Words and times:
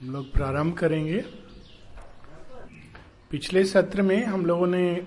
हम 0.00 0.10
लोग 0.10 0.32
प्रारंभ 0.32 0.74
करेंगे। 0.74 1.20
पिछले 3.30 3.64
सत्र 3.64 4.02
में 4.02 4.24
हम 4.24 4.44
लोगों 4.46 4.66
ने 4.66 5.06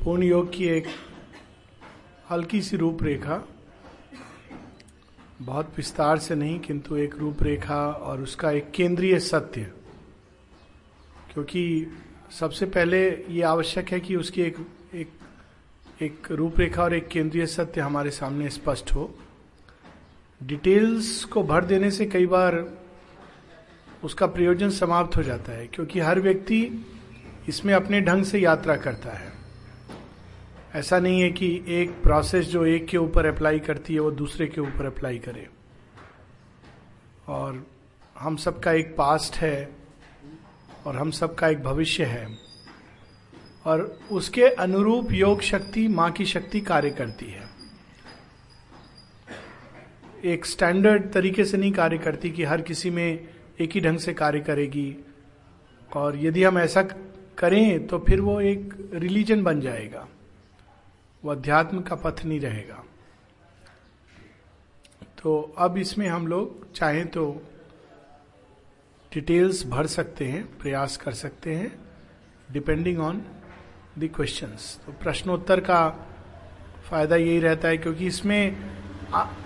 पूर्ण 0.00 0.22
योग 0.22 0.52
की 0.54 0.66
एक 0.68 0.86
हल्की 2.30 2.62
सी 2.62 2.76
रूपरेखा, 2.76 3.40
बहुत 5.42 5.72
विस्तार 5.76 6.18
से 6.18 6.34
नहीं, 6.34 6.58
किंतु 6.60 6.96
एक 6.96 7.14
रूपरेखा 7.16 7.80
और 7.86 8.20
उसका 8.20 8.50
एक 8.50 8.70
केंद्रीय 8.70 9.18
सत्य। 9.20 9.72
क्योंकि 11.32 11.86
सबसे 12.40 12.66
पहले 12.66 13.08
ये 13.10 13.42
आवश्यक 13.42 13.88
है 13.88 14.00
कि 14.00 14.16
उसकी 14.16 14.42
एक 14.42 14.56
एक 14.94 15.12
एक 16.02 16.30
रूपरेखा 16.30 16.82
और 16.82 16.94
एक 16.94 17.08
केंद्रीय 17.08 17.46
सत्य 17.46 17.80
हमारे 17.80 18.10
सामने 18.10 18.48
स्पष्ट 18.50 18.92
हो। 18.92 19.14
डिटेल्स 20.46 21.24
को 21.24 21.42
भर 21.42 21.64
देने 21.64 21.90
से 21.90 22.06
कई 22.06 22.26
बार 22.26 22.64
उसका 24.04 24.26
प्रयोजन 24.26 24.70
समाप्त 24.70 25.16
हो 25.16 25.22
जाता 25.22 25.52
है, 25.52 25.66
क्योंकि 25.66 26.00
हर 26.00 26.20
व्यक्ति 26.20 26.86
इसमें 27.48 27.74
अपने 27.74 28.00
ढंग 28.00 28.24
से 28.24 28.38
यात्रा 28.38 28.76
करता 28.76 29.10
है। 29.10 29.32
ऐसा 30.74 30.98
नहीं 30.98 31.20
है 31.20 31.30
कि 31.30 31.64
एक 31.68 31.90
प्रोसेस 32.02 32.46
जो 32.46 32.64
एक 32.66 32.86
के 32.86 32.96
ऊपर 32.96 33.26
अप्लाई 33.26 33.58
करती 33.58 33.94
है, 33.94 34.00
वो 34.00 34.10
दूसरे 34.10 34.46
के 34.46 34.60
ऊपर 34.60 34.86
अप्लाई 34.86 35.18
करे। 35.18 35.48
और 37.28 37.66
हम 38.18 38.36
सबका 38.36 38.72
एक 38.72 38.96
पास्ट 38.96 39.36
है, 39.36 39.70
और 40.86 40.96
हम 40.96 41.10
सबका 41.10 41.48
एक 41.48 41.62
भविष्य 41.62 42.04
है, 42.04 42.26
और 43.66 43.98
उसके 44.12 44.44
अनुरूप 44.44 45.12
योग 45.12 45.40
शक्ति 45.40 45.88
माँ 45.88 46.10
की 46.10 46.24
शक्ति 46.24 46.60
कार्य 46.60 46.90
करती 46.90 47.26
है। 47.26 47.41
एक 50.22 50.46
स्टैंडर्ड 50.46 51.10
तरीके 51.12 51.44
से 51.44 51.56
नहीं 51.56 51.72
कार्य 51.72 51.98
करती 51.98 52.30
कि 52.30 52.44
हर 52.44 52.60
किसी 52.62 52.90
में 52.90 53.28
एक 53.60 53.72
ही 53.72 53.80
ढंग 53.80 53.98
से 53.98 54.12
कार्य 54.14 54.40
करेगी। 54.40 54.96
और 55.90 56.16
यदि 56.16 56.44
हम 56.44 56.58
ऐसा 56.58 56.82
करें 57.38 57.86
तो 57.86 57.98
फिर 57.98 58.20
वो 58.20 58.40
एक 58.40 58.74
रिलीजन 58.94 59.42
बन 59.42 59.60
जाएगा। 59.60 60.06
वो 61.22 61.30
अध्यात्म 61.30 61.80
का 61.80 61.96
पथ 61.96 62.24
नहीं 62.24 62.40
रहेगा। 62.40 62.82
तो 65.22 65.40
अब 65.58 65.76
इसमें 65.78 66.06
हम 66.08 66.26
लोग 66.26 66.72
चाहें 66.74 67.06
तो 67.06 67.30
डिटेल्स 69.12 69.64
भर 69.66 69.86
सकते 69.86 70.24
हैं, 70.24 70.44
प्रयास 70.58 70.96
कर 70.96 71.12
सकते 71.14 71.54
हैं 71.54 71.72
डिपेंडिंग 72.52 73.00
ऑन 73.00 73.22
द 73.98 74.08
क्वेश्चंस 74.16 74.78
तो 74.86 74.92
प्रश्नोत्तर 74.92 75.60
का 75.60 75.88
फ़ायदा 76.84 77.16
यही 77.16 77.38
रहता 77.40 77.68
है, 77.68 77.76
क्योंकि 77.76 78.06
इसमें 78.06 78.81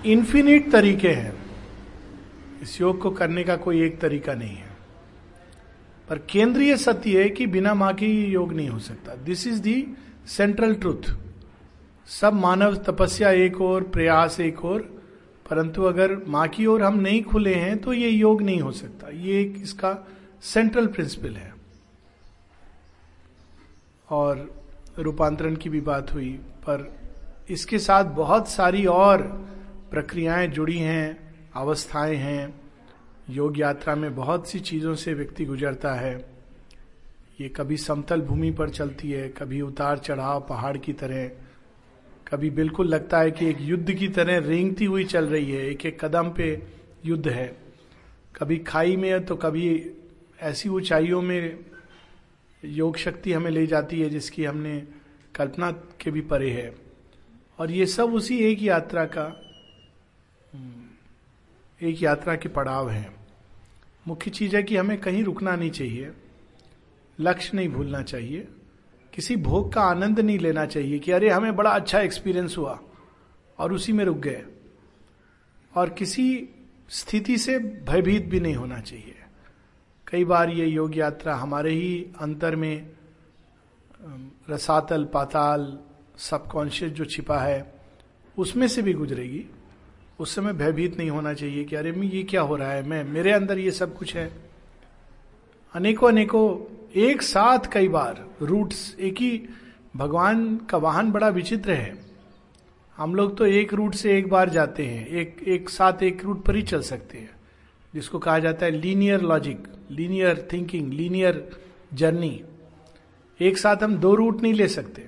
इन्फिनिट 0.07 0.71
तरीके 0.73 1.09
हैं। 1.09 1.33
इस 2.63 2.81
योग 2.81 3.01
को 3.01 3.11
करने 3.11 3.45
का 3.45 3.57
कोई 3.57 3.83
एक 3.83 4.01
तरीका 4.01 4.35
नहीं 4.35 4.57
है। 4.57 4.77
पर 6.09 6.19
केंद्रीय 6.31 6.77
सत्य 6.77 7.23
है 7.23 7.29
कि 7.31 7.47
बिना 7.47 7.75
माँ 7.75 7.93
के 7.95 8.07
योग 8.33 8.53
नहीं 8.53 8.69
हो 8.69 8.79
सकता। 8.79 9.15
This 9.15 9.47
is 9.47 9.61
the 9.63 9.87
central 10.27 10.75
truth 10.75 11.11
सब 12.11 12.35
मानव 12.35 12.77
तपस्या 12.77 13.31
एक 13.31 13.61
और 13.61 13.83
प्रयास 13.83 14.41
एक 14.41 14.65
और 14.65 14.83
परंतु 15.51 15.83
अगर 15.83 16.17
माँ 16.29 16.47
की 16.49 16.67
ओर 16.67 16.83
हम 16.83 16.99
नहीं 16.99 17.23
खुले 17.23 17.55
हैं 17.55 17.79
तो 17.79 17.93
ये 17.93 18.09
योग 18.09 18.43
नहीं 18.43 18.61
हो 18.61 18.73
सकता। 18.73 19.09
ये 19.09 19.41
एक 19.41 19.55
इसका 19.63 20.09
सेंट्रल 20.43 20.87
प्रिंसिपल 20.87 21.35
है। 21.35 21.55
और 24.11 24.63
रूपांतरण 24.99 25.57
की 25.57 25.69
भी 25.69 25.81
बात 25.81 26.13
हुई, 26.15 26.31
पर 26.63 26.93
इसके 27.51 27.79
साथ 27.79 28.05
बहुत 28.05 28.49
सारी 28.49 28.85
और 28.87 29.47
प्रक्रियाएँ 29.91 30.49
जुड़ी 30.49 30.79
हैं, 30.79 31.35
अवस्थाएँ 31.55 32.17
हैं, 32.17 32.61
योग 33.31 33.59
यात्रा 33.59 33.95
में 33.95 34.15
बहुत 34.15 34.49
सी 34.49 34.61
चीज़ों 34.61 34.95
से 34.95 35.15
व्यक्ति 35.15 35.45
गुजरता 35.45 35.95
है। 35.95 36.27
ये 37.41 37.49
कभी 37.49 37.77
समतल 37.77 38.21
भूमि 38.21 38.51
पर 38.51 38.71
चलती 38.71 39.11
है, 39.11 39.29
कभी 39.29 39.61
उतार 39.61 39.99
चढ़ाव 39.99 40.47
पहाड़ 40.49 40.77
की 40.77 40.93
तरह। 40.93 41.29
कभी 42.29 42.51
बिल्कुल 42.51 42.89
लगता 42.89 43.19
है 43.19 43.31
कि 43.31 43.47
एक 43.47 43.57
युद्ध 43.61 43.93
की 43.93 44.09
तरह 44.09 44.39
रेंगती 44.39 44.85
हुई 44.85 45.05
चल 45.05 45.25
रही 45.25 45.51
है, 45.51 45.67
एक 45.67 45.87
एक 45.87 46.05
कदम 46.05 46.31
पे 46.31 46.63
युद्ध 47.05 47.29
है। 47.29 47.57
कभी 48.37 48.59
खाई 48.59 48.97
में 48.97 49.25
तो 49.25 49.37
कभी 49.37 49.91
ऐसी 50.41 50.69
ऊंचाइयों 50.69 51.23
में 51.23 51.59
योग 52.65 52.97
शक्ति 52.97 53.33
हमें 53.33 53.51
ले 53.51 53.67
जाती 53.67 54.01
है 54.01 54.11
जिसकी 54.11 54.45
हमने 54.45 54.85
कल्पना 55.35 55.71
के 55.71 56.11
भी 56.11 56.21
परे 56.21 56.51
है। 56.51 56.75
और 57.59 57.71
ये 57.71 57.87
सब 57.87 58.15
उसी 58.15 58.39
एक 58.39 58.63
यात्रा 58.63 59.05
का 59.05 59.46
एक 61.83 62.03
यात्रा 62.03 62.37
के 62.37 62.49
पड़ाव 62.49 62.91
है। 62.91 63.17
मुख्य 64.09 64.31
चीज़ 64.31 64.57
है 64.57 64.63
कि 64.63 64.77
हमें 64.77 65.01
कहीं 65.01 65.25
रुकना 65.25 65.57
नहीं 65.57 65.71
चाहिए। 65.71 66.13
लक्ष्य 67.21 67.51
नहीं 67.55 67.69
भूलना 67.69 68.03
चाहिए। 68.03 68.49
किसी 69.15 69.37
भोग 69.37 69.73
का 69.73 69.83
आनंद 69.83 70.21
नहीं 70.21 70.39
लेना 70.39 70.67
चाहिए 70.67 70.99
कि 70.99 71.13
अरे, 71.13 71.31
हमें 71.31 71.57
बड़ा 71.57 71.71
अच्छा 71.71 72.01
एक्सपीरियंस 72.01 72.59
हुआ 72.59 72.81
और 73.59 73.73
उसी 73.73 73.93
में 73.93 74.05
रुक 74.05 74.19
गए। 74.19 74.45
और 75.75 75.91
किसी 75.91 76.49
स्थिति 76.89 77.39
से 77.39 77.59
भयभीत 77.59 78.25
भी 78.25 78.41
नहीं 78.41 78.55
होना 78.55 78.81
चाहिए। 78.81 79.15
कई 80.07 80.25
बार 80.25 80.51
ये 80.51 80.67
योग 80.67 80.97
यात्रा 80.97 81.37
हमारे 81.37 81.73
ही 81.73 82.09
अंतर 82.21 82.57
में 82.57 82.91
रसातल, 84.51 85.05
पाताल, 85.05 85.79
सबकॉन्शियस 86.19 86.93
जो 86.93 87.05
छिपा 87.05 87.39
है, 87.39 87.75
उसमें 88.39 88.69
से 88.69 88.83
भी 88.83 88.93
गुजरेगी। 88.93 89.47
उस 90.19 90.35
समय 90.35 90.53
भयभीत 90.53 90.99
नहीं 90.99 91.11
होना 91.11 91.35
चाहिए 91.35 91.65
कि 91.65 91.77
अरे 91.77 91.93
मैं 91.93 92.07
ये 92.07 92.23
क्या 92.23 92.41
हो 92.41 92.57
रहा 92.57 92.73
है? 92.73 92.89
मैं, 92.89 93.05
मेरे 93.05 93.33
अंदर 93.33 93.59
ये 93.59 93.71
सब 93.71 93.97
कुछ 93.99 94.17
है। 94.17 94.33
अनेकों 95.75 96.09
अनेकों, 96.09 96.73
एक 96.95 97.23
साथ 97.23 97.59
कई 97.73 97.89
बार, 97.89 98.27
रूट्स, 98.43 98.97
एक 99.01 99.19
ही 99.19 99.49
भगवान 99.97 100.57
का 100.57 100.79
वाहन 100.79 101.13
बड़ा 101.13 101.29
विचित्र 101.29 101.71
है। 101.71 101.99
हम 102.97 103.15
लोग 103.15 103.37
तो 103.37 103.47
एक 103.47 103.75
रूट 103.75 103.95
से 103.95 104.19
एक 104.19 104.29
बार 104.29 104.51
जाते 104.51 104.87
हैं, 104.87 105.07
एक 105.07 105.37
एक 105.47 105.71
साथ 105.71 106.03
एक 106.03 106.25
रूट 106.25 106.45
पर 106.45 106.57
ही 106.57 106.63
चल 106.63 106.83
सकते 106.83 107.19
हैं, 107.19 107.31
जिसको 107.95 108.19
कहा 108.19 108.39
जाता 108.39 108.67
है 108.67 108.73
linear 108.73 109.21
logic 109.21 109.69
linear 109.91 110.49
thinking 110.53 110.93
linear 110.93 111.51
journey 111.95 112.45
एक 113.41 113.59
साथ 113.59 113.77
हम 113.77 113.97
दो 113.97 114.15
रूट 114.15 114.43
नहीं 114.43 114.55
ले 114.55 114.69
सकते। 114.69 115.07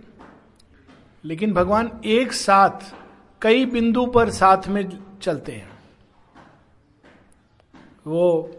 लेकिन 1.24 1.52
भगवान 1.52 1.90
एक 2.04 2.32
साथ 2.32 2.94
कई 3.42 3.66
बिंदु 3.66 4.06
पर 4.06 4.30
साथ 4.30 4.68
में 4.68 4.88
चलते 5.22 5.52
हैं। 5.52 5.70
वो 8.06 8.50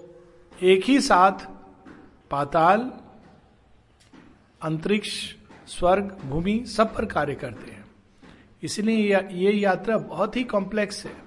एक 0.64 0.84
ही 0.86 1.02
साथ 1.02 1.48
पाताल, 2.32 2.92
अंतरिक्ष, 4.62 5.36
स्वर्ग, 5.68 6.18
भूमि 6.26 6.66
सब 6.66 6.96
पर 6.96 7.06
कार्य 7.06 7.36
करते 7.36 7.72
हैं। 7.72 7.86
इसलिए 8.64 9.18
ये 9.32 9.52
यात्रा 9.52 9.98
बहुत 9.98 10.36
ही 10.36 10.44
कॉम्प्लेक्स 10.44 11.06
है। 11.06 11.18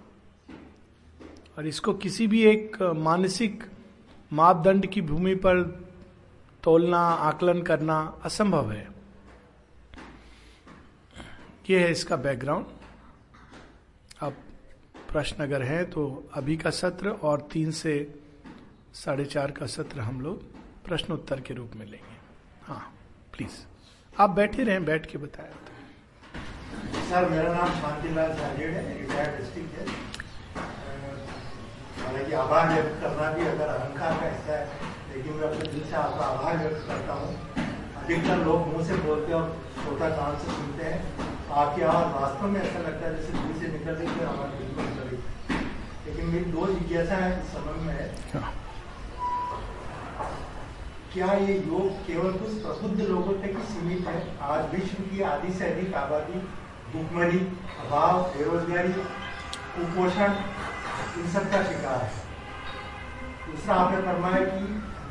और 1.59 1.67
इसको 1.67 1.95
किसी 1.95 2.27
भी 2.27 2.43
एक 2.43 2.83
मानसिक 2.83 3.65
मापदंड 4.33 4.87
की 4.87 5.01
भूमि 5.01 5.35
पर 5.35 5.63
तोलना, 6.63 7.01
आकलन 7.01 7.63
करना 7.63 8.21
असंभव 8.25 8.73
है। 8.73 8.89
यह 11.71 11.81
है 11.81 11.91
इसका 11.91 12.17
बैकग्राउंड 12.17 12.67
प्रश्न 15.13 15.43
अगर 15.45 15.63
है 15.63 15.85
तो 15.85 16.03
अभी 16.35 16.57
का 16.57 16.71
सत्र 16.71 17.11
और 17.23 17.41
तीन 17.53 17.71
से 17.71 17.93
साढ़े 18.95 19.25
चार 19.25 19.51
का 19.51 19.67
सत्र 19.67 20.01
हम 20.01 20.21
लोग 20.21 20.43
प्रश्नोत्तर 20.85 21.41
के 21.41 21.55
रूप 21.55 21.73
में 21.77 21.85
लेंगे। 21.87 22.17
हाँ 22.65 22.93
प्लीज़ 23.35 23.57
आप 24.21 24.31
बैठे 24.31 24.65
रहें, 24.65 24.85
बैठ 24.85 25.07
के 25.07 25.19
बताया 25.19 25.51
तो 25.51 27.01
सर, 27.11 27.29
मेरा 27.31 27.53
नाम 27.55 27.69
शांतिलाल 27.81 28.31
है 28.31 28.47
है। 28.57 29.85
आभार 32.35 32.73
व्यक्त 32.75 32.95
करना 33.01 33.31
भी 33.33 33.43
अगर 33.47 33.69
अहंकार 33.69 34.13
का 34.21 34.27
हिस्सा 34.29 34.53
है, 34.53 34.65
लेकिन 35.15 35.33
मैं 35.33 35.45
अपने 35.49 35.65
दिल 35.73 35.83
से 35.91 35.97
आपका 35.97 36.25
आभार 36.25 36.57
व्यक्त 36.59 36.87
करता 36.89 37.13
हूँ। 37.13 37.31
अधिकतर 38.03 38.37
लोग 38.45 38.59
मुँह 38.69 38.85
से 38.87 38.95
बोलते 39.03 39.33
हैं 39.33 39.41
और 39.41 39.49
छोटा 39.85 40.09
कान 40.09 40.33
से 40.39 40.49
सुनते 40.53 40.85
हैं। 40.85 40.99
आपकी 41.61 41.83
आवाज़ 41.83 42.09
वास्तव 42.15 42.47
में 42.47 42.61
ऐसा 42.61 42.79
लगता 42.79 43.07
है 43.07 43.11
जैसे 43.17 43.33
दिल 43.33 43.55
से 43.61 43.67
निकल 43.73 43.95
रही 43.95 44.07
है 44.09 44.27
बिल्कुल 44.59 44.85
निकल 44.85 45.01
रही 45.01 45.02
लेकिन 46.23 46.35
मेरी 46.35 46.51
दो 46.53 46.67
जिज्ञासा 46.69 47.15
है 47.17 47.31
समय 47.45 47.79
में 47.85 47.93
है। 47.95 48.07
हाँ। 48.35 48.53
क्या 51.13 51.33
ये 51.35 51.55
योग 51.55 51.97
केवल 52.07 52.33
कुछ 52.33 52.53
प्रबुद्ध 52.63 53.01
लोगों 53.01 53.33
तक 53.43 53.57
ही 53.57 53.65
सीमित 53.71 54.07
है? 54.09 54.15
आज 54.41 54.75
विश्व 54.75 55.03
की 55.05 55.23
आधी 55.31 55.53
से 55.53 55.65
अधिक 55.67 55.95
आबादी 55.95 56.39
भूखमरी 56.93 57.39
अभाव 57.85 58.23
बेरोजगारी 58.37 58.93
कुपोषण 59.75 60.35
इन 61.19 61.29
सब 61.33 61.51
का 61.53 61.63
शिकार 61.65 62.03
है। 62.03 62.11
दूसरा 63.47 63.75
आपने 63.75 64.01
फरमाया 64.03 64.45
कि 64.47 64.65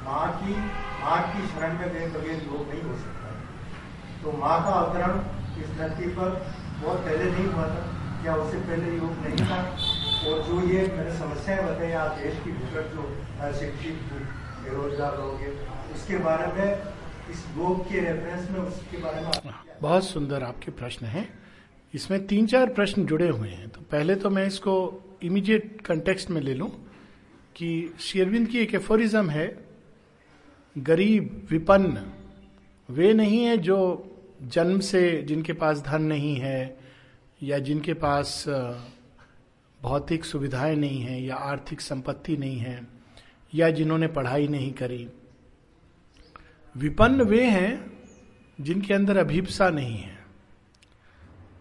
माँ 0.05 0.27
की 0.39 0.55
माँ 1.03 1.21
की 1.27 1.47
शरण 1.47 1.77
में 1.79 1.87
गए 1.93 2.07
बगैर 2.09 2.43
योग 2.43 2.67
नहीं 2.69 2.81
हो 2.83 2.95
सकता 2.97 3.25
तो 4.23 4.37
माँ 4.37 4.59
का 4.63 4.79
अवतरण 4.79 5.19
इस 5.61 5.77
धरती 5.77 6.09
पर 6.15 6.29
बहुत 6.83 6.99
पहले 6.99 7.31
नहीं 7.31 7.47
हुआ 7.47 7.67
था। 7.67 7.89
क्या 8.21 8.33
उससे 8.35 8.57
पहले 8.61 8.95
योग 8.95 9.13
नहीं 9.25 9.45
था? 9.47 9.59
और 10.21 10.41
जो 10.44 10.56
ये 10.69 10.81
मैंने 10.88 11.13
समस्याएँ 11.18 11.63
बताई, 11.65 11.91
आज 11.91 12.19
देश 12.19 12.33
की 12.44 12.51
विकट 12.51 12.91
जो 12.95 13.03
अशिक्षित 13.41 14.01
बेरोजगार 14.63 15.18
लोग 15.18 15.39
उसके 15.95 16.18
बारे 16.18 16.47
में, 16.53 16.68
इस 17.31 17.45
योग 17.57 17.81
के 17.89 18.00
रेफरेंस 18.00 18.50
में, 18.51 18.59
उसके 18.59 18.97
बारे 18.97 19.21
में 19.21 19.31
बहुत 19.81 20.06
सुंदर 20.06 20.44
आपके 20.44 20.71
प्रश्न 20.71 21.06
हैं। 21.06 21.27
इसमें 21.94 22.25
तीन 22.27 22.47
चार 22.47 22.73
प्रश्न 22.73 23.06
जुड़े 23.06 23.27
हुए 23.29 23.50
हैं। 23.50 23.69
तो 23.69 23.81
पहले 23.81 24.15
तो 24.15 24.29
मैं 24.29 24.45
इसको 24.47 24.75
इमीडिएट 25.23 25.81
कंटेक्स्ट 25.81 26.29
में 26.29 26.41
ले 26.41 26.53
लूँ 26.53 26.69
कि 27.56 27.71
शेरविंद 28.00 28.47
की 28.47 28.59
एक 28.59 28.75
एफोरिज्म 28.75 29.29
है, 29.29 29.47
गरीब 30.75 31.47
विपन्न, 31.51 32.06
वे 32.89 33.13
नहीं 33.13 33.44
है 33.45 33.57
जो 33.57 33.79
जन्म 34.44 34.79
से, 34.79 35.21
जिनके 35.21 35.53
पास 35.53 35.81
धन 35.81 36.01
नहीं 36.03 36.35
है 36.35 36.79
या 37.41 37.59
जिनके 37.59 37.94
पास 37.94 38.44
भौतिक 39.81 40.25
सुविधाएँ 40.25 40.75
नहीं 40.75 41.01
है 41.01 41.22
या 41.24 41.36
आर्थिक 41.36 41.81
संपत्ति 41.81 42.38
नहीं 42.38 42.57
है 42.57 42.88
या 43.54 43.69
जिन्होंने 43.69 44.07
पढ़ाई 44.07 44.48
नहीं 44.48 44.72
करी। 44.74 45.07
विपन्न 46.75 47.22
वे 47.22 47.45
हैं 47.45 47.92
जिनके 48.62 48.94
अंदर 48.94 49.18
अभिप्सा 49.18 49.69
नहीं 49.69 49.98
है। 49.98 50.19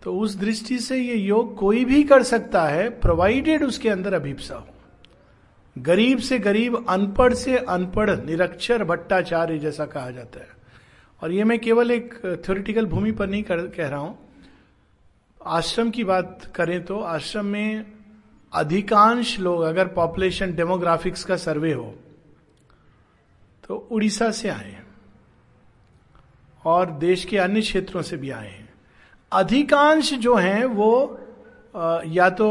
तो 0.02 0.18
उस 0.18 0.36
दृष्टि 0.36 0.78
से 0.78 0.98
ये 0.98 1.14
योग 1.14 1.56
कोई 1.56 1.84
भी 1.84 2.02
कर 2.04 2.22
सकता 2.22 2.64
है 2.64 2.88
प्रोवाइडेड 2.90 3.62
उसके 3.62 3.88
अंदर 3.88 4.14
अभिप्सा 4.14 4.54
हो। 4.54 4.66
गरीब 5.76 6.18
से 6.18 6.38
गरीब 6.38 6.86
अनपढ़ 6.88 7.34
से 7.34 7.56
अनपढ़ 7.56 8.10
निरक्षर 8.10 8.84
भट्टाचार्य 8.84 9.58
जैसा 9.58 9.86
कहा 9.86 10.10
जाता 10.10 10.40
है। 10.40 10.48
और 11.22 11.32
ये 11.32 11.44
मैं 11.44 11.58
केवल 11.58 11.90
एक 11.90 12.14
थ्योरिटिकल 12.44 12.86
भूमि 12.86 13.12
पर 13.12 13.28
नहीं 13.28 13.42
कर, 13.42 13.66
कह 13.66 13.88
रहा 13.88 13.98
हूँ। 13.98 14.18
आश्रम 15.40 15.90
की 15.90 16.04
बात 16.04 16.52
करें 16.54 16.84
तो 16.84 17.00
आश्रम 17.00 17.46
में 17.46 17.99
अधिकांश 18.52 19.38
लोग, 19.40 19.62
अगर 19.62 19.88
पॉपुलेशन 19.88 20.54
डेमोग्राफिक्स 20.54 21.24
का 21.24 21.36
सर्वे 21.38 21.72
हो 21.72 21.94
तो 23.64 23.76
उड़ीसा 23.90 24.30
से 24.30 24.48
आए 24.48 24.76
और 26.64 26.90
देश 26.90 27.24
के 27.24 27.38
अन्य 27.38 27.60
क्षेत्रों 27.60 28.02
से 28.02 28.16
भी 28.16 28.30
आए 28.30 28.48
हैं। 28.48 28.68
अधिकांश 29.32 30.12
जो 30.14 30.34
हैं, 30.34 30.64
वो 30.64 31.20
या 32.06 32.28
तो 32.30 32.48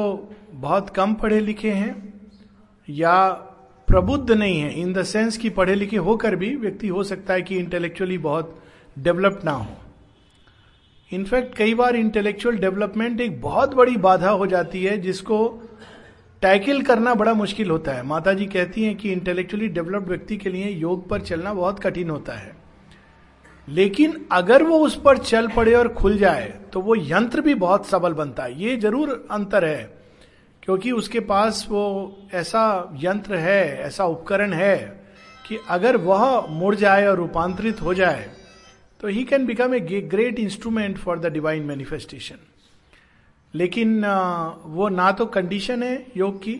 बहुत 0.51 0.89
कम 0.89 1.13
पढ़े 1.13 1.39
लिखे 1.39 1.71
हैं, 1.71 2.13
या 2.87 3.29
प्रबुद्ध 3.87 4.31
नहीं 4.31 4.59
है। 4.59 4.73
इन 4.73 4.93
द 4.93 5.03
सेंस 5.03 5.37
कि 5.37 5.49
पढ़े 5.49 5.75
लिखे 5.75 5.97
होकर 5.97 6.35
भी 6.35 6.55
व्यक्ति, 6.55 6.87
हो 6.87 7.03
सकता 7.03 7.33
है 7.33 7.41
कि 7.41 7.57
इंटेलेक्चुअली 7.57 8.17
बहुत 8.17 8.57
डेवलप 8.99 9.41
ना 9.45 9.51
हो। 9.51 9.75
इनफैक्ट 11.11 11.55
कई 11.55 11.73
बार 11.73 11.95
इंटेलेक्चुअल 11.95 12.57
डेवलपमेंट 12.57 13.21
एक 13.21 13.41
बहुत 13.41 13.73
बड़ी 13.75 13.97
बाधा 13.97 14.29
हो 14.31 14.47
जाती 14.47 14.83
है, 14.83 14.97
जिसको 14.97 15.61
टैकल 16.41 16.81
करना 16.81 17.13
बड़ा 17.15 17.33
मुश्किल 17.33 17.69
होता 17.69 17.91
है। 17.91 18.03
माता 18.03 18.33
जी 18.33 18.45
कहती 18.45 18.83
हैं 18.83 18.95
कि 18.95 19.11
इंटेलेक्चुअली 19.11 19.67
डेवलप्ड 19.69 20.07
व्यक्ति 20.07 20.37
के 20.37 20.49
लिए 20.49 20.69
योग 20.69 21.07
पर 21.09 21.21
चलना 21.21 21.53
बहुत 21.53 21.79
कठिन 21.79 22.09
होता 22.09 22.33
है। 22.33 22.55
लेकिन 23.67 24.13
अगर 24.31 24.63
वो 24.63 24.77
उस 24.79 24.95
पर 25.01 25.17
चल 25.17 25.47
पड़े 25.47 25.73
और 25.73 25.87
खुल 25.93 26.17
जाए 26.17 26.47
तो 26.73 26.81
वो 26.81 26.95
यंत्र 26.97 27.41
भी 27.41 27.53
बहुत 27.55 27.87
सबल 27.87 28.13
बनता 28.13 28.43
है। 28.43 28.61
ये 28.61 28.75
ज़रूर 28.77 29.27
अंतर 29.31 29.65
है, 29.65 29.83
क्योंकि 30.63 30.91
उसके 30.91 31.19
पास 31.21 31.65
वो 31.69 32.17
ऐसा 32.33 32.97
यंत्र 33.03 33.35
है, 33.37 33.77
ऐसा 33.77 34.05
उपकरण 34.05 34.53
है 34.53 34.77
कि 35.45 35.57
अगर 35.69 35.97
वह 35.97 36.47
मुड़ 36.49 36.75
जाए 36.75 37.05
और 37.07 37.17
रूपांतरित 37.17 37.81
हो 37.81 37.93
जाए 37.93 38.29
तो 38.99 39.07
he 39.07 39.23
can 39.23 39.45
become 39.45 39.75
a 39.75 39.79
great 39.79 40.39
instrument 40.39 40.97
for 40.97 41.19
the 41.19 41.31
divine 41.33 41.63
manifestation 41.63 42.45
लेकिन 43.53 44.05
वो 44.65 44.89
ना 44.89 45.11
तो 45.11 45.25
कंडीशन 45.25 45.83
है 45.83 46.05
योग 46.17 46.37
की, 46.37 46.59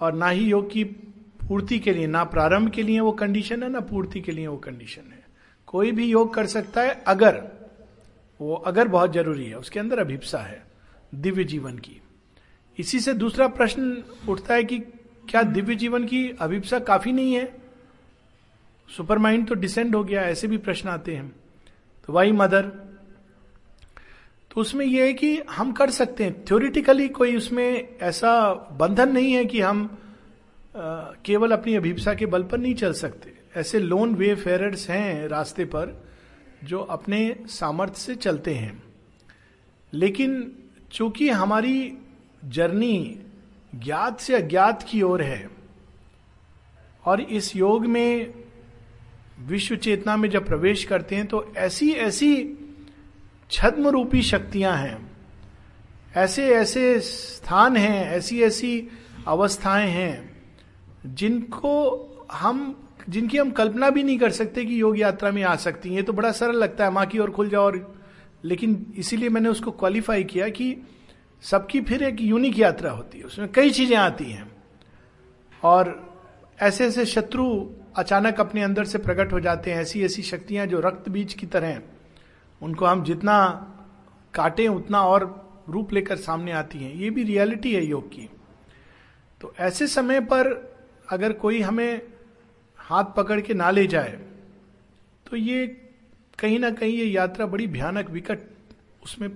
और 0.00 0.12
ना 0.12 0.28
ही 0.28 0.44
योग 0.44 0.70
की 0.72 0.84
पूर्ति 0.84 1.78
के 1.78 1.92
लिए, 1.92 2.06
ना 2.06 2.24
प्रारंभ 2.24 2.70
के 2.70 2.82
लिए 2.82 3.00
वो 3.00 3.12
कंडीशन 3.12 3.62
है, 3.62 3.70
ना 3.70 3.80
पूर्ति 3.80 4.20
के 4.20 4.32
लिए 4.32 4.46
वो 4.46 4.56
कंडीशन 4.56 5.12
है। 5.12 5.24
कोई 5.68 5.90
भी 5.92 6.06
योग 6.06 6.34
कर 6.34 6.46
सकता 6.46 6.82
है 6.82 7.02
अगर, 7.06 7.42
वो 8.40 8.54
अगर 8.56 8.88
बहुत 8.88 9.12
ज़रूरी 9.12 9.46
है, 9.46 9.54
उसके 9.54 9.80
अंदर 9.80 9.98
अभिप्सा 9.98 10.38
है, 10.38 10.62
दिव्य 11.14 11.44
जीवन 11.44 11.78
की। 11.78 12.00
इसी 12.78 13.00
से 13.00 13.14
दूसरा 13.14 13.48
प्रश्न 13.48 14.02
उठता 14.28 14.54
है 14.54 14.64
कि 14.64 14.78
क्या 15.28 15.42
दिव्य 15.42 15.74
जीवन 15.74 16.04
की 16.04 16.28
अभिप्सा 16.40 16.78
काफ़ी 16.80 17.12
नहीं 17.12 17.34
है? 17.34 17.52
सुपर 18.88 19.18
माइंड 19.18 19.46
तो 19.48 19.54
डिसेंड 19.54 19.94
हो 19.96 20.02
गया, 20.04 20.22
ऐसे 20.22 20.48
भी 20.48 20.56
प्रश्न 20.58 20.88
आते 20.88 21.14
हैं। 21.16 21.28
तो 22.08 22.12
वाई 22.12 22.32
मदर 22.32 22.70
तो 24.50 24.60
उसमें 24.60 24.86
यह 24.86 25.04
है 25.04 25.12
कि 25.12 25.42
हम 25.50 25.72
कर 25.72 25.90
सकते 25.90 26.24
हैं। 26.24 26.44
थ्योरिटिकली 26.44 27.08
कोई 27.08 27.36
उसमें 27.36 27.96
ऐसा 28.02 28.52
बंधन 28.72 29.12
नहीं 29.12 29.32
है 29.32 29.44
कि 29.44 29.60
हम 29.60 29.98
आ, 30.76 31.00
केवल 31.24 31.52
अपनी 31.52 31.74
अभिप्सा 31.74 32.14
के 32.14 32.26
बल 32.26 32.42
पर 32.42 32.58
नहीं 32.58 32.74
चल 32.74 32.92
सकते। 32.92 33.32
ऐसे 33.56 33.78
लोन 33.78 34.14
वे 34.14 34.34
फेरर्स 34.34 34.90
हैं 34.90 35.28
रास्ते 35.28 35.64
पर 35.64 36.08
जो 36.64 36.80
अपने 36.80 37.36
सामर्थ्य 37.46 38.00
से 38.00 38.14
चलते 38.14 38.54
हैं। 38.54 38.82
लेकिन 39.92 40.52
चूँकि 40.92 41.28
हमारी 41.28 41.98
जर्नी 42.44 43.20
ज्ञात 43.74 44.20
से 44.20 44.34
अज्ञात 44.34 44.86
की 44.88 45.02
ओर 45.02 45.22
है 45.22 45.50
और 47.04 47.20
इस 47.20 47.56
योग 47.56 47.86
में 47.86 48.34
विश्व 49.40 49.76
चेतना 49.76 50.16
में 50.16 50.30
जब 50.30 50.46
प्रवेश 50.46 50.84
करते 50.84 51.16
हैं 51.16 51.26
तो 51.26 51.52
ऐसी 51.56 51.90
ऐसी 51.90 52.34
छद्म 53.50 53.88
रूपी 53.88 54.22
शक्तियाँ 54.22 54.76
हैं। 54.76 55.10
ऐसे 56.16 56.48
ऐसे 56.48 57.00
स्थान 57.00 57.76
हैं, 57.76 58.10
ऐसी 58.10 58.42
ऐसी 58.42 58.88
अवस्थाएँ 59.26 59.90
हैं, 59.90 60.42
जिनको 61.06 62.06
हम, 62.32 62.88
जिनकी 63.08 63.38
हम 63.38 63.50
कल्पना 63.50 63.90
भी 63.90 64.02
नहीं 64.02 64.18
कर 64.18 64.30
सकते 64.30 64.64
कि 64.64 64.80
योग 64.80 64.98
यात्रा 64.98 65.30
में 65.30 65.42
आ 65.42 65.56
सकती 65.56 65.94
हैं। 65.94 66.04
तो 66.04 66.12
बड़ा 66.12 66.32
सरल 66.32 66.56
लगता 66.56 66.84
है, 66.84 66.90
माँ 66.90 67.06
की 67.06 67.18
ओर 67.18 67.30
खुल 67.30 67.48
जाओ 67.48 67.62
और 67.62 68.00
लेकिन 68.44 68.94
इसीलिए 68.96 69.28
मैंने 69.28 69.48
उसको 69.48 69.70
क्वालिफाई 69.70 70.24
किया 70.24 70.48
कि 70.48 70.76
सबकी 71.42 71.80
फिर 71.80 72.02
एक 72.02 72.20
यूनिक 72.20 72.58
यात्रा 72.58 72.90
होती 72.90 73.18
है। 73.18 73.24
उसमें 73.24 73.52
कई 73.52 73.70
चीज़ें 73.70 73.96
आती 73.96 74.24
हैं। 74.24 74.52
और 75.62 76.10
ऐसे 76.60 76.86
ऐसे 76.86 77.06
शत्रु 77.06 77.70
अचानक 77.96 78.40
अपने 78.40 78.62
अंदर 78.62 78.84
से 78.84 78.98
प्रकट 78.98 79.32
हो 79.32 79.40
जाते 79.40 79.70
हैं। 79.70 79.80
ऐसी 79.80 80.04
ऐसी 80.04 80.22
शक्तियाँ 80.22 80.66
जो 80.66 80.80
रक्त 80.80 81.08
बीज 81.08 81.34
की 81.34 81.46
तरह 81.46 81.80
उनको 82.62 82.86
हम 82.86 83.02
जितना 83.04 83.36
काटें, 84.34 84.68
उतना 84.68 85.02
और 85.02 85.64
रूप 85.68 85.92
लेकर 85.92 86.16
सामने 86.16 86.52
आती 86.52 86.78
हैं। 86.78 86.94
ये 86.94 87.10
भी 87.10 87.22
रियलिटी 87.22 87.74
है 87.74 87.84
योग 87.84 88.08
की। 88.08 88.28
तो 89.40 89.54
ऐसे 89.58 89.86
समय 89.86 90.20
पर 90.20 90.48
अगर 91.10 91.32
कोई 91.32 91.60
हमें 91.60 92.00
हाथ 92.78 93.04
पकड़ 93.16 93.40
के 93.40 93.54
ना 93.54 93.70
ले 93.70 93.86
जाए 93.86 94.18
तो 95.26 95.36
ये 95.36 95.66
कहीं 96.38 96.58
ना 96.58 96.70
कहीं 96.70 96.92
ये 96.92 97.04
यात्रा 97.04 97.46
बड़ी 97.46 97.66
भयानक, 97.66 98.10
विकट, 98.10 98.38
उसमें 99.04 99.28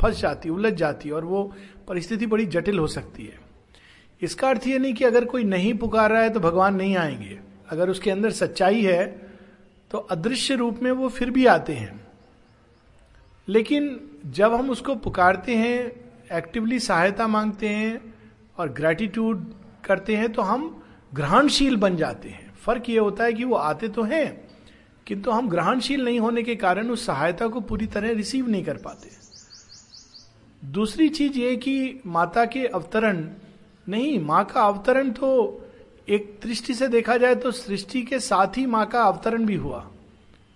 फंस 0.00 0.20
जाती, 0.20 0.48
उलझ 0.48 0.72
जाती 0.72 1.10
और 1.10 1.24
वो 1.24 1.42
परिस्थिति 1.88 2.26
बड़ी 2.26 2.46
जटिल 2.46 2.78
हो 2.78 2.86
सकती 2.86 3.24
है। 3.24 3.38
इसका 4.22 4.48
अर्थ 4.48 4.66
ये 4.66 4.78
नहीं 4.78 4.94
कि 4.94 5.04
अगर 5.04 5.24
कोई 5.24 5.44
नहीं 5.44 5.74
पुकार 5.74 6.10
रहा 6.10 6.22
है 6.22 6.30
तो 6.30 6.40
भगवान 6.40 6.74
नहीं 6.74 6.96
आएँगे। 6.96 7.38
अगर 7.68 7.90
उसके 7.90 8.10
अंदर 8.10 8.30
सच्चाई 8.30 8.82
है 8.82 9.06
तो 9.90 9.98
अदृश्य 9.98 10.54
रूप 10.54 10.78
में 10.82 10.90
वो 10.92 11.08
फिर 11.08 11.30
भी 11.30 11.46
आते 11.46 11.72
हैं। 11.72 12.03
लेकिन 13.48 14.00
जब 14.26 14.54
हम 14.54 14.70
उसको 14.70 14.94
पुकारते 14.94 15.54
हैं 15.56 15.78
एक्टिवली 16.32 16.78
सहायता 16.80 17.26
मांगते 17.28 17.68
हैं 17.68 18.14
और 18.58 18.68
ग्रेटिट्यूड 18.72 19.44
करते 19.84 20.16
हैं 20.16 20.32
तो 20.32 20.42
हम 20.42 20.82
ग्रहणशील 21.12 21.76
बन 21.76 21.96
जाते 21.96 22.28
हैं। 22.28 22.52
फ़र्क 22.56 22.88
ये 22.88 22.98
होता 22.98 23.24
है 23.24 23.32
कि 23.32 23.44
वो 23.44 23.56
आते 23.56 23.88
तो 23.88 24.02
हैं, 24.02 24.48
किंतु 25.06 25.30
हम 25.30 25.48
ग्रहणशील 25.48 26.04
नहीं 26.04 26.20
होने 26.20 26.42
के 26.42 26.54
कारण 26.56 26.90
उस 26.90 27.06
सहायता 27.06 27.48
को 27.48 27.60
पूरी 27.60 27.86
तरह 27.86 28.12
रिसीव 28.12 28.48
नहीं 28.48 28.64
कर 28.64 28.76
पाते। 28.76 29.10
दूसरी 30.62 31.08
चीज़ 31.08 31.38
ये 31.38 31.56
कि 31.56 32.00
माता 32.06 32.44
के 32.44 32.66
अवतरण, 32.66 33.28
नहीं, 33.86 34.18
माँ 34.20 34.44
का 34.44 34.62
अवतरण 34.62 35.10
तो 35.10 35.60
एक 36.08 36.38
दृष्टि 36.42 36.74
से 36.74 36.88
देखा 36.88 37.16
जाए 37.16 37.34
तो 37.34 37.50
सृष्टि 37.50 38.02
के 38.02 38.18
साथ 38.20 38.56
ही 38.56 38.64
माँ 38.66 38.86
का 38.86 39.02
अवतरण 39.02 39.44
भी 39.46 39.54
हुआ। 39.54 39.86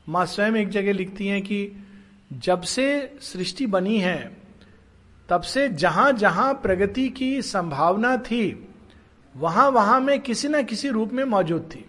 माँ 0.06 0.24
स्वयं 0.26 0.56
एक 0.56 0.68
जगह 0.68 0.92
लिखती 0.92 1.26
हैं 1.26 1.42
कि 1.42 1.60
जब 2.30 2.60
से 2.60 3.18
सृष्टि 3.22 3.66
बनी 3.66 3.98
है, 3.98 4.36
तब 5.28 5.42
से 5.42 5.68
जहाँ 5.68 6.12
जहाँ 6.12 6.52
प्रगति 6.54 7.08
की 7.08 7.42
संभावना 7.42 8.16
थी 8.16 8.64
वहाँ 9.34 9.68
वहाँ 9.70 10.00
में 10.00 10.20
किसी 10.20 10.48
ना 10.48 10.62
किसी 10.62 10.88
रूप 10.88 11.12
में 11.12 11.24
मौजूद 11.24 11.70
थी। 11.74 11.84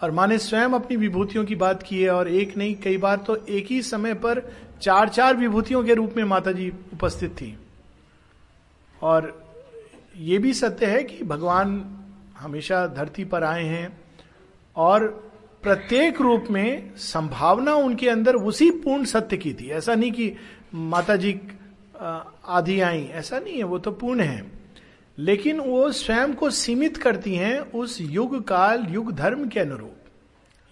और 0.00 0.10
माने 0.10 0.38
स्वयं 0.38 0.72
अपनी 0.72 0.96
विभूतियों 0.96 1.44
की 1.44 1.54
बात 1.54 1.82
की 1.82 2.02
है, 2.02 2.10
और 2.10 2.28
एक 2.28 2.56
नहीं, 2.56 2.74
कई 2.74 2.96
बार 2.96 3.16
तो 3.16 3.36
एक 3.36 3.66
ही 3.66 3.80
समय 3.82 4.14
पर 4.14 4.42
चार 4.82 5.08
चार 5.08 5.36
विभूतियों 5.36 5.84
के 5.84 5.94
रूप 5.94 6.14
में 6.16 6.24
माता 6.24 6.52
जी 6.52 6.68
उपस्थित 6.92 7.30
थी। 7.30 7.58
और 9.02 9.32
ये 10.16 10.38
भी 10.38 10.54
सत्य 10.54 10.86
है 10.86 11.02
कि 11.04 11.24
भगवान 11.24 11.98
हमेशा 12.38 12.86
धरती 12.86 13.24
पर 13.24 13.44
आए 13.44 13.64
हैं, 13.64 14.00
और 14.76 15.29
प्रत्येक 15.62 16.20
रूप 16.20 16.44
में 16.50 16.96
संभावना 16.96 17.74
उनके 17.74 18.08
अंदर 18.08 18.34
उसी 18.34 18.70
पूर्ण 18.70 19.04
सत्य 19.04 19.36
की 19.36 19.54
थी। 19.54 19.70
ऐसा 19.70 19.94
नहीं 19.94 20.12
कि 20.12 20.32
माता 20.74 21.16
जी 21.16 21.40
आधी 22.46 22.80
आई। 22.80 23.04
ऐसा 23.04 23.38
नहीं 23.38 23.58
है, 23.58 23.64
वो 23.64 23.78
तो 23.78 23.90
पूर्ण 23.90 24.20
है। 24.20 24.52
लेकिन 25.18 25.60
वो 25.60 25.92
स्वयं 25.92 26.34
को 26.34 26.50
सीमित 26.50 26.96
करती 26.96 27.34
हैं 27.34 27.58
उस 27.58 27.98
युग 28.00 28.48
काल, 28.48 28.86
युग 28.90 29.12
धर्म 29.12 29.48
के 29.48 29.60
अनुरूप। 29.60 29.96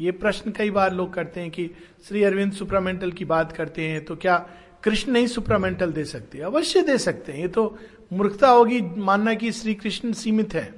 ये 0.00 0.12
प्रश्न 0.12 0.50
कई 0.50 0.70
बार 0.70 0.94
लोग 0.94 1.14
करते 1.14 1.40
हैं 1.40 1.50
कि 1.50 1.70
श्री 2.08 2.22
अरविंद 2.22 2.52
सुप्रामेंटल 2.52 3.12
की 3.12 3.24
बात 3.24 3.52
करते 3.52 3.82
हैं 3.82 4.04
तो 4.04 4.16
क्या 4.16 4.48
कृष्ण 4.84 5.12
नहीं 5.12 5.26
सुप्रामेंटल 5.26 5.92
दे 5.92 6.04
सकते? 6.04 6.38
अवश्य 6.38 6.82
दे 6.82 6.98
सकते 6.98 7.32
हैं। 7.32 7.40
ये 7.40 7.48
तो 7.48 7.78
मूर्खता 8.12 8.48
होगी 8.48 8.80
मानना 8.80 9.34
कि 9.34 9.52
श्री 9.52 9.74
कृष्ण 9.74 10.12
सीमित 10.12 10.54
है। 10.54 10.77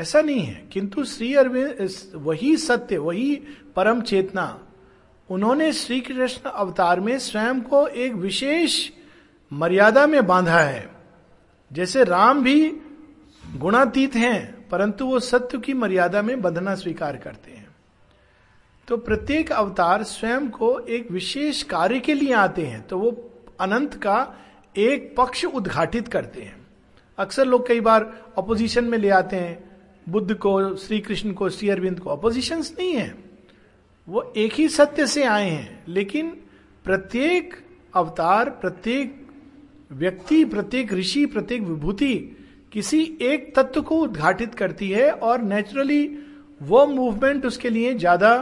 ऐसा 0.00 0.20
नहीं 0.20 0.42
है। 0.42 0.68
किंतु 0.72 1.04
श्री 1.04 1.34
अरविंद 1.34 1.90
वही 2.14 2.56
सत्य, 2.56 2.98
वही 2.98 3.34
परम 3.76 4.00
चेतना, 4.00 4.66
उन्होंने 5.30 5.72
श्री 5.72 6.00
कृष्ण 6.00 6.50
अवतार 6.50 7.00
में 7.00 7.18
स्वयं 7.18 7.60
को 7.60 7.86
एक 7.86 8.12
विशेष 8.12 8.90
मर्यादा 9.52 10.06
में 10.06 10.26
बांधा 10.26 10.58
है। 10.58 10.88
जैसे 11.72 12.04
राम 12.04 12.42
भी 12.42 12.70
गुणातीत 13.56 14.14
हैं, 14.14 14.68
परंतु 14.68 15.06
वो 15.06 15.20
सत्य 15.20 15.58
की 15.58 15.74
मर्यादा 15.74 16.22
में 16.22 16.40
बंधना 16.42 16.74
स्वीकार 16.74 17.16
करते 17.16 17.50
हैं। 17.50 17.68
तो 18.88 18.96
प्रत्येक 18.96 19.52
अवतार 19.52 20.02
स्वयं 20.02 20.50
को 20.50 20.78
एक 20.80 21.10
विशेष 21.10 21.62
कार्य 21.62 22.00
के 22.00 22.14
लिए 22.14 22.32
आते 22.32 22.66
हैं 22.66 22.86
तो 22.88 22.98
वो 22.98 23.10
अनंत 23.60 23.94
का 23.94 24.34
एक 24.76 25.14
पक्ष 25.16 25.44
उद्घाटित 25.44 26.08
करते 26.08 26.42
हैं। 26.42 26.66
अक्सर 27.18 27.46
लोग 27.46 27.66
कई 27.68 27.80
बार 27.80 28.12
अपोजिशन 28.38 28.84
में 28.84 28.98
ले 28.98 29.10
आते 29.10 29.36
हैं 29.36 29.69
बुद्ध 30.08 30.34
को 30.34 30.76
श्री 30.76 31.00
कृष्ण 31.00 31.32
को, 31.32 31.48
श्री 31.48 31.68
अरविंद 31.68 32.00
को 32.00 32.10
अपोजिशन 32.10 32.58
नहीं 32.58 32.92
है। 32.92 33.14
वो 34.08 34.32
एक 34.36 34.52
ही 34.52 34.68
सत्य 34.68 35.06
से 35.06 35.24
आए 35.24 35.48
हैं। 35.50 35.84
लेकिन 35.88 36.30
प्रत्येक 36.84 37.54
अवतार, 37.94 38.50
प्रत्येक 38.50 39.26
व्यक्ति, 39.92 40.44
प्रत्येक 40.44 40.92
ऋषि, 40.92 41.26
प्रत्येक 41.26 41.62
विभूति 41.62 42.14
किसी 42.72 43.02
एक 43.22 43.54
तत्व 43.56 43.82
को 43.82 43.96
उद्घाटित 43.96 44.54
करती 44.54 44.90
है 44.90 45.10
और 45.10 45.42
नेचुरली 45.42 46.06
वो 46.62 46.86
मूवमेंट 46.86 47.46
उसके 47.46 47.70
लिए 47.70 47.94
ज़्यादा 47.94 48.32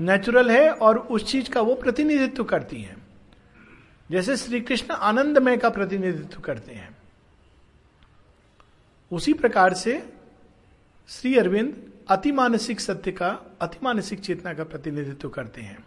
नेचुरल 0.00 0.50
है 0.50 0.70
और 0.70 0.98
उस 0.98 1.24
चीज़ 1.24 1.50
का 1.50 1.60
वो 1.60 1.74
प्रतिनिधित्व 1.74 2.44
करती 2.44 2.80
है। 2.82 2.96
जैसे 4.10 4.36
श्री 4.36 4.60
कृष्ण 4.60 4.94
आनंदमय 4.94 5.56
का 5.56 5.70
प्रतिनिधित्व 5.70 6.40
करते 6.40 6.72
हैं। 6.72 6.96
उसी 9.10 9.32
प्रकार 9.32 9.74
से 9.74 10.02
श्री 11.08 11.38
अरविंद 11.38 11.92
अतिमानसिक 12.08 12.80
सत्य 12.80 13.12
का 13.12 13.56
अतिमानसिक 13.60 14.20
चेतना 14.20 14.54
का 14.54 14.64
प्रतिनिधित्व 14.64 15.28
करते 15.28 15.60
हैं। 15.60 15.84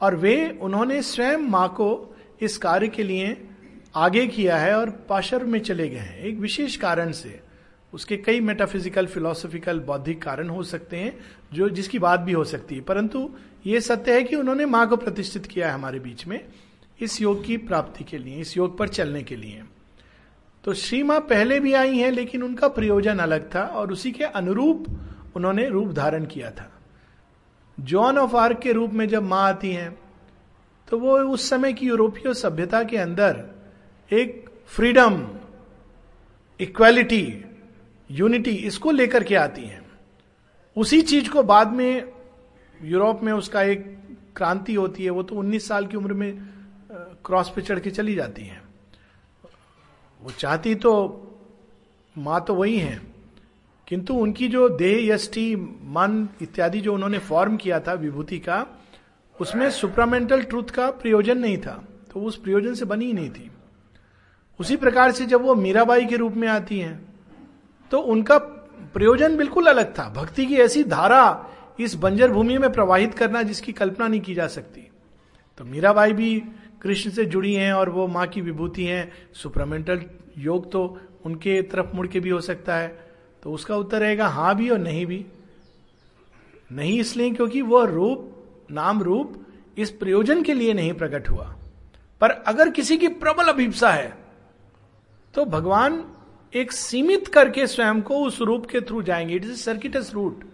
और 0.00 0.16
वे, 0.16 0.58
उन्होंने 0.60 1.02
स्वयं 1.02 1.36
माँ 1.36 1.68
को 1.68 2.16
इस 2.40 2.58
कार्य 2.58 2.88
के 2.88 3.02
लिए 3.02 3.48
आगे 3.94 4.26
किया 4.26 4.56
है 4.56 4.76
और 4.76 4.90
पाशर 4.90 5.44
में 5.44 5.60
चले 5.60 5.88
गए 5.88 5.96
हैं। 5.96 6.18
एक 6.18 6.38
विशेष 6.38 6.76
कारण 6.76 7.12
से, 7.12 7.40
उसके 7.92 8.16
कई 8.16 8.40
मेटाफिजिकल 8.40 9.06
फिलोसॉफिकल 9.06 9.80
बौद्धिक 9.80 10.22
कारण 10.22 10.48
हो 10.48 10.62
सकते 10.62 10.96
हैं, 10.96 11.18
जो 11.52 11.68
जिसकी 11.68 11.98
बात 11.98 12.20
भी 12.20 12.32
हो 12.32 12.44
सकती 12.44 12.74
है। 12.74 12.80
परंतु 12.80 13.30
ये 13.66 13.80
सत्य 13.80 14.14
है 14.14 14.22
कि 14.22 14.36
उन्होंने 14.36 14.66
माँ 14.66 14.88
को 14.88 14.96
प्रतिष्ठित 14.96 15.46
किया 15.46 15.68
है 15.68 15.74
हमारे 15.74 16.00
बीच 16.00 16.26
में, 16.26 16.44
इस 17.00 17.22
योग 17.22 17.44
की 17.44 17.56
प्राप्ति 17.56 18.04
के 18.04 18.18
लिए, 18.18 18.40
इस 18.40 18.56
योग 18.56 18.78
पर 18.78 18.88
चलने 18.88 19.22
के 19.22 19.36
लिए। 19.36 19.62
तो 20.64 20.72
श्री 20.74 21.02
माँ 21.02 21.20
पहले 21.20 21.58
भी 21.60 21.72
आई 21.72 21.96
हैं, 21.98 22.10
लेकिन 22.10 22.42
उनका 22.42 22.68
प्रयोजन 22.68 23.18
अलग 23.18 23.48
था 23.54 23.62
और 23.62 23.92
उसी 23.92 24.10
के 24.12 24.24
अनुरूप 24.24 24.84
उन्होंने 25.36 25.68
रूप 25.68 25.92
धारण 25.92 26.24
किया 26.24 26.50
था। 26.50 26.70
जॉन 27.78 28.18
ऑफ़ 28.18 28.36
आर्क 28.36 28.58
के 28.58 28.72
रूप 28.72 28.92
में 28.92 29.06
जब 29.08 29.22
माँ 29.22 29.42
आती 29.48 29.72
हैं 29.72 29.90
तो 30.88 30.98
वो 30.98 31.18
उस 31.18 31.48
समय 31.50 31.72
की 31.72 31.86
यूरोपीय 31.86 32.34
सभ्यता 32.34 32.82
के 32.84 32.96
अंदर 32.96 33.44
एक 34.10 34.48
फ्रीडम 34.66 35.26
इक्वालिटी 36.60 37.22
यूनिटी 38.10 38.50
इसको 38.50 38.90
लेकर 38.90 39.24
के 39.24 39.34
आती 39.34 39.62
हैं। 39.62 39.80
उसी 40.76 41.00
चीज़ 41.02 41.30
को 41.30 41.42
बाद 41.42 41.72
में 41.72 42.12
यूरोप 42.84 43.22
में 43.22 43.32
उसका 43.32 43.62
एक 43.62 43.84
क्रांति 44.36 44.74
होती 44.74 45.04
है, 45.04 45.10
वो 45.10 45.22
तो 45.22 45.34
19 45.34 45.68
साल 45.68 45.86
की 45.86 45.96
उम्र 45.96 46.14
में 46.14 46.48
क्रॉस 47.24 47.52
पे 47.56 47.62
चढ़ 47.62 47.78
के 47.78 47.90
चली 47.90 48.14
जाती 48.14 48.42
हैं। 48.42 48.62
वो 50.22 50.30
चाहती 50.30 50.74
तो 50.74 50.92
माँ 52.16 52.40
तो 52.40 52.54
वही 52.54 52.76
है, 52.76 53.00
किंतु 53.88 54.14
उनकी 54.14 54.48
जो 54.48 54.68
देह, 54.70 55.12
यष्टि, 55.12 55.54
मन 55.56 56.28
इत्यादि 56.42 56.80
जो 56.80 56.94
उन्होंने 56.94 57.18
फॉर्म 57.20 57.56
किया 57.56 57.80
था 57.80 57.92
विभूति 57.94 58.38
का, 58.38 58.66
उसमें 59.40 59.70
सुप्रामेंटल 59.70 60.42
ट्रूथ 60.42 60.70
का 60.70 60.90
प्रयोजन 60.92 61.38
नहीं 61.38 61.56
था 61.58 61.82
तो 62.12 62.20
उस 62.20 62.36
प्रयोजन 62.36 62.74
से 62.74 62.84
बनी 62.84 63.06
ही 63.06 63.12
नहीं 63.12 63.30
थी। 63.30 63.50
उसी 64.60 64.76
प्रकार 64.76 65.12
से 65.12 65.26
जब 65.26 65.42
वो 65.42 65.54
मीराबाई 65.54 66.06
के 66.06 66.16
रूप 66.16 66.34
में 66.34 66.48
आती 66.48 66.78
हैं 66.78 66.98
तो 67.90 67.98
उनका 67.98 68.38
प्रयोजन 68.94 69.36
बिल्कुल 69.36 69.66
अलग 69.66 69.92
था। 69.98 70.08
भक्ति 70.12 70.46
की 70.46 70.56
ऐसी 70.56 70.82
धारा 70.84 71.46
इस 71.80 71.94
बंजर 71.96 72.30
भूमि 72.32 72.58
में 72.58 72.70
प्रवाहित 72.72 73.14
करना 73.14 73.42
जिसकी 73.42 73.72
कल्पना 73.72 74.08
नहीं 74.08 74.20
की 74.20 74.34
जा 74.34 74.46
सकती। 74.48 74.86
तो 75.58 75.64
मीराबाई 75.64 76.12
भी 76.12 76.42
कृष्ण 76.82 77.10
से 77.10 77.24
जुड़ी 77.24 77.54
हैं 77.54 77.72
और 77.72 77.90
वो 77.90 78.06
माँ 78.06 78.26
की 78.26 78.40
विभूति 78.40 78.84
हैं। 78.84 79.12
सुप्रामेंटल 79.34 80.02
योग 80.38 80.70
तो 80.72 80.98
उनके 81.24 81.60
तरफ़ 81.62 81.94
मुड़ 81.94 82.06
के 82.06 82.20
भी 82.20 82.30
हो 82.30 82.40
सकता 82.40 82.76
है। 82.76 82.88
तो 83.42 83.52
उसका 83.52 83.76
उत्तर 83.76 84.00
रहेगा 84.00 84.26
हाँ 84.26 84.54
भी 84.56 84.68
और 84.70 84.78
नहीं 84.78 85.06
भी। 85.06 85.24
नहीं 86.72 86.98
इसलिए 87.00 87.30
क्योंकि 87.30 87.62
वह 87.62 87.84
रूप, 87.84 88.34
नाम 88.70 89.02
रूप 89.02 89.46
इस 89.78 89.90
प्रयोजन 89.90 90.42
के 90.42 90.54
लिए 90.54 90.72
नहीं 90.74 90.92
प्रकट 90.92 91.28
हुआ। 91.28 91.54
पर 92.20 92.30
अगर 92.30 92.70
किसी 92.70 92.98
की 92.98 93.08
प्रबल 93.08 93.44
अभिप्सा 93.44 93.90
है 93.90 94.12
तो 95.34 95.44
भगवान 95.44 96.04
एक 96.54 96.72
सीमित 96.72 97.28
करके 97.28 97.66
स्वयं 97.66 98.00
को 98.02 98.24
उस 98.24 98.40
रूप 98.40 98.66
के 98.66 98.80
थ्रू 98.80 99.02
जाएँगे। 99.02 99.34
It 99.34 99.44
is 99.44 99.56
circuitous 99.56 100.10
route. 100.14 100.44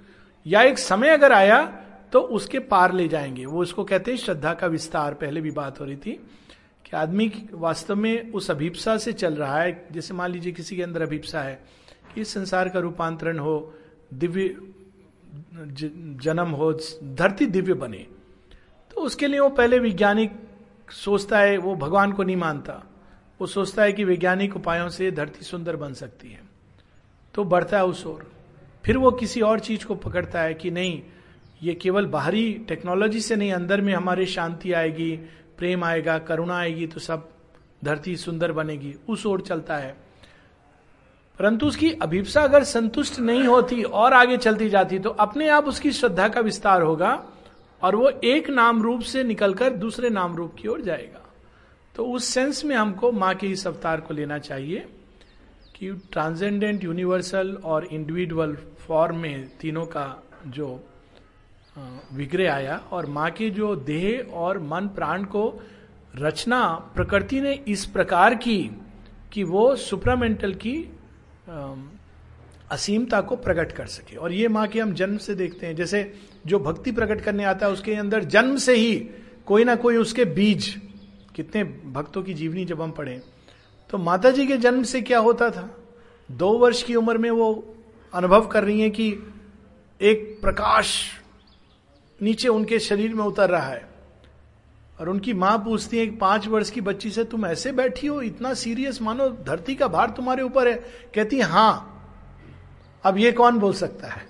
या 0.47 0.63
एक 0.63 0.79
समय 0.79 1.09
अगर 1.09 1.33
आया 1.33 1.86
तो 2.17 2.21
उसके 2.21 2.59
पार 2.59 2.93
ले 2.93 3.09
जाएँगे। 3.09 3.47
वो 3.47 3.63
उसको 3.63 3.85
कहते 3.85 4.11
हैं 4.11 4.19
श्रद्धा 4.19 4.55
का 4.55 4.67
विस्तार। 4.67 5.15
पहले 5.15 5.41
भी 5.41 5.51
बात 5.51 5.81
हो 5.81 5.85
रही 5.85 5.97
थी 5.97 6.13
कि 6.85 6.97
आदमी 6.97 7.49
वास्तव 7.53 7.97
में 7.97 8.33
उस 8.33 8.51
अभिप्सा 8.51 8.97
से 8.97 9.13
चल 9.13 9.35
रहा 9.35 9.61
है। 9.61 9.87
जैसे 9.93 10.15
मान 10.15 10.31
लीजिए 10.31 10.53
किसी 10.53 10.77
के 10.77 10.83
अंदर 10.83 11.03
अभिप्सा 11.03 11.43
है 11.43 11.65
कि 12.15 12.25
संसार 12.25 12.69
का 12.69 12.79
रूपांतरण 12.79 13.39
हो, 13.39 13.75
दिव्य 14.15 14.57
जन्म 16.23 16.49
हो, 16.49 16.73
धरती 17.05 17.47
दिव्य 17.47 17.75
बने। 17.75 18.07
तो 18.91 19.01
उसके 19.01 19.27
लिए 19.27 19.41
वो 19.41 19.49
पहले 19.49 19.79
वैज्ञानिक 19.79 20.33
सोचता 20.91 21.39
है, 21.39 21.59
वो 21.59 21.75
भगवान 21.75 22.13
को 22.13 22.23
नहीं 22.23 22.37
मानता। 22.37 22.83
वो 23.41 23.47
सोचता 23.47 23.83
है 23.83 23.93
कि 23.93 24.05
वैज्ञानिक 24.05 24.57
उपायों 24.57 24.89
से 24.89 25.11
धरती 25.11 25.45
सुंदर 25.45 25.77
बन 25.77 25.93
सकती 25.93 26.29
है। 26.29 26.41
तो 27.35 27.45
बढ़ता 27.45 27.77
है 27.77 27.85
उस 27.85 28.07
ओर। 28.07 28.33
फिर 28.85 28.99
वो 28.99 29.11
किसी 29.11 29.41
और 29.41 29.61
चीज़ 29.61 29.85
को 29.85 29.95
पकड़ता 29.95 30.43
है 30.43 30.55
कि 30.55 30.71
नहीं 30.71 31.03
ये 31.63 31.75
केवल 31.75 32.07
बाहरी 32.07 32.53
टेक्नोलॉजी 32.69 33.21
से 33.21 33.37
नहीं, 33.37 33.53
अंदर 33.53 33.81
में 33.81 33.93
हमारे 33.95 34.27
शांति 34.27 34.73
आएगी, 34.73 35.17
प्रेम 35.59 35.85
आएगा, 35.85 36.19
करुणा 36.19 36.57
आएगी 36.57 36.87
तो 36.87 37.01
सब 37.01 37.29
धरती 37.85 38.17
सुंदर 38.17 38.53
बनेगी, 38.53 38.95
उस 39.09 39.27
ओर 39.27 39.41
चलता 39.41 39.77
है। 39.77 39.97
परंतु 41.39 41.67
उसकी 41.67 41.91
अभिप्सा 41.93 42.43
अगर 42.43 42.65
संतुष्ट 42.65 43.19
नहीं 43.21 43.43
होती 43.43 43.83
और 43.83 44.13
आगे 44.13 44.37
चलती 44.37 44.69
जाती 44.69 44.99
तो 44.99 45.11
अपने 45.11 45.49
आप 45.49 45.65
उसकी 45.65 45.93
श्रद्धा 45.93 46.29
का 46.29 46.41
विस्तार 46.41 46.83
होगा 46.83 47.13
और 47.83 47.97
वो 47.97 48.09
एक 48.25 48.49
नाम 48.51 48.83
रूप 48.83 49.01
से 49.01 49.25
निकलकर 49.25 49.71
दूसरे 49.71 50.11
नाम 50.11 50.37
रूप 50.37 50.55
की 50.55 50.69
ओर 50.69 50.81
जाएगा। 50.81 51.23
तो 51.95 52.07
उस 52.07 52.25
सेंस 52.25 52.65
में 52.65 52.75
हमको 52.77 53.13
माँ 53.13 53.35
के 53.35 53.47
इस 53.47 53.67
अवतार 53.67 54.01
को 54.01 54.15
लेना 54.15 54.39
चाहिए 54.39 54.87
कि 55.75 55.91
ट्रांसेंडेंट 56.13 56.85
यूनिवर्सल 56.85 57.55
और 57.65 57.85
इंडिविजुअल 57.85 58.57
फॉर्म 58.87 59.17
में 59.17 59.49
तीनों 59.61 59.85
का 59.87 60.23
जो 60.47 60.69
विग्रह 61.77 62.53
आया 62.55 62.77
और 62.93 63.07
माँ 63.07 63.31
के 63.31 63.51
जो 63.51 63.75
देह 63.77 64.35
और 64.35 64.59
मन 64.59 64.89
प्राण 64.89 65.25
को 65.25 65.63
रचना 66.17 66.65
प्रकृति 66.95 67.41
ने 67.41 67.53
इस 67.69 67.85
प्रकार 67.87 68.35
की 68.35 68.71
कि 69.33 69.45
वो 69.45 69.75
सुप्रामेंटल 69.77 70.55
की 70.55 70.77
असीमता 72.71 73.21
को 73.21 73.37
प्रकट 73.37 73.73
कर 73.73 73.87
सके। 73.87 74.17
और 74.17 74.33
ये 74.33 74.49
माँ 74.49 74.67
के 74.69 74.81
हम 74.81 74.93
जन्म 74.93 75.17
से 75.17 75.35
देखते 75.35 75.67
हैं। 75.67 75.75
जैसे 75.77 76.13
जो 76.47 76.59
भक्ति 76.59 76.93
प्रकट 76.93 77.21
करने 77.21 77.45
आता 77.45 77.67
है, 77.67 77.73
उसके 77.73 77.95
अंदर 77.95 78.25
जन्म 78.25 78.57
से 78.57 78.75
ही 78.75 78.97
कोई 79.47 79.65
ना 79.65 79.75
कोई 79.75 79.97
उसके 79.97 80.25
बीज, 80.25 80.69
कितने 81.35 81.65
भक्तों 81.65 82.23
की 82.23 82.35
जीवनी 82.35 82.65
जब 82.65 82.83
हम 82.83 82.91
पढ़े 82.91 83.21
तो 83.91 83.99
माता 83.99 84.31
जी 84.31 84.47
के 84.47 84.57
जन्म 84.57 84.83
से 84.83 85.01
क्या 85.03 85.19
होता 85.19 85.51
था? 85.51 85.69
दो 86.31 86.53
वर्ष 86.59 86.83
की 86.83 86.95
उम्र 86.95 87.19
में 87.19 87.31
वो 87.31 87.77
अनुभव 88.13 88.47
कर 88.47 88.65
रही 88.65 88.81
है 88.81 88.91
कि 88.91 89.09
एक 90.01 90.39
प्रकाश 90.43 91.16
नीचे 92.23 92.49
उनके 92.49 92.79
शरीर 92.79 93.15
में 93.15 93.25
उतर 93.25 93.51
रहा 93.51 93.69
है। 93.69 93.89
और 95.01 95.09
उनकी 95.09 95.35
माँ 95.35 95.59
पूछती 95.59 95.99
है, 95.99 96.11
पाँच 96.11 96.49
वर्ष 96.49 96.71
की 96.71 96.81
बच्ची 96.81 97.11
से 97.11 97.25
तुम 97.25 97.47
ऐसे 97.47 97.73
बैठी 97.73 98.07
हो? 98.07 98.23
इतना 98.23 98.55
सीरियस 98.55 99.03
मानो, 99.03 99.29
धरती 99.29 99.75
का 99.75 99.89
भार 99.89 100.11
तुम्हारे 100.11 100.43
ऊपर 100.43 100.69
है। 100.69 100.75
कहती 101.15 101.37
है, 101.37 101.43
हाँ। 101.43 101.93
अब 103.05 103.19
ये 103.19 103.33
कौन 103.33 103.59
बोल 103.59 103.73
सकता 103.73 104.09
है? 104.09 104.23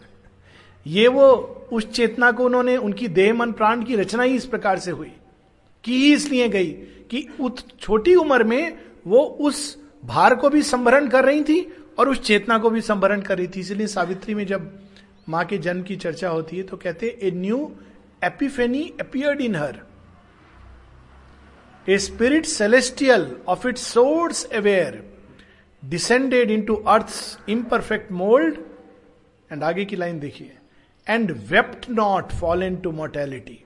ये 0.86 1.08
वो 1.08 1.30
उस 1.72 1.90
चेतना 1.90 2.32
को 2.32 2.44
उन्होंने, 2.44 2.76
उनकी 2.76 3.08
देह 3.08 3.34
मन 3.34 3.52
प्राण 3.52 3.82
की 3.82 3.96
रचना 3.96 4.22
ही 4.22 4.34
इस 4.34 4.46
प्रकार 4.46 4.78
से 4.78 4.90
हुई। 4.90 5.12
की 5.84 5.96
ही 5.96 6.14
इसलिए 6.14 6.48
गई 6.48 6.70
कि 7.10 7.28
उत, 7.40 7.80
छोटी 7.80 8.14
उम्र 8.14 8.44
में 8.44 8.78
वो 9.06 9.20
उस 9.20 9.78
भार 10.04 10.34
को 10.34 10.48
भी 10.48 10.62
संभरण 10.62 11.08
कर 11.08 11.24
रही 11.24 11.44
थी 11.44 11.76
और 11.98 12.08
उस 12.08 12.20
चेतना 12.20 12.58
को 12.58 12.70
भी 12.70 12.80
संभरण 12.80 13.20
कर 13.20 13.38
रही 13.38 13.46
थी। 13.46 13.60
इसलिए 13.60 13.86
सावित्री 13.86 14.34
में 14.34 14.46
जब 14.46 14.85
माँ 15.28 15.44
के 15.44 15.58
जन्म 15.58 15.82
की 15.82 15.96
चर्चा 15.96 16.28
होती 16.28 16.56
है 16.56 16.62
तो 16.62 16.76
कहते 16.76 17.08
a 17.22 17.30
new 17.30 17.58
epiphany 18.24 18.82
appeared 19.00 19.40
in 19.40 19.56
her. 19.56 19.80
A 21.88 21.98
spirit 21.98 22.46
celestial 22.46 23.36
of 23.48 23.66
it 23.68 23.78
source 23.78 24.44
aware, 24.54 25.02
descended 25.82 26.50
into 26.62 26.74
earth 26.74 27.48
imperfect 27.48 28.12
mould. 28.12 28.58
And 29.50 29.62
आगे 29.64 29.84
की 29.84 29.96
लाइन 29.96 30.18
देखिए, 30.20 30.56
and 31.06 31.30
wept 31.50 31.88
not 31.90 32.32
fall 32.32 32.62
into 32.76 32.90
mortality. 32.92 33.62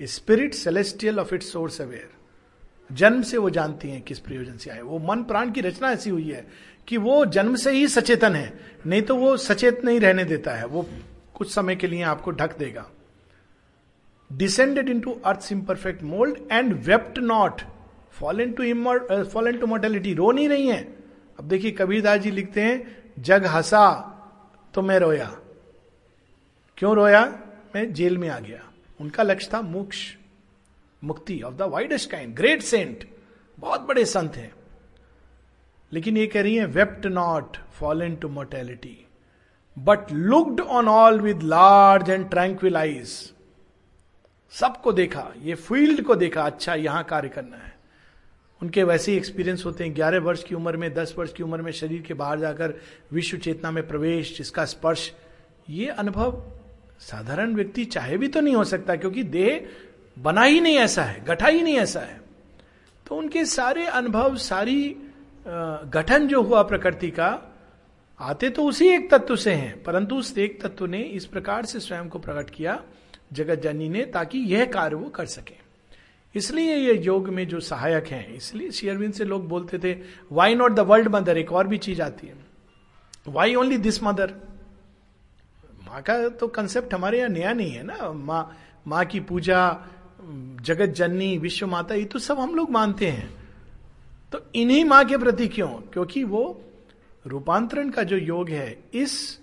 A 0.00 0.06
spirit 0.06 0.54
celestial 0.54 1.20
of 1.20 1.34
it 1.34 1.42
source 1.42 1.80
aware. 1.80 2.10
जन्म 2.92 3.22
से 3.22 3.38
वो 3.38 3.50
जानती 3.50 3.88
हैं 3.90 4.02
किस 4.02 4.18
प्रयोजन 4.18 4.56
से 4.56 4.70
आए। 4.70 4.80
वो 4.80 4.98
मन 4.98 5.22
प्राण 5.24 5.50
की 5.52 5.60
रचना 5.60 5.90
ऐसी 5.92 6.10
हुई 6.10 6.28
है 6.30 6.46
कि 6.88 6.96
वो 6.96 7.24
जन्म 7.26 7.56
से 7.56 7.70
ही 7.70 7.88
सचेतन 7.88 8.34
है। 8.34 8.52
नहीं 8.86 9.02
तो 9.02 9.16
वो 9.16 9.36
सचेत 9.36 9.84
नहीं 9.84 10.00
रहने 10.00 10.24
देता 10.24 10.54
है। 10.54 10.66
वो 10.66 10.88
कुछ 11.34 11.54
समय 11.54 11.76
के 11.76 11.86
लिए 11.86 12.02
आपको 12.02 12.30
ढक 12.30 12.58
देगा। 12.58 12.90
Descended 14.32 14.88
into 15.00 15.12
earth 15.24 15.48
imperfect 15.52 16.02
mould 16.02 16.38
and 16.52 16.72
wept 16.72 17.18
not 17.18 17.60
fall 18.12 18.40
into 18.52 18.64
fall 19.24 19.48
into 19.58 19.66
mortality 19.66 20.14
रो 20.14 20.30
नहीं 20.32 20.48
रही 20.48 20.66
है। 20.66 20.82
अब 21.38 21.44
देखिए 21.44 21.70
कबीरदास 21.70 22.20
जी 22.20 22.30
लिखते 22.30 22.60
हैं, 22.60 22.96
जग 23.18 23.46
हंसा 23.46 24.12
तो 24.74 24.82
मैं 24.82 24.98
रोया। 24.98 25.36
क्यों 26.78 26.94
रोया? 26.96 27.24
मैं 27.74 27.92
जेल 27.92 28.18
में 28.18 28.28
आ 28.28 28.38
गया। 28.38 28.62
उनका 29.00 29.22
लक्ष्य 29.22 29.50
था 29.54 29.60
मोक्ष, 29.60 30.16
मुक्ति 31.04 31.40
of 31.42 31.54
the 31.54 31.62
widest 31.62 32.10
kind 32.10 32.34
great 32.34 32.62
saint 32.62 33.08
बहुत 33.58 33.80
बड़े 33.80 34.04
संत 34.04 34.36
हैं। 34.36 34.52
लेकिन 35.92 36.16
ये 36.16 36.26
कह 36.26 36.42
रही 36.42 36.54
है 36.56 36.66
wept 36.66 37.06
not 37.06 37.56
fall 37.72 38.02
into 38.16 38.28
mortality 38.28 38.98
but 39.76 40.12
looked 40.12 40.60
on 40.60 40.88
all 40.88 41.20
with 41.20 41.42
large 41.42 42.10
and 42.10 42.28
tranquil 42.30 42.76
eyes 42.76 43.14
सबको 44.54 44.92
देखा, 44.92 45.32
ये 45.42 45.54
फ़ील्ड 45.54 46.02
को 46.02 46.14
देखा 46.14 46.42
अच्छा 46.42 46.74
यहाँ 46.74 47.02
कार्य 47.04 47.28
करना 47.28 47.56
है। 47.56 47.74
उनके 48.60 48.82
वैसे 48.82 49.12
ही 49.12 49.16
एक्सपीरियंस 49.18 49.64
होते 49.66 49.84
हैं, 49.84 49.94
ग्यारह 49.94 50.20
वर्ष 50.20 50.42
की 50.44 50.54
उम्र 50.54 50.76
में, 50.76 50.92
दस 50.94 51.14
वर्ष 51.18 51.32
की 51.32 51.42
उम्र 51.42 51.62
में 51.62 51.70
शरीर 51.72 52.02
के 52.02 52.14
बाहर 52.14 52.38
जाकर 52.40 52.74
विश्व 53.12 53.36
चेतना 53.36 53.70
में 53.70 53.86
प्रवेश, 53.88 54.36
जिसका 54.38 54.64
स्पर्श, 54.64 55.12
ये 55.70 55.86
अनुभव 55.88 56.42
साधारण 57.00 57.54
व्यक्ति 57.54 57.84
चाहे 57.84 58.16
भी 58.18 58.28
तो 58.28 58.40
नहीं 58.40 58.54
हो 58.54 58.64
सकता, 58.64 58.96
क्योंकि 58.96 59.22
देह 59.22 59.66
बना 60.16 60.42
ही 60.42 60.60
नहीं 60.60 60.76
ऐसा 60.76 61.02
है 61.02 61.24
गठा 61.24 61.46
ही 61.46 61.62
नहीं 61.62 61.76
ऐसा 61.76 62.00
है। 62.00 62.20
तो 63.06 63.14
उनके 63.14 63.44
सारे 63.44 63.86
अनुभव, 63.86 64.36
सारी 64.36 64.96
गठन 65.46 66.26
जो 66.28 66.42
हुआ 66.42 66.62
प्रकृति 66.62 67.10
का, 67.10 67.28
आते 68.20 68.48
तो 68.50 68.64
उसी 68.64 68.88
एक 68.88 69.10
तत्व 69.10 69.36
से 69.36 69.52
हैं, 69.52 69.82
परंतु 69.82 70.16
उस 70.16 70.36
एक 70.38 70.60
तत्व 70.62 70.86
ने 70.86 71.00
इस 71.00 71.26
प्रकार 71.26 71.64
से 71.64 71.80
स्वयं 71.80 72.08
को 72.08 72.18
प्रकट 72.18 72.50
किया, 72.50 72.80
जगत 73.32 73.62
जननी 73.62 73.88
ने, 73.88 74.04
ताकि 74.04 74.38
यह 74.38 74.64
कार्य 74.64 74.96
वो 74.96 75.08
कर 75.10 75.26
सके। 75.26 75.54
इसलिए 76.34 76.74
ये 76.76 76.94
योग 76.96 77.28
में 77.28 77.46
जो 77.48 77.60
सहायक 77.60 78.06
हैं, 78.06 78.34
इसलिए 78.34 78.70
शेयरविंद 78.70 79.12
से 79.14 79.24
लोग 79.24 79.46
बोलते 79.48 79.78
थे 79.78 79.96
why 80.32 80.54
not 80.54 80.72
the 80.72 80.80
world 80.80 81.08
mother 81.08 81.38
एक 81.38 81.52
और 81.52 81.66
भी 81.66 81.78
चीज़ 81.78 82.02
आती 82.02 82.26
है। 82.26 82.34
वाई 83.28 83.54
ओनली 83.54 83.78
दिस 83.78 84.02
मदर 84.02 84.34
माँ 85.86 86.02
का 86.02 86.28
तो 86.30 86.46
कंसेप्ट 86.48 86.94
हमारे 86.94 87.18
यहाँ 87.18 87.30
नया 87.30 87.52
नहीं 87.52 87.70
है 87.70 87.82
ना। 87.82 88.12
माँ 88.12 88.56
माँ 88.86 89.04
की 89.04 89.20
पूजा, 89.20 89.60
जगत 90.60 90.88
जननी, 90.88 91.36
विश्व 91.38 91.66
माता, 91.66 91.94
ये 91.94 92.04
तो 92.04 92.18
सब 92.18 92.38
हम 92.38 92.54
लोग 92.54 92.70
मानते 92.70 93.06
हैं। 93.06 93.45
तो 94.32 94.46
इन्हीं 94.54 94.84
माँ 94.84 95.04
के 95.04 95.16
प्रति 95.16 95.48
क्यों? 95.48 95.68
क्योंकि 95.68 96.24
वो 96.24 96.62
रूपांतरण 97.26 97.90
का 97.90 98.02
जो 98.02 98.16
योग 98.16 98.48
है, 98.48 98.84
इस 98.94 99.40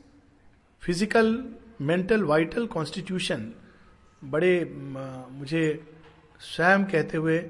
फ़िज़िकल 0.82 1.46
मेंटल 1.82 2.24
वाइटल 2.24 2.66
कॉन्स्टिट्यूशन 2.66 3.52
बड़े 4.24 4.74
मुझे 5.32 5.84
स्वयं 6.40 6.84
कहते 6.84 7.18
हुए 7.18 7.46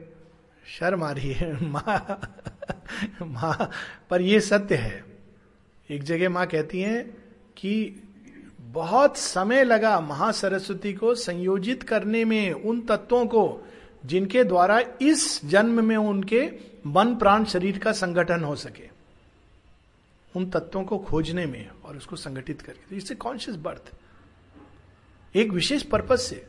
शर्म 0.68 1.04
आ 1.04 1.12
रही 1.12 1.34
है। 1.34 1.66
माँ 1.70 2.22
माँ, 3.22 3.72
पर 4.10 4.22
ये 4.22 4.40
सत्य 4.40 4.76
है। 4.76 5.06
एक 5.92 6.04
जगह 6.04 6.30
माँ 6.30 6.48
कहती 6.48 6.82
हैं 6.82 7.18
कि 7.58 8.04
बहुत 8.62 9.18
समय 9.18 9.64
लगा 9.64 10.00
महासरस्वती 10.00 10.94
को 10.94 11.16
संयोजित 11.16 11.84
करने 11.84 12.26
में 12.26 12.52
उन 12.52 12.82
तत्वों 12.82 13.26
को 13.26 13.68
जिनके 14.06 14.44
द्वारा 14.44 14.82
इस 15.02 15.46
जन्म 15.46 15.86
में 15.86 15.98
उनके 15.98 16.73
मन 16.86 17.16
प्राण 17.16 17.46
शरीर 17.46 17.78
का 17.78 17.92
संगठन 17.92 18.44
हो 18.44 18.56
सके, 18.56 18.90
उन 20.36 20.50
तत्वों 20.50 20.84
को 20.84 20.98
खोजने 20.98 21.46
में 21.46 21.70
और 21.86 21.98
उसको 21.98 22.16
संगठित 22.16 22.62
करके। 22.62 22.90
तो 22.90 22.96
इससे 22.96 23.16
कॉन्शियस 23.16 23.58
बर्थ 23.58 23.92
एक 25.36 25.52
विशेष 25.52 25.84
पर्पज 25.84 26.20
से 26.20 26.46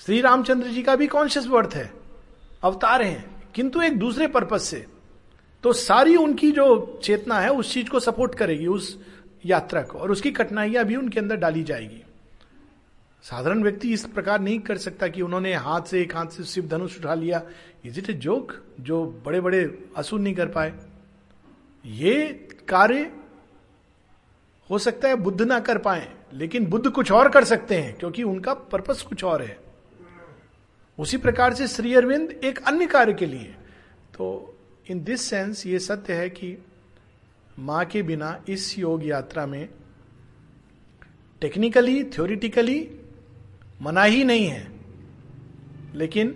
श्री 0.00 0.20
रामचंद्र 0.20 0.68
जी 0.68 0.82
का 0.82 0.96
भी 0.96 1.06
कॉन्शियस 1.06 1.46
बर्थ 1.46 1.74
है, 1.74 1.92
अवतार 2.62 3.02
हैं, 3.02 3.50
किंतु 3.54 3.82
एक 3.82 3.98
दूसरे 3.98 4.26
पर्पज 4.26 4.60
से। 4.60 4.86
तो 5.64 5.72
सारी 5.72 6.16
उनकी 6.16 6.50
जो 6.52 7.00
चेतना 7.04 7.38
है, 7.40 7.50
उस 7.50 7.72
चीज़ 7.72 7.88
को 7.88 8.00
सपोर्ट 8.00 8.34
करेगी, 8.34 8.66
उस 8.66 8.98
यात्रा 9.46 9.82
को, 9.82 9.98
और 9.98 10.10
उसकी 10.10 10.30
कठिनाइयाँ 10.30 10.84
भी 10.84 10.96
उनके 10.96 11.20
अंदर 11.20 11.36
डाली 11.36 11.62
जाएगी। 11.62 12.02
साधारण 13.30 13.62
व्यक्ति 13.62 13.92
इस 13.92 14.04
प्रकार 14.06 14.40
नहीं 14.40 14.58
कर 14.58 14.76
सकता 14.76 15.08
कि 15.08 15.22
उन्होंने 15.22 15.52
हाथ 15.54 15.80
से, 15.80 16.00
एक 16.02 16.14
हाथ 16.16 16.26
से 16.26 16.44
शिव 16.44 16.68
धनुष 16.68 16.98
उठा 16.98 17.14
लिया। 17.14 17.42
इज़ 17.84 17.98
इट 17.98 18.10
ए 18.10 18.12
जोक 18.12 18.52
जो 18.80 19.04
बड़े 19.26 19.40
बड़े 19.40 19.90
असुर 19.96 20.20
नहीं 20.20 20.34
कर 20.34 20.46
पाए। 20.46 20.72
ये 21.84 22.22
कार्य 22.68 23.12
हो 24.70 24.78
सकता 24.78 25.08
है 25.08 25.14
बुद्ध 25.14 25.42
ना 25.42 25.60
कर 25.60 25.78
पाए, 25.78 26.08
लेकिन 26.32 26.66
बुद्ध 26.66 26.90
कुछ 26.90 27.12
और 27.12 27.28
कर 27.28 27.44
सकते 27.44 27.74
हैं, 27.74 27.96
क्योंकि 27.98 28.22
उनका 28.22 28.54
पर्पस 28.54 29.02
कुछ 29.02 29.24
और 29.24 29.42
है। 29.42 29.58
उसी 30.98 31.16
प्रकार 31.16 31.54
से 31.54 31.68
श्री 31.68 31.94
अरविंद 31.94 32.30
एक 32.30 32.58
अन्य 32.66 32.86
कार्य 32.86 33.14
के 33.14 33.26
लिए। 33.26 33.54
तो 34.14 34.56
इन 34.90 35.04
दिस 35.04 35.22
सेंस 35.22 35.66
ये 35.66 35.78
सत्य 35.78 36.12
है 36.12 36.30
कि 36.30 36.56
माँ 37.58 37.84
के 37.84 38.02
बिना 38.02 38.40
इस 38.48 38.78
योग 38.78 39.06
यात्रा 39.06 39.46
में 39.46 39.68
टेक्निकली 41.40 42.04
थ्योरिटिकली 42.04 42.78
मना 43.80 44.02
ही 44.02 44.24
नहीं 44.24 44.46
है। 44.46 44.66
लेकिन 45.94 46.34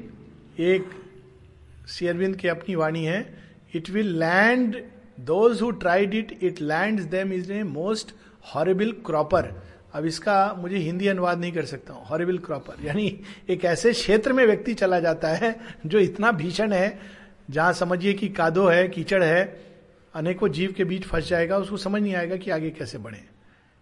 एक 0.61 0.91
शेयरविंद 1.89 2.37
की 2.37 2.49
अपनी 2.49 2.75
वाणी 2.75 3.05
है 3.05 3.21
it 3.75 3.91
will 3.91 4.19
land 4.19 4.77
those 5.21 5.63
who 5.63 5.71
tried 5.71 6.15
it 6.15 6.39
it 6.43 6.61
land 6.61 7.01
them 7.11 7.33
is 7.33 7.53
a 7.53 7.63
most 7.63 8.15
horrible 8.55 8.93
cropper 9.07 9.51
अब 9.95 10.05
इसका 10.07 10.37
मुझे 10.59 10.77
हिंदी 10.77 11.07
अनुवाद 11.07 11.39
नहीं 11.39 11.53
कर 11.53 11.65
सकता 11.65 11.95
हूँ। 11.95 12.05
हॉरेबल 12.07 12.39
क्रॉपर 12.39 12.85
यानी 12.85 13.07
एक 13.51 13.65
ऐसे 13.65 13.93
क्षेत्र 13.93 14.33
में 14.33 14.45
व्यक्ति 14.47 14.75
चला 14.75 15.01
जाता 15.01 15.29
है 15.29 15.57
जो 15.87 15.99
इतना 15.99 16.31
भीषण 16.33 16.73
है, 16.73 16.99
जहाँ 17.51 17.73
समझिए 17.73 18.13
कि 18.13 18.29
कादो 18.29 18.67
है, 18.67 18.89
कीचड़ 18.89 19.23
है, 19.23 19.43
अनेकों 20.15 20.49
जीव 20.49 20.73
के 20.73 20.85
बीच 20.85 21.05
फंस 21.05 21.29
जाएगा, 21.29 21.57
उसको 21.57 21.77
समझ 21.77 22.03
नहीं 22.03 22.15
आएगा 22.15 22.37
कि 22.37 22.51
आगे 22.51 22.71
कैसे 22.71 22.99
बढ़े। 22.99 23.23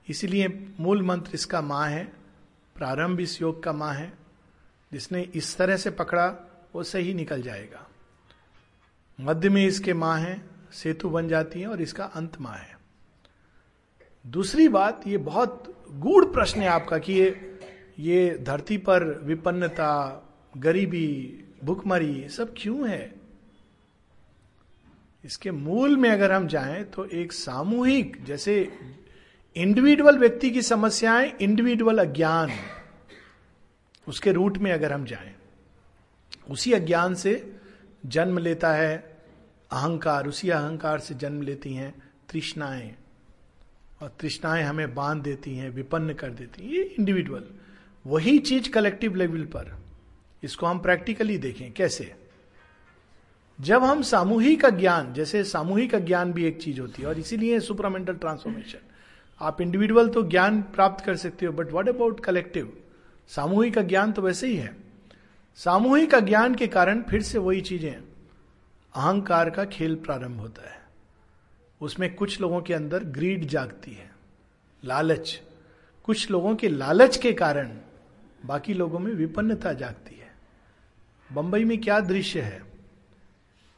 इसीलिए 0.09 0.49
मूल 0.81 1.03
मंत्र 1.03 1.31
इसका 1.35 1.61
माँ 1.61 1.87
है। 1.89 2.20
प्रारंभ 2.81 3.21
इस 3.21 3.43
योग 3.43 3.63
का 3.63 3.73
माँ 3.73 3.95
है, 3.95 4.13
जिसने 4.93 5.23
इस 5.23 5.57
तरह 5.57 5.77
से 5.77 5.91
पकड़ा, 5.91 6.27
वो 6.75 6.83
सही 6.83 7.15
निकल 7.15 7.43
जाएगा। 7.43 7.89
मध्य 9.21 9.49
में 9.49 9.67
इसके 9.67 9.95
माँ 9.95 10.19
है, 10.19 10.43
सेतु 10.73 11.11
बन 11.11 11.29
जाती 11.29 11.61
है 11.61 11.67
और 11.67 11.81
इसका 11.81 12.05
अंत 12.05 12.41
माँ 12.41 12.55
है। 12.55 12.79
दूसरी 14.27 14.69
बात, 14.69 15.07
ये 15.07 15.17
बहुत 15.17 15.85
गूढ़ 15.91 16.25
प्रश्न 16.25 16.61
है 16.61 16.69
आपका 16.69 16.99
कि 16.99 17.13
ये 17.13 17.59
ये 17.99 18.39
धरती 18.39 18.79
पर 18.79 19.05
विपन्नता, 19.05 20.23
गरीबी, 20.57 21.45
भुखमरी 21.65 22.29
सब 22.29 22.55
क्यों 22.59 22.89
है? 22.89 23.15
इसके 25.25 25.51
मूल 25.51 25.97
में 25.97 26.11
अगर 26.11 26.33
हम 26.33 26.47
जाएँ 26.47 26.85
तो 26.85 27.05
एक 27.05 27.33
सामूहिक, 27.33 28.25
जैसे 28.25 28.79
इंडिविजुअल 29.57 30.19
व्यक्ति 30.19 30.51
की 30.51 30.63
समस्याएँ 30.63 31.33
इंडिविजुअल 31.41 31.99
अज्ञान, 31.99 32.51
उसके 34.09 34.33
रूट 34.33 34.59
में 34.59 34.73
अगर 34.73 34.93
हम 34.93 35.05
जाएँ, 35.05 35.35
उसी 36.51 36.73
अज्ञान 36.73 37.15
से 37.15 37.57
जन्म 38.07 38.39
लेता 38.39 38.73
है, 38.73 38.97
अहंकार, 39.71 40.27
उसी 40.27 40.51
अहंकार 40.51 40.99
से 40.99 41.15
जन्म 41.15 41.43
लेती 41.43 41.75
हैं 41.75 41.95
तृष्णाएँ, 42.31 42.95
और 44.03 44.17
तृष्णाएँ 44.21 44.63
हमें 44.63 44.95
बाँध 44.95 45.23
देती 45.23 45.57
हैं, 45.57 45.71
विपन्न 45.71 46.15
कर 46.15 46.31
देती 46.31 46.63
हैं, 46.63 46.73
ये 46.73 46.83
इंडिविजुअल 46.83 47.45
वही 48.07 48.39
चीज़ 48.39 48.71
कलेक्टिव 48.71 49.15
लेवल 49.15 49.45
पर, 49.45 49.77
इसको 50.43 50.67
हम 50.67 50.79
प्रैक्टिकली 50.79 51.39
देखें, 51.39 51.73
कैसे? 51.73 52.15
जब 53.61 53.83
हम 53.85 54.03
सामूहिक 54.03 54.67
ज्ञान 54.67 55.13
जैसे 55.15 55.45
सामूहिक 55.45 55.97
ज्ञान 55.97 56.33
भी 56.33 56.45
एक 56.45 56.63
चीज़ 56.63 56.81
होती 56.81 57.03
है, 57.03 57.09
और 57.09 57.19
इसीलिए 57.19 57.61
सुपरामेंटल 57.61 58.15
ट्रांसफॉर्मेशन 58.15 58.79
आप 59.41 59.61
इंडिविजुअल 59.61 60.09
तो 60.09 60.23
ज्ञान 60.23 60.61
प्राप्त 60.63 61.05
कर 61.05 61.17
सकते 61.17 61.47
हो 61.47 61.53
बट 61.53 61.71
व्हाट 61.71 61.89
अबाउट 61.89 62.21
कलेक्टिव 62.21 62.77
सामूहिक 63.31 63.79
ज्ञान 63.79 64.13
तो 64.13 64.23
वैसे 64.23 64.47
ही 64.47 64.57
है। 64.57 64.77
सामूहिक 65.57 66.15
अज्ञान 66.15 66.55
के 66.55 66.67
कारण 66.67 67.03
फिर 67.03 67.23
से 67.23 67.39
वही 67.39 67.61
चीज़ें 67.61 67.93
अहंकार 67.93 69.51
का 69.51 69.65
खेल 69.65 69.95
प्रारंभ 69.95 70.41
होता 70.41 70.71
है। 70.71 70.79
उसमें 71.81 72.15
कुछ 72.15 72.41
लोगों 72.41 72.61
के 72.61 72.75
अंदर 72.75 73.05
ग्रीड 73.05 73.45
जागती 73.45 73.91
है। 73.91 74.11
लालच। 74.85 75.41
कुछ 76.05 76.31
लोगों 76.31 76.55
के 76.57 76.69
लालच 76.69 77.17
के 77.17 77.33
कारण 77.33 77.77
बाकी 78.47 78.75
लोगों 78.75 78.99
में 78.99 79.13
विपन्नता 79.13 79.73
जागती 79.73 80.15
है। 80.15 80.31
बंबई 81.31 81.65
में 81.65 81.81
क्या 81.81 82.01
दृश्य 82.01 82.41
है? 82.41 82.63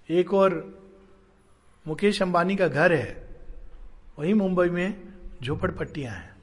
एक 0.09 0.35
और 0.35 0.53
मुकेश 1.87 2.23
अंबानी 2.23 2.57
का 2.57 2.69
घर 2.69 2.93
है। 2.93 3.29
वही 4.19 4.35
मुंबई 4.35 4.69
में 4.69 5.12
झोपड़पट्टियाँ 5.43 6.15
हैं। 6.15 6.37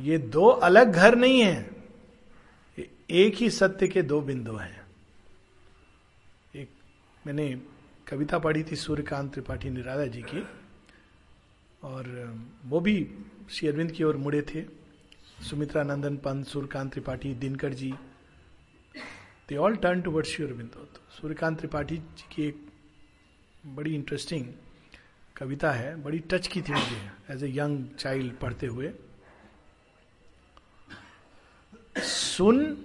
ये 0.00 0.18
दो 0.18 0.46
अलग 0.46 0.92
घर 0.92 1.14
नहीं 1.14 1.40
है। 1.40 1.70
एक 3.10 3.34
ही 3.34 3.50
सत्य 3.50 3.88
के 3.88 4.02
दो 4.02 4.20
बिंदु 4.20 4.56
हैं। 4.56 4.86
एक 6.56 6.70
मैंने 7.26 7.48
कविता 8.06 8.38
पढ़ी 8.38 8.62
थी 8.64 8.76
सूर्यकांत 8.76 9.32
त्रिपाठी 9.32 9.70
निराला 9.70 10.06
जी 10.06 10.22
की, 10.22 10.42
और 11.82 12.34
वो 12.64 12.80
भी 12.80 12.96
श्री 13.50 13.68
अरविंद 13.68 13.92
की 13.92 14.04
ओर 14.04 14.16
मुड़े 14.16 14.42
थे। 14.44 14.64
Sumitra 15.42 15.82
Nandan 15.82 16.16
Pant, 16.16 16.46
Suryakant 16.46 16.92
Tripathi, 16.92 17.34
Dinkar 17.34 17.74
ji 17.74 17.92
they 19.48 19.56
all 19.56 19.76
turn 19.76 20.00
toward 20.10 20.26
Shri 20.26 20.44
Aurobindo 20.44 20.88
Suryakant 21.10 21.58
Tripathi 21.58 21.96
ji 21.96 22.24
की 22.32 22.42
एक 22.42 22.66
बड़ी 23.66 23.94
इंटरेस्टिंग 23.94 24.46
कविता 25.36 25.70
है, 25.70 26.02
बड़ी 26.02 26.18
टच 26.18 26.46
की 26.46 26.62
थी 26.62 26.72
मुझे 26.72 27.34
एज 27.34 27.44
ए 27.44 27.48
यंग 27.58 27.84
चाइल्ड 27.98 28.34
पढ़ते 28.34 28.66
हुए। 28.66 28.92
सुन, 31.98 32.76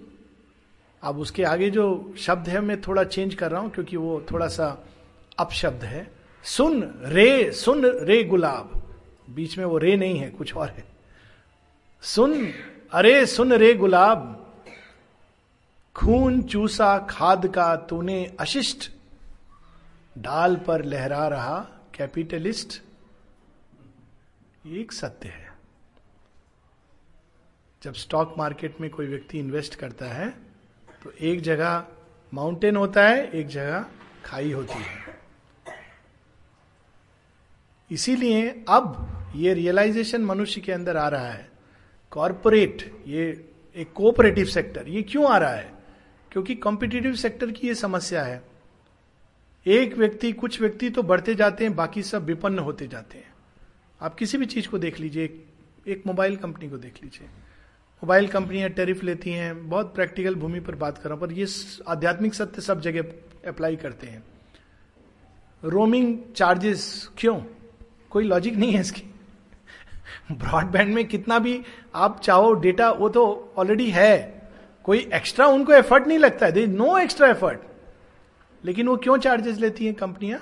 अब 1.04 1.20
उसके 1.20 1.44
आगे 1.44 1.70
जो 1.70 2.14
शब्द 2.18 2.50
है, 2.50 2.62
मैं 2.62 2.82
थोड़ा 2.82 3.04
चेंज 3.04 3.36
कर 3.36 3.52
रहा 3.52 3.62
हूँ, 3.62 3.72
क्योंकि 3.72 3.98
वो 3.98 4.26
थोड़ा 4.32 4.48
सा 4.48 4.86
अपशब्द 5.40 5.84
है। 5.84 6.12
सुन 6.44 6.84
रे 7.06 7.52
सुन 7.52 7.86
रे 7.86 8.24
गुलाब। 8.24 8.72
बीच 9.30 9.58
में 9.58 9.66
वो 9.66 9.78
रे 9.78 9.96
नहीं 9.96 10.20
है, 10.20 10.30
कुछ 10.30 10.56
और 10.56 10.70
है। 10.70 10.84
सुन, 12.02 12.54
अरे 12.92 13.26
सुन 13.26 13.54
रे 13.54 13.74
गुलाब। 13.74 14.38
खून 15.96 16.42
चूसा 16.42 16.98
खाद 17.10 17.48
का 17.48 17.76
तूने 17.76 18.26
अशिष्ट। 18.40 18.92
डाल 20.18 20.56
पर 20.56 20.86
लहरा 20.86 21.28
रहा 21.28 21.68
कैपिटलिस्ट, 22.02 22.82
एक 24.68 24.92
सत्य 24.92 25.30
है। 25.30 25.50
जब 27.82 27.94
स्टॉक 27.94 28.34
मार्केट 28.38 28.80
में 28.82 28.90
कोई 28.90 29.08
व्यक्ति 29.08 29.40
इन्वेस्ट 29.40 29.76
करता 29.76 30.06
है 30.06 30.30
तो 31.04 31.12
एक 31.12 31.42
जगह 31.42 31.86
माउंटेन 32.34 32.76
होता 32.76 33.08
है, 33.08 33.30
एक 33.30 33.48
जगह 33.48 33.86
खाई 34.26 34.52
होती 34.52 34.80
है। 34.80 35.20
इसीलिए 37.92 38.50
अब 38.70 39.32
ये 39.36 39.54
रियलाइजेशन 39.54 40.26
मनुष्य 40.26 40.62
के 40.62 40.72
अंदर 40.72 40.98
आ 40.98 41.08
रहा 41.08 41.30
है। 41.30 41.50
कॉरपोरेट 42.12 43.04
ये 43.08 43.30
एक 43.76 43.94
कोऑपरेटिव 43.94 44.46
सेक्टर 44.46 44.88
ये 44.88 45.04
क्यों 45.04 45.32
आ 45.32 45.38
रहा 45.38 45.54
है? 45.54 45.74
क्योंकि 46.32 46.56
कॉम्पिटेटिव 46.56 47.16
सेक्टर 47.16 47.52
की 47.52 47.68
ये 47.68 47.76
समस्या 47.76 48.24
है। 48.24 48.51
एक 49.65 49.97
व्यक्ति 49.97 50.32
कुछ 50.32 50.60
व्यक्ति 50.62 50.89
तो 50.89 51.04
बढ़ते 51.04 51.36
जाते 51.36 51.63
हैं 51.63 51.76
बाकी 51.76 52.04
सब 52.04 52.26
विपन्न 52.26 52.60
होते 52.60 52.88
जाते 52.88 53.17
हैं। 53.17 53.34
आप 54.02 54.15
किसी 54.15 54.38
भी 54.38 54.45
चीज़ 54.45 54.67
को 54.69 54.78
देख 54.78 55.00
लीजिए 55.00 55.24
एक, 55.88 56.04
मोबाइल 56.08 56.36
कंपनी 56.36 56.69
को 56.69 56.78
देख 56.78 57.00
लीजिए। 57.04 57.28
मोबाइल 58.04 58.28
कंपनियाँ 58.28 58.69
टेरिफ 58.69 59.04
लेती 59.04 59.32
हैं 59.32 59.69
बहुत 59.69 59.93
प्रैक्टिकल 59.95 60.36
भूमि 60.36 60.60
पर 60.60 60.76
बात 60.76 60.97
कर 60.97 61.10
रहा 61.10 61.13
हूँ 61.13 61.28
पर 61.28 61.34
ये 61.34 61.47
आध्यात्मिक 61.88 62.34
सत्य 62.34 62.62
सब 62.62 62.82
जगह 62.82 63.50
अप्लाई 63.50 63.76
करते 63.76 64.08
हैं। 64.08 64.24
रोमिंग 65.63 66.17
चार्जेस 66.36 67.10
क्यों? 67.17 67.39
कोई 68.10 68.24
लॉजिक 68.24 68.56
नहीं 68.56 68.71
है 68.71 68.82
इसकी। 68.82 69.04
ब्रॉडबैंड 70.32 70.93
में 70.95 71.08
कितना 71.08 71.39
भी 71.39 71.62
आप 71.95 72.19
चाहो 72.21 72.54
डेटा 72.54 72.91
वो 72.91 73.10
तो 73.10 73.54
ऑलरेडी 73.58 73.89
है। 73.89 74.41
कोई 74.84 75.10
एक्स्ट्रा 75.13 75.47
उनको 75.47 75.74
एफर्ट 75.74 76.08
नहीं 76.08 76.19
लगता 76.19 76.45
है। 76.45 76.52
दे 76.52 76.65
नो 76.67 76.97
एक्स्ट्रा 76.97 77.28
एफर्ट 77.28 77.60
लेकिन 78.65 78.88
वो 78.88 78.97
क्यों 78.97 79.17
चार्जेस 79.17 79.58
लेती 79.58 79.86
हैं 79.86 79.93
कंपनियाँ? 79.93 80.39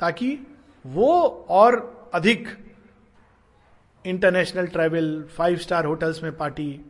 ताकि 0.00 0.38
वो 0.86 1.12
और 1.48 2.10
अधिक 2.14 2.48
international 4.04 4.66
travel 4.66 5.24
five 5.36 5.56
star 5.56 5.84
hotels 5.84 6.22
में 6.22 6.36
पार्टी 6.36 6.80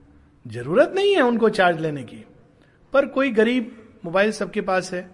ज़रूरत 0.46 0.92
नहीं 0.94 1.14
है 1.14 1.22
उनको 1.22 1.48
चार्ज 1.48 1.80
लेने 1.80 2.02
की। 2.02 2.24
पर 2.92 3.06
कोई 3.06 3.30
गरीब 3.30 3.76
मोबाइल 4.04 4.32
सबके 4.32 4.60
पास 4.60 4.92
है, 4.92 5.10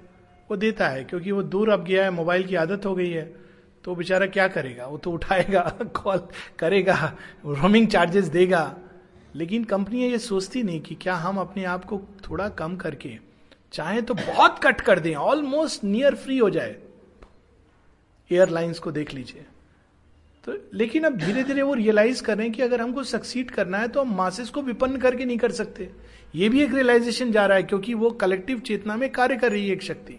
वो 0.50 0.56
देता 0.56 0.88
है, 0.88 1.04
क्योंकि 1.04 1.30
वो 1.30 1.42
दूर 1.42 1.70
अब 1.70 1.84
गया 1.84 2.04
है 2.04 2.10
मोबाइल 2.10 2.46
की 2.46 2.54
आदत 2.54 2.86
हो 2.86 2.94
गई 2.94 3.10
है 3.10 3.34
तो 3.84 3.94
बेचारा 3.94 4.26
क्या 4.26 4.48
करेगा? 4.48 4.86
वो 4.86 4.98
तो 4.98 5.10
उठाएगा 5.10 5.60
कॉल 5.84 6.26
करेगा 6.58 7.14
रोमिंग 7.46 7.88
चार्जेस 7.88 8.24
देगा। 8.24 8.76
लेकिन 9.34 9.64
कंपनियाँ 9.64 10.10
ये 10.10 10.18
सोचती 10.18 10.62
नहीं 10.62 10.80
कि 10.80 10.94
क्या 10.94 11.14
हम 11.14 11.38
अपने 11.38 11.64
आप 11.64 11.84
को 11.84 12.00
थोड़ा 12.30 12.48
कम 12.48 12.76
करके 12.76 13.31
चाहे 13.72 14.02
तो 14.02 14.14
बहुत 14.14 14.58
कट 14.62 14.80
कर 14.80 14.98
दें 15.00 15.14
ऑलमोस्ट 15.14 15.84
नियर 15.84 16.14
फ्री 16.14 16.38
हो 16.38 16.50
जाए। 16.50 16.76
एयरलाइंस 18.30 18.78
को 18.78 18.92
देख 18.92 19.12
लीजिए। 19.14 19.44
तो 20.44 20.56
लेकिन 20.74 21.04
अब 21.04 21.16
धीरे 21.16 21.42
धीरे 21.44 21.62
वो 21.62 21.74
रियलाइज़ 21.74 22.22
कर 22.22 22.36
रहे 22.36 22.46
हैं 22.46 22.54
कि 22.56 22.62
अगर 22.62 22.80
हमको 22.80 23.02
सक्सीड 23.02 23.50
करना 23.50 23.78
है 23.78 23.88
तो 23.88 24.00
हम 24.00 24.14
मासेस 24.16 24.48
को 24.48 24.62
विपन्न 24.62 24.96
करके 24.96 25.24
नहीं 25.24 25.38
कर 25.38 25.52
सकते। 25.52 25.90
ये 26.34 26.48
भी 26.48 26.62
एक 26.62 26.74
रियलाइजेशन 26.74 27.32
जा 27.32 27.46
रहा 27.46 27.56
है 27.56 27.62
क्योंकि 27.62 27.94
वो 27.94 28.10
कलेक्टिव 28.10 28.58
चेतना 28.60 28.96
में 28.96 29.08
कार्य 29.12 29.36
कर 29.36 29.52
रही 29.52 29.66
है 29.66 29.72
एक 29.72 29.82
शक्ति। 29.82 30.18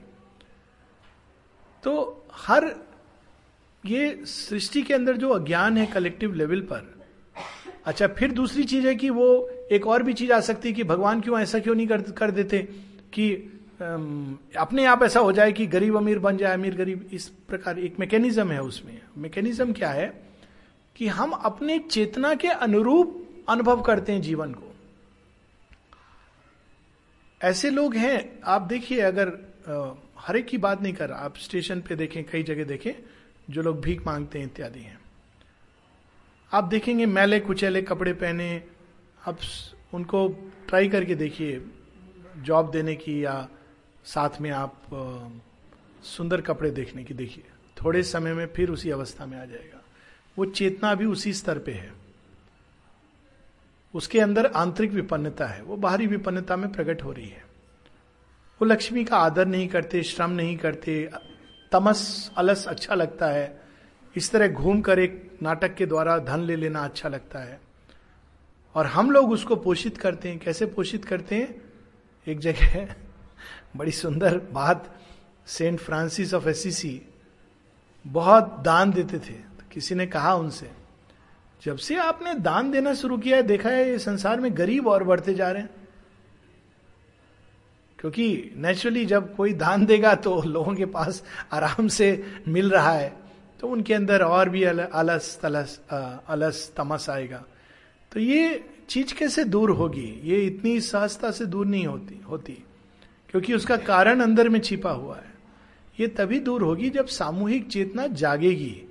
तो 1.84 2.26
हर 2.34 2.74
ये 3.86 4.20
सृष्टि 4.26 4.82
के 4.82 4.94
अंदर 4.94 5.18
जो 5.18 5.30
अज्ञान 5.30 5.78
है 5.78 5.86
कलेक्टिव 5.86 6.34
लेवल 6.34 6.62
पर 6.62 6.92
अच्छा 7.86 8.08
फिर 8.08 8.32
दूसरी 8.32 8.64
चीज़ 8.64 8.88
है 8.88 8.96
कि 8.96 9.10
वो 9.10 9.28
एक 9.72 9.88
और 9.88 10.04
भी 10.04 10.14
चीज़ 10.14 10.32
आ 10.34 10.40
सकती 10.40 10.70
है 10.70 10.74
कि 10.74 10.84
भगवान 10.84 11.22
क्यों 11.22 11.40
ऐसा 11.40 11.60
क्यों 11.60 11.76
नहीं 11.76 11.88
कर, 11.88 12.02
कर 12.02 12.32
देते? 12.32 12.68
कि 13.14 13.34
अपने 14.58 14.86
आप 14.86 15.04
ऐसा 15.04 15.20
हो 15.20 15.32
जाए 15.32 15.52
कि 15.52 15.68
गरीब 15.68 15.98
अमीर 15.98 16.20
बन 16.20 16.38
जाए, 16.38 16.54
अमीर 16.54 16.76
गरीब, 16.76 17.10
इस 17.14 17.30
प्रकार 17.30 17.80
एक 17.80 18.00
मैकेनिज्म 18.00 18.52
है 18.52 18.62
उसमें। 18.62 19.02
मैकेनिज्म 19.18 19.74
क्या 19.74 19.90
है? 19.90 20.24
कि 20.96 21.08
हम 21.08 21.32
अपने 21.32 21.80
चेतना 21.80 22.36
के 22.36 22.48
अनुरूप 22.48 23.30
अनुभव 23.50 23.82
करते 23.82 24.12
हैं 24.12 24.22
जीवन 24.22 24.54
को। 24.54 24.76
ऐसे 27.42 27.70
लोग 27.70 27.96
हैं, 27.96 28.40
आप 28.44 28.62
देखिए, 28.62 29.00
अगर 29.00 29.28
हर 30.20 30.38
एक 30.38 30.46
की 30.46 30.58
बात 30.58 30.82
नहीं 30.82 30.94
कर, 30.94 31.12
आप 31.12 31.38
स्टेशन 31.38 31.82
पे 31.82 31.96
देखें, 31.96 32.24
कई 32.24 32.44
जगह 32.44 32.64
देखें, 32.64 32.94
जो 33.50 33.62
लोग 33.62 33.82
भीख 33.82 34.06
मांगते 34.06 34.40
हैं 34.40 34.46
इत्यादि 34.46 34.80
हैं। 34.80 35.00
आप 36.54 36.64
देखेंगे, 36.64 37.06
मैले 37.06 37.40
कुचैले 37.40 37.82
कपड़े 37.82 38.14
पहने, 38.14 38.64
आप 39.28 39.38
उनको 39.94 40.28
ट्राई 40.68 40.90
करके 40.90 41.16
देखिए 41.16 41.66
जॉब 42.44 42.72
देने 42.72 42.96
की 42.96 43.26
या 43.26 43.50
साथ 44.06 44.30
में 44.42 44.52
आप 44.52 44.82
सुंदर 46.04 46.42
कपड़े 46.42 46.72
देखने 46.72 47.04
की 47.04 47.14
देखिए। 47.14 47.44
थोड़े 47.84 48.04
समय 48.04 48.34
में 48.34 48.46
फिर 48.46 48.70
उसी 48.70 48.90
अवस्था 48.90 49.26
में 49.26 49.42
आ 49.42 49.46
जाएगा। 49.46 49.82
वो 50.38 50.46
चेतना 50.46 50.96
भी 50.96 51.06
उसी 51.06 51.34
स्तर 51.34 51.60
पे 51.60 51.72
है। 51.72 51.94
उसके 53.94 54.20
अंदर 54.20 54.46
आंतरिक 54.46 54.92
विपन्नता 54.92 55.46
है। 55.46 55.64
वो 55.64 55.76
बाहरी 55.76 56.08
विपन्नता 56.08 56.56
में 56.56 56.72
प्रकट 56.72 57.04
हो 57.04 57.12
रही 57.12 57.28
है। 57.28 57.46
वो 58.62 58.66
लक्ष्मी 58.66 59.06
का 59.06 59.18
आदर 59.18 59.46
नहीं 59.46 59.68
करते, 59.68 60.04
श्रम 60.04 60.32
नहीं 60.32 60.58
करते, 60.58 61.10
तमस, 61.72 62.32
अलस 62.38 62.68
अच्छा 62.68 62.96
लगता 62.96 63.28
है। 63.28 63.62
इस 64.16 64.32
तरह 64.32 64.48
घूम 64.48 64.82
कर 64.82 65.00
एक 65.00 65.38
नाटक 65.42 65.76
के 65.76 65.86
द्वारा 65.86 66.18
धन 66.18 66.40
ले 66.40 66.56
लेना 66.56 66.86
अच्छा 66.86 67.10
लगता 67.10 67.40
है। 67.40 67.62
और 68.76 68.86
हम 68.86 69.12
लोग 69.12 69.32
उसको 69.32 69.56
पोषित 69.56 69.98
करते 69.98 70.30
हैं। 70.30 70.40
कैसे 70.40 70.66
पोषित 70.66 71.06
करते 71.06 71.36
हैं? 71.36 71.63
एक 72.28 72.40
जगह 72.40 72.96
बड़ी 73.76 73.92
सुंदर 73.92 74.38
बात, 74.52 74.96
सेंट 75.48 75.80
फ्रांसिस 75.80 76.34
ऑफ़ 76.34 76.48
एसिसी 76.50 77.02
बहुत 78.06 78.60
दान 78.60 78.92
देते 78.92 79.20
थे। 79.20 79.34
तो 79.34 79.64
किसी 79.72 79.96
ने 79.96 80.06
कहा 80.08 80.34
उनसे, 80.36 80.70
जब 81.64 81.78
से 81.78 81.96
आपने 81.96 82.34
दान 82.34 82.72
देना 82.72 82.94
शुरू 82.94 83.18
किया 83.18 83.38
है, 83.38 83.44
देखा 83.44 83.70
है 83.70 83.90
ये 83.90 84.00
संसार 84.00 84.40
में 84.40 84.58
गरीब 84.58 84.88
और 84.88 85.04
बढ़ते 85.04 85.34
जा 85.34 85.52
रहे 85.52 85.62
हैं। 85.62 85.70
क्योंकि 88.00 88.52
नेचुरली 88.56 89.06
जब 89.06 89.36
कोई 89.36 89.54
दान 89.54 89.86
देगा 89.86 90.14
तो 90.16 90.42
लोगों 90.42 90.74
के 90.76 90.86
पास 90.86 91.24
आराम 91.54 91.88
से 91.88 92.08
मिल 92.48 92.70
रहा 92.72 92.92
है 92.92 93.14
तो 93.60 93.68
उनके 93.68 93.94
अंदर 93.94 94.22
और 94.22 94.50
भी 94.50 94.64
अलस, 94.64 95.40
तलस 95.42 95.80
अलस, 96.28 96.74
तमस 96.78 97.10
आएगा। 97.10 97.44
तो 98.12 98.20
ये 98.20 98.70
चीज़ 98.90 99.14
कैसे 99.14 99.44
दूर 99.44 99.70
होगी? 99.70 100.22
ये 100.24 100.46
इतनी 100.46 100.82
सहजता 100.82 101.32
से 101.32 101.46
दूर 101.46 101.66
नहीं 101.66 101.86
होती 101.86 102.22
होती। 102.30 102.54
क्योंकि 103.30 103.54
उसका 103.54 103.78
कारण 103.78 104.20
अंदर 104.20 104.50
में 104.50 104.60
छिपा 104.60 104.92
हुआ 104.92 105.16
है। 105.16 105.34
ये 106.00 106.08
तभी 106.08 106.40
दूर 106.40 106.62
होगी 106.62 106.90
जब 106.90 107.06
सामूहिक 107.06 107.68
चेतना 107.68 108.08
जागेगी, 108.08 108.82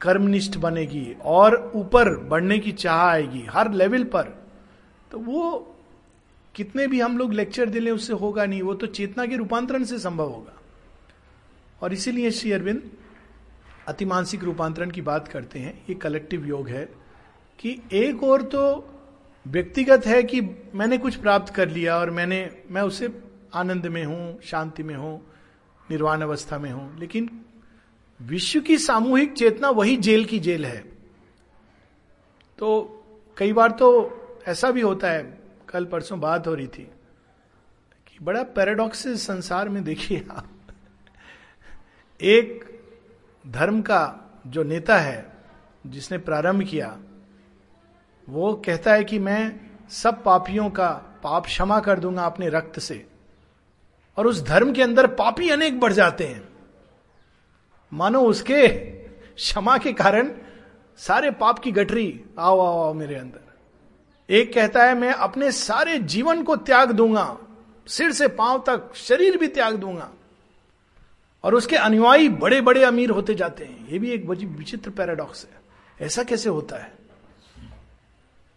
कर्मनिष्ठ 0.00 0.56
बनेगी 0.56 1.16
और 1.24 1.72
ऊपर 1.74 2.18
बढ़ने 2.18 2.58
की 2.58 2.72
चाह 2.72 2.98
आएगी, 2.98 3.46
हर 3.50 3.72
लेवल 3.72 4.04
पर। 4.04 4.48
तो 5.10 5.18
वो 5.18 5.68
कितने 6.54 6.86
भी 6.86 7.00
हम 7.00 7.18
लोग 7.18 7.32
लेक्चर 7.32 7.66
दिले 7.66 7.90
उससे 7.90 8.12
होगा 8.12 8.46
नहीं। 8.46 8.62
वो 8.62 8.74
तो 8.74 8.86
चेतना 8.86 9.26
के 9.26 9.36
रूपांतरण 9.36 9.84
से 9.84 9.98
संभव 9.98 10.28
होगा। 10.28 10.60
और 11.82 11.92
इसीलिए 11.92 12.30
श्री 12.30 12.52
अरविंद 12.52 12.90
अतिमानसिक 13.88 14.44
रूपांतरण 14.44 14.90
की 14.90 15.02
बात 15.02 15.28
करते 15.28 15.58
हैं। 15.58 15.84
ये 15.88 15.94
कलेक्टिव 15.94 16.46
योग 16.46 16.68
है। 16.68 17.01
कि 17.62 17.82
एक 17.92 18.22
और 18.22 18.42
तो 18.42 18.88
व्यक्तिगत 19.46 20.06
है 20.06 20.22
कि 20.22 20.40
मैंने 20.74 20.98
कुछ 20.98 21.16
प्राप्त 21.16 21.54
कर 21.54 21.68
लिया 21.68 21.98
और 21.98 22.10
मैंने, 22.10 22.50
मैं 22.70 22.82
उसे 22.82 23.08
आनंद 23.54 23.86
में 23.86 24.04
हूँ, 24.04 24.40
शांति 24.42 24.82
में 24.82 24.94
हूँ, 24.94 25.20
निर्वाण 25.90 26.20
अवस्था 26.20 26.58
में 26.58 26.70
हूँ। 26.70 26.98
लेकिन 26.98 27.28
विश्व 28.22 28.60
की 28.60 28.78
सामूहिक 28.78 29.32
चेतना 29.32 29.70
वही 29.70 29.96
जेल 29.96 30.24
की 30.24 30.38
जेल 30.38 30.66
है। 30.66 30.78
तो 32.58 33.04
कई 33.36 33.52
बार 33.52 33.70
तो 33.70 33.88
ऐसा 34.48 34.70
भी 34.70 34.80
होता 34.80 35.10
है, 35.10 35.38
कल 35.68 35.84
परसों 35.84 36.20
बात 36.20 36.46
हो 36.46 36.54
रही 36.54 36.66
थी 36.66 36.82
कि 38.06 38.24
बड़ा 38.24 38.42
पैराडॉक्स 38.42 39.06
संसार 39.08 39.68
में 39.68 39.84
देखिए 39.84 40.24
आप। 40.30 40.48
एक 42.20 42.64
धर्म 43.46 43.82
का 43.82 44.02
जो 44.46 44.62
नेता 44.62 44.98
है, 44.98 45.32
जिसने 45.86 46.18
प्रारंभ 46.18 46.62
किया 46.62 46.98
वो 48.28 48.62
कहता 48.66 48.92
है 48.92 49.04
कि 49.04 49.18
मैं 49.18 49.60
सब 49.90 50.22
पापियों 50.24 50.70
का 50.70 50.88
पाप 51.22 51.46
क्षमा 51.46 51.80
कर 51.80 51.98
दूँगा 51.98 52.24
अपने 52.24 52.48
रक्त 52.48 52.80
से। 52.80 53.06
और 54.16 54.26
उस 54.26 54.42
धर्म 54.42 54.72
के 54.72 54.82
अंदर 54.82 55.06
पापी 55.06 55.50
अनेक 55.50 55.80
बढ़ 55.80 55.92
जाते 55.92 56.24
हैं। 56.24 56.48
मानो 57.92 58.20
उसके 58.20 58.68
क्षमा 58.68 59.78
के 59.78 59.92
कारण 59.92 60.30
सारे 60.96 61.30
पाप 61.30 61.58
की 61.58 61.72
गठरी, 61.72 62.24
आओ 62.38 62.60
आओ 62.60 62.82
आओ 62.82 62.94
मेरे 62.94 63.14
अंदर। 63.14 63.40
एक 64.30 64.54
कहता 64.54 64.84
है, 64.84 64.94
मैं 64.94 65.12
अपने 65.12 65.52
सारे 65.52 65.98
जीवन 65.98 66.42
को 66.42 66.56
त्याग 66.56 66.92
दूँगा, 66.92 67.38
सिर 67.86 68.12
से 68.12 68.28
पाँव 68.28 68.64
तक 68.66 68.94
शरीर 68.94 69.36
भी 69.36 69.48
त्याग 69.48 69.76
दूँगा। 69.76 70.10
और 71.44 71.54
उसके 71.54 71.76
अनुयायी 71.76 72.28
बड़े 72.28 72.60
बड़े 72.60 72.84
अमीर 72.84 73.10
होते 73.10 73.34
जाते 73.34 73.64
हैं। 73.64 73.88
ये 73.88 73.98
भी 73.98 74.10
एक 74.10 74.26
विचित्र 74.26 74.90
पैराडॉक्स 74.90 75.44
है। 75.44 75.60
ऐसा 76.06 76.22
कैसे 76.22 76.48
होता 76.48 76.76
है? 76.76 77.01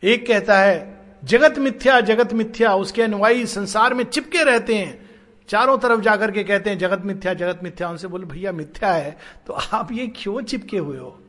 एक 0.04 0.28
कहता 0.28 0.60
है, 0.60 0.98
जगत 1.24 1.58
मिथ्या 1.58 2.00
जगत 2.02 2.34
मिथ्या, 2.34 2.74
उसके 2.76 3.02
अनुयायी 3.02 3.46
संसार 3.46 3.94
में 3.94 4.04
चिपके 4.04 4.44
रहते 4.44 4.76
हैं। 4.76 5.10
चारों 5.50 5.78
तरफ़ 5.78 6.02
जाकर 6.02 6.32
के 6.32 6.44
कहते 6.44 6.70
हैं, 6.70 6.78
जगत 6.78 7.02
मिथ्या 7.06 7.34
जगत 7.34 7.60
मिथ्या। 7.64 7.90
उनसे 7.90 8.08
बोले, 8.08 8.26
भैया, 8.26 8.52
मिथ्या 8.52 8.94
है 8.94 9.18
तो 9.48 9.54
आप 9.54 9.92
ये 9.92 10.08
क्यों 10.08 10.42
चिपके 10.42 10.78
हुए 10.78 10.98
हो? 10.98 11.20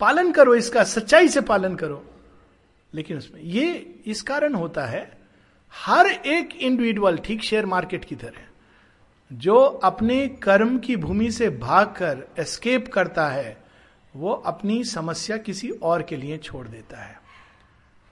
पालन 0.00 0.32
करो 0.32 0.54
इसका, 0.54 0.84
सच्चाई 0.84 1.28
से 1.28 1.40
पालन 1.40 1.74
करो। 1.74 2.04
लेकिन 2.94 3.18
उसमें 3.18 3.40
ये 3.40 3.94
इस 4.06 4.22
कारण 4.22 4.54
होता 4.54 4.86
है, 4.86 5.18
हर 5.72 6.06
एक 6.06 6.56
इंडिविजुअल 6.56 7.18
ठीक 7.18 7.42
शेयर 7.42 7.66
मार्केट 7.66 8.04
की 8.04 8.16
तरह, 8.16 8.40
जो 9.32 9.56
अपने 9.84 10.28
कर्म 10.28 10.78
की 10.78 10.96
भूमि 10.96 11.30
से 11.30 11.50
भागकर 11.50 12.26
एस्केप 12.38 12.88
करता 12.92 13.28
है, 13.28 13.56
वो 14.16 14.32
अपनी 14.32 14.84
समस्या 14.84 15.36
किसी 15.36 15.70
और 15.70 16.02
के 16.02 16.16
लिए 16.16 16.38
छोड़ 16.38 16.68
देता 16.68 17.02
है। 17.02 17.21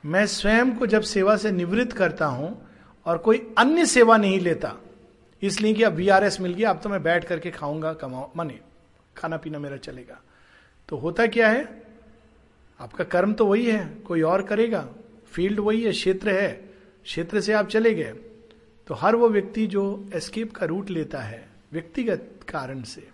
मैं 0.04 0.26
स्वयं 0.26 0.76
को 0.76 0.86
जब 0.86 1.02
सेवा 1.02 1.36
से 1.36 1.50
निवृत्त 1.50 1.92
करता 1.92 2.26
हूँ 2.26 2.68
और 3.06 3.18
कोई 3.18 3.54
अन्य 3.58 3.86
सेवा 3.86 4.16
नहीं 4.16 4.40
लेता, 4.40 4.76
इसलिए 5.42 5.74
कि 5.74 5.82
अब 5.82 5.92
वीआरएस 5.92 6.40
मिल 6.40 6.54
गया, 6.54 6.70
अब 6.70 6.80
तो 6.80 6.88
मैं 6.88 7.02
बैठ 7.02 7.24
करके 7.24 7.50
खाऊँगा, 7.50 7.92
कमाऊ, 7.92 8.28
मने 8.36 8.60
खाना 9.16 9.36
पीना 9.36 9.58
मेरा 9.58 9.76
चलेगा। 9.76 10.20
तो 10.88 10.96
होता 10.96 11.26
क्या 11.26 11.48
है? 11.48 11.82
आपका 12.80 13.04
कर्म 13.04 13.32
तो 13.32 13.46
वही 13.46 13.66
है, 13.66 13.86
कोई 14.06 14.22
और 14.22 14.42
करेगा। 14.42 14.88
फ़ील्ड 15.32 15.60
वही 15.60 15.82
है, 15.82 15.92
क्षेत्र 15.92 16.30
है। 16.30 16.52
क्षेत्र 17.04 17.40
से 17.40 17.52
आप 17.52 17.68
चले 17.68 17.94
गए। 17.94 18.14
तो 18.86 18.94
हर 18.94 19.16
वो 19.16 19.28
व्यक्ति 19.28 19.66
जो 19.66 20.10
एस्केप 20.14 20.52
का 20.52 20.66
रूट 20.66 20.90
लेता 20.90 21.18
है, 21.18 21.48
व्यक्तिगत 21.72 22.40
कारण 22.48 22.82
से, 22.82 23.08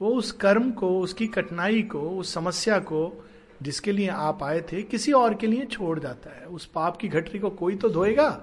वो 0.00 0.08
उस 0.08 0.32
कर्म 0.32 0.70
को, 0.70 1.00
उसकी 1.00 1.26
कठिनाई 1.26 1.82
को, 1.82 2.00
उस 2.00 2.34
समस्या 2.34 2.78
को 2.78 3.27
जिसके 3.62 3.92
लिए 3.92 4.08
आप 4.08 4.42
आए 4.42 4.60
थे, 4.60 4.82
किसी 4.82 5.12
और 5.12 5.34
के 5.34 5.46
लिए 5.46 5.64
छोड़ 5.64 6.00
जाता 6.00 6.40
है। 6.40 6.46
उस 6.46 6.66
पाप 6.66 6.96
की 6.96 7.08
घटरी 7.08 7.38
को 7.38 7.50
कोई 7.50 7.76
तो 7.76 7.88
धोएगा? 7.88 8.42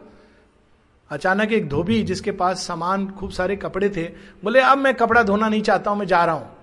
अचानक 1.10 1.52
एक 1.52 1.70
धोबी 1.70 2.04
जिसके 2.04 2.32
पास 2.32 2.68
सामान 2.68 3.12
खूब 3.12 3.32
सारे 3.32 3.56
कपड़े 3.56 3.90
थे, 3.90 4.04
बोले, 4.44 4.60
अब 4.60 4.78
मैं 4.78 4.96
कपड़ा 4.96 5.24
धोना 5.24 5.50
नहीं 5.50 5.62
चाहता 5.62 5.92
हूँ, 5.92 6.00
मैं 6.00 6.06
जा 6.06 6.26
रहा 6.26 6.36
हूँ। 6.36 6.56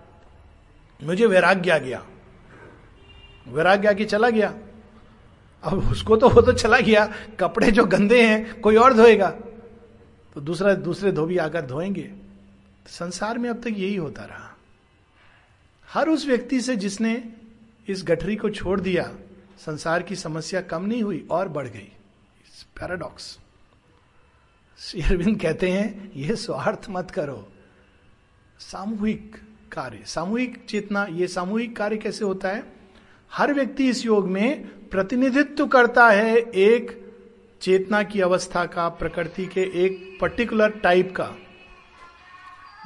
मुझे 1.02 1.26
वैराग्य 1.26 1.70
आ 1.70 1.78
गया। 1.78 2.06
वैराग्य 3.48 3.88
आके 3.88 4.04
चला 4.04 4.30
गया। 4.30 4.54
अब 5.64 5.90
उसको 5.90 6.16
तो 6.16 6.28
वो 6.28 6.40
तो 6.40 6.52
चला 6.52 6.78
गया। 6.78 7.14
कपड़े 7.40 7.70
जो 7.70 7.84
गंदे 7.84 8.22
हैं, 8.22 8.60
कोई 8.60 8.76
और 8.76 8.94
धोएगा? 8.94 9.30
तो 10.34 10.40
दूसरा, 10.40 10.74
दूसरे 10.74 11.12
धोबी 11.12 11.36
आकर 11.36 11.66
धोएँगे। 11.66 12.12
संसार 12.86 13.38
में 13.38 13.50
अब 13.50 13.60
तक 13.60 13.68
यही 13.68 13.96
होता 13.96 14.22
रहा। 14.24 14.56
हर 15.92 16.08
उस 16.08 16.26
व्यक्ति 16.26 16.60
से 16.60 16.76
जिसने 16.76 17.32
इस 17.88 18.04
गठरी 18.04 18.36
को 18.36 18.50
छोड़ 18.50 18.80
दिया, 18.80 19.14
संसार 19.58 20.02
की 20.02 20.16
समस्या 20.16 20.60
कम 20.60 20.84
नहीं 20.84 21.02
हुई 21.02 21.26
और 21.30 21.48
बढ़ 21.48 21.68
गई। 21.68 21.92
पैराडॉक्स 22.80 23.38
अरविंद 25.04 25.40
कहते 25.40 25.70
हैं, 25.70 26.12
यह 26.16 26.34
स्वार्थ 26.34 26.86
मत 26.90 27.10
करो। 27.10 27.48
सामूहिक 28.58 29.36
कार्य, 29.72 30.02
सामूहिक 30.06 30.66
चेतना, 30.68 31.06
ये 31.10 31.28
सामूहिक 31.28 31.76
कार्य 31.76 31.96
कैसे 31.96 32.24
होता 32.24 32.48
है? 32.48 32.72
हर 33.32 33.54
व्यक्ति 33.54 33.88
इस 33.88 34.06
योग 34.06 34.28
में 34.28 34.66
प्रतिनिधित्व 34.88 35.66
करता 35.66 36.10
है 36.10 36.36
एक 36.36 37.14
चेतना 37.60 38.02
की 38.02 38.20
अवस्था 38.20 38.66
का, 38.66 38.88
प्रकृति 38.88 39.46
के 39.46 39.60
एक 39.60 40.18
पर्टिकुलर 40.20 40.70
टाइप 40.70 41.14
का। 41.16 41.34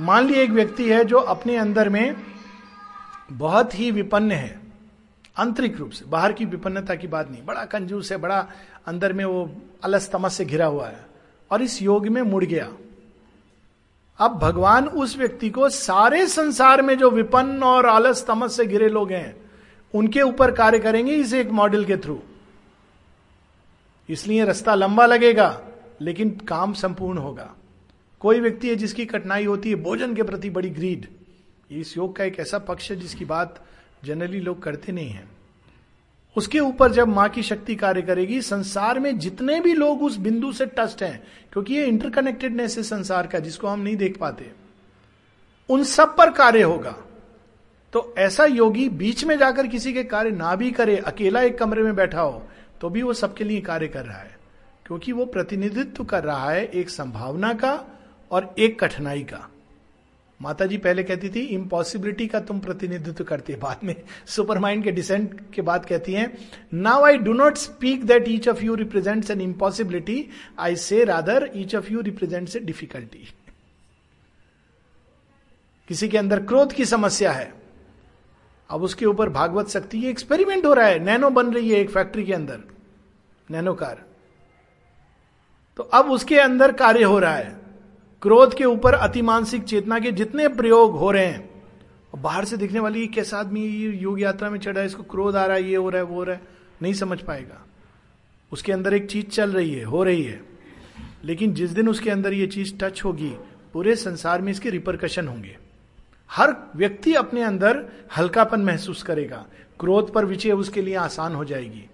मान 0.00 0.26
ली 0.26 0.34
एक 0.34 0.50
व्यक्ति 0.50 0.90
है 0.90 1.04
जो 1.04 1.18
अपने 1.18 1.56
अंदर 1.56 1.88
में 1.88 2.16
बहुत 3.32 3.78
ही 3.78 3.90
विपन्न 3.90 4.32
है। 4.32 4.65
आंतरिक 5.36 5.76
रूप 5.76 5.90
से, 5.90 6.04
बाहर 6.04 6.32
की 6.32 6.44
विपन्नता 6.44 6.94
की 6.94 7.06
बात 7.06 7.30
नहीं, 7.30 7.44
बड़ा 7.44 7.64
कंजूस 7.64 8.12
है, 8.12 8.18
बड़ा 8.18 8.46
अंदर 8.86 9.12
में 9.12 9.24
वो 9.24 9.50
अलस 9.84 10.10
तमस 10.10 10.34
से 10.34 10.44
घिरा 10.44 10.66
हुआ 10.66 10.88
है, 10.88 11.06
और 11.50 11.62
इस 11.62 11.82
योग 11.82 12.06
में 12.06 12.22
मुड़ 12.22 12.44
गया। 12.44 12.70
अब 14.18 14.38
भगवान 14.38 14.86
उस 14.88 15.16
व्यक्ति 15.18 15.50
को 15.50 15.68
सारे 15.68 16.26
संसार 16.26 16.82
में 16.82 16.96
जो 16.98 17.10
विपन्न 17.10 17.62
और 17.62 17.86
आलस 17.86 18.24
तमस 18.26 18.56
से 18.56 18.66
घिरे 18.66 18.88
लोग 18.88 19.12
हैं, 19.12 19.36
उनके 19.94 20.22
ऊपर 20.22 20.50
कार्य 20.50 20.78
करेंगे 20.78 21.12
इस 21.12 21.34
एक 21.34 21.50
मॉडल 21.50 21.84
के 21.84 21.96
थ्रू। 21.96 22.18
इसलिए 24.08 24.44
रास्ता 24.44 24.74
लंबा 24.74 25.06
लगेगा, 25.06 25.60
लेकिन 26.00 26.30
काम 26.48 26.72
संपूर्ण 26.72 27.18
होगा। 27.18 27.54
कोई 28.20 28.40
व्यक्ति 28.40 28.68
है 28.68 28.76
जिसकी 28.76 29.06
कठिनाई 29.06 29.44
होती 29.44 29.70
है, 29.70 29.76
भोजन 29.76 30.14
के 30.14 30.22
प्रति 30.22 30.50
बड़ी 30.50 30.70
ग्रीड 30.70 31.06
इस 31.70 31.96
योग 31.96 32.16
का 32.16 32.24
एक 32.24 32.38
ऐसा 32.40 32.58
पक्ष 32.58 32.90
है 32.90 32.96
जिसकी 32.96 33.24
बात 33.24 33.64
जनरली 34.06 34.40
लोग 34.40 34.62
करते 34.62 34.92
नहीं 34.92 35.10
है। 35.10 35.24
उसके 36.36 36.60
ऊपर 36.60 36.92
जब 36.92 37.08
माँ 37.08 37.28
की 37.28 37.42
शक्ति 37.42 37.74
कार्य 37.74 38.02
करेगी, 38.02 38.40
संसार 38.42 38.98
में 38.98 39.18
जितने 39.18 39.60
भी 39.60 39.72
लोग 39.74 40.02
उस 40.02 40.16
बिंदु 40.16 40.52
से 40.52 40.66
टस्ट 40.68 41.02
हैं, 41.02 41.22
क्योंकि 41.52 41.74
ये 41.74 41.86
इंटरकनेक्टेडनेस 41.86 42.76
है 42.76 42.82
संसार 42.82 43.26
का, 43.26 43.38
जिसको 43.38 43.68
हम 43.68 43.80
नहीं 43.80 43.96
देख 43.96 44.18
पाते, 44.18 44.50
उन 45.68 45.84
सब 45.84 46.16
पर 46.16 46.30
कार्य 46.30 46.62
होगा। 46.62 46.94
तो 47.92 48.14
ऐसा 48.18 48.44
योगी 48.44 48.88
बीच 48.88 49.24
में 49.24 49.36
जाकर 49.38 49.66
किसी 49.66 49.92
के 49.92 50.04
कार्य 50.04 50.30
ना 50.30 50.54
भी 50.56 50.70
करे, 50.70 50.96
अकेला 50.96 51.40
एक 51.40 51.58
कमरे 51.58 51.82
में 51.82 51.94
बैठा 51.96 52.20
हो 52.20 52.42
तो 52.80 52.88
भी 52.90 53.02
वो 53.02 53.12
सबके 53.12 53.44
लिए 53.44 53.60
कार्य 53.60 53.88
कर 53.88 54.04
रहा 54.04 54.18
है। 54.18 54.36
क्योंकि 54.86 55.12
वो 55.12 55.24
प्रतिनिधित्व 55.26 56.04
कर 56.04 56.24
रहा 56.24 56.50
है 56.50 56.64
एक 56.64 56.90
संभावना 56.90 57.52
का 57.54 57.72
और 58.30 58.54
एक 58.58 58.78
कठिनाई 58.80 59.22
का। 59.22 59.48
माता 60.40 60.66
जी 60.66 60.78
पहले 60.78 61.02
कहती 61.02 61.28
थी 61.28 61.40
इम्पॉसिबिलिटी 61.40 62.26
का 62.26 62.40
तुम 62.40 62.58
प्रतिनिधित्व 62.60 63.24
करते 63.24 63.54
बाद 63.54 63.80
में 63.84 63.94
सुपरमाइंड 64.26 64.84
के 64.84 64.90
डिसेंट 64.90 65.40
के 65.54 65.62
बाद 65.62 65.86
कहती 65.86 66.12
हैं 66.12 66.50
now 66.74 67.04
I 67.04 67.16
do 67.18 67.32
not 67.32 67.56
speak 67.56 68.04
that 68.04 68.28
each 68.28 68.48
of 68.48 68.62
you 68.64 68.74
represents 68.74 69.30
an 69.30 69.40
impossibility 69.40 70.28
I 70.58 70.76
say 70.76 71.04
rather 71.04 71.50
each 71.56 71.74
of 71.76 71.92
you 71.92 72.00
represents 72.00 72.56
a 72.56 72.60
difficulty 72.60 73.26
किसी 75.88 76.08
के 76.08 76.18
अंदर 76.18 76.44
क्रोध 76.44 76.72
की 76.72 76.84
समस्या 76.84 77.32
है। 77.32 77.52
अब 78.70 78.82
उसके 78.82 79.06
ऊपर 79.06 79.28
भागवत 79.28 79.68
शक्ति, 79.68 79.98
ये 79.98 80.10
एक्सपेरिमेंट 80.10 80.64
हो 80.66 80.72
रहा 80.74 80.86
है। 80.86 80.98
नैनो 80.98 81.30
बन 81.30 81.52
रही 81.54 81.70
है 81.70 81.80
एक 81.80 81.90
फैक्ट्री 81.90 82.24
के 82.24 82.32
अंदर, 82.32 82.60
नैनो 83.50 83.74
कार। 83.74 84.02
तो 85.76 85.82
अब 85.82 86.10
उसके 86.10 86.38
अंदर 86.38 86.72
कार्य 86.72 87.02
हो 87.02 87.18
रहा 87.18 87.34
है। 87.34 87.65
क्रोध 88.22 88.54
के 88.54 88.64
ऊपर 88.64 88.94
अतिमानसिक 88.94 89.62
चेतना 89.62 89.98
के 89.98 90.12
जितने 90.12 90.48
प्रयोग 90.48 90.92
हो 90.92 91.10
रहे 91.10 91.26
हैं 91.26 91.56
बाहर 92.16 92.44
से 92.44 92.56
दिखने 92.56 92.80
वाली 92.80 93.00
ये 93.00 93.06
कैसा 93.06 93.38
आदमी 93.38 93.60
ये 93.60 93.90
योग 93.90 94.20
यात्रा 94.20 94.50
में 94.50 94.58
चढ़ा 94.58 94.80
है, 94.80 94.86
इसको 94.86 95.02
क्रोध 95.02 95.36
आ 95.36 95.46
रहा 95.46 95.56
है, 95.56 95.64
ये 95.64 95.76
हो 95.76 95.90
रहा 95.90 95.98
है, 95.98 96.04
वो 96.04 96.14
हो 96.14 96.24
रहा 96.24 96.36
है, 96.36 96.42
नहीं 96.82 96.92
समझ 96.92 97.20
पाएगा। 97.20 97.66
उसके 98.52 98.72
अंदर 98.72 98.94
एक 98.94 99.10
चीज़ 99.10 99.26
चल 99.26 99.50
रही 99.50 99.74
है, 99.74 99.84
हो 99.84 100.04
रही 100.04 100.22
है। 100.22 100.42
लेकिन 101.24 101.54
जिस 101.54 101.70
दिन 101.70 101.88
उसके 101.88 102.10
अंदर 102.10 102.32
ये 102.32 102.46
चीज़ 102.46 102.74
टच 102.80 103.04
होगी, 103.04 103.36
पूरे 103.72 103.96
संसार 103.96 104.42
में 104.42 104.52
इसके 104.52 104.70
रिपरकशन 104.70 105.28
होंगे। 105.28 105.58
हर 106.30 106.56
व्यक्ति 106.76 107.14
अपने 107.14 107.42
अंदर 107.42 107.86
हल्कापन 108.16 108.60
महसूस 108.60 109.02
करेगा। 109.02 109.46
क्रोध 109.80 110.12
पर 110.12 110.24
विजय 110.24 110.52
उसके 110.52 110.82
लिए 110.82 110.94
आसान 110.94 111.34
हो 111.34 111.44
जाएगी। 111.44 111.84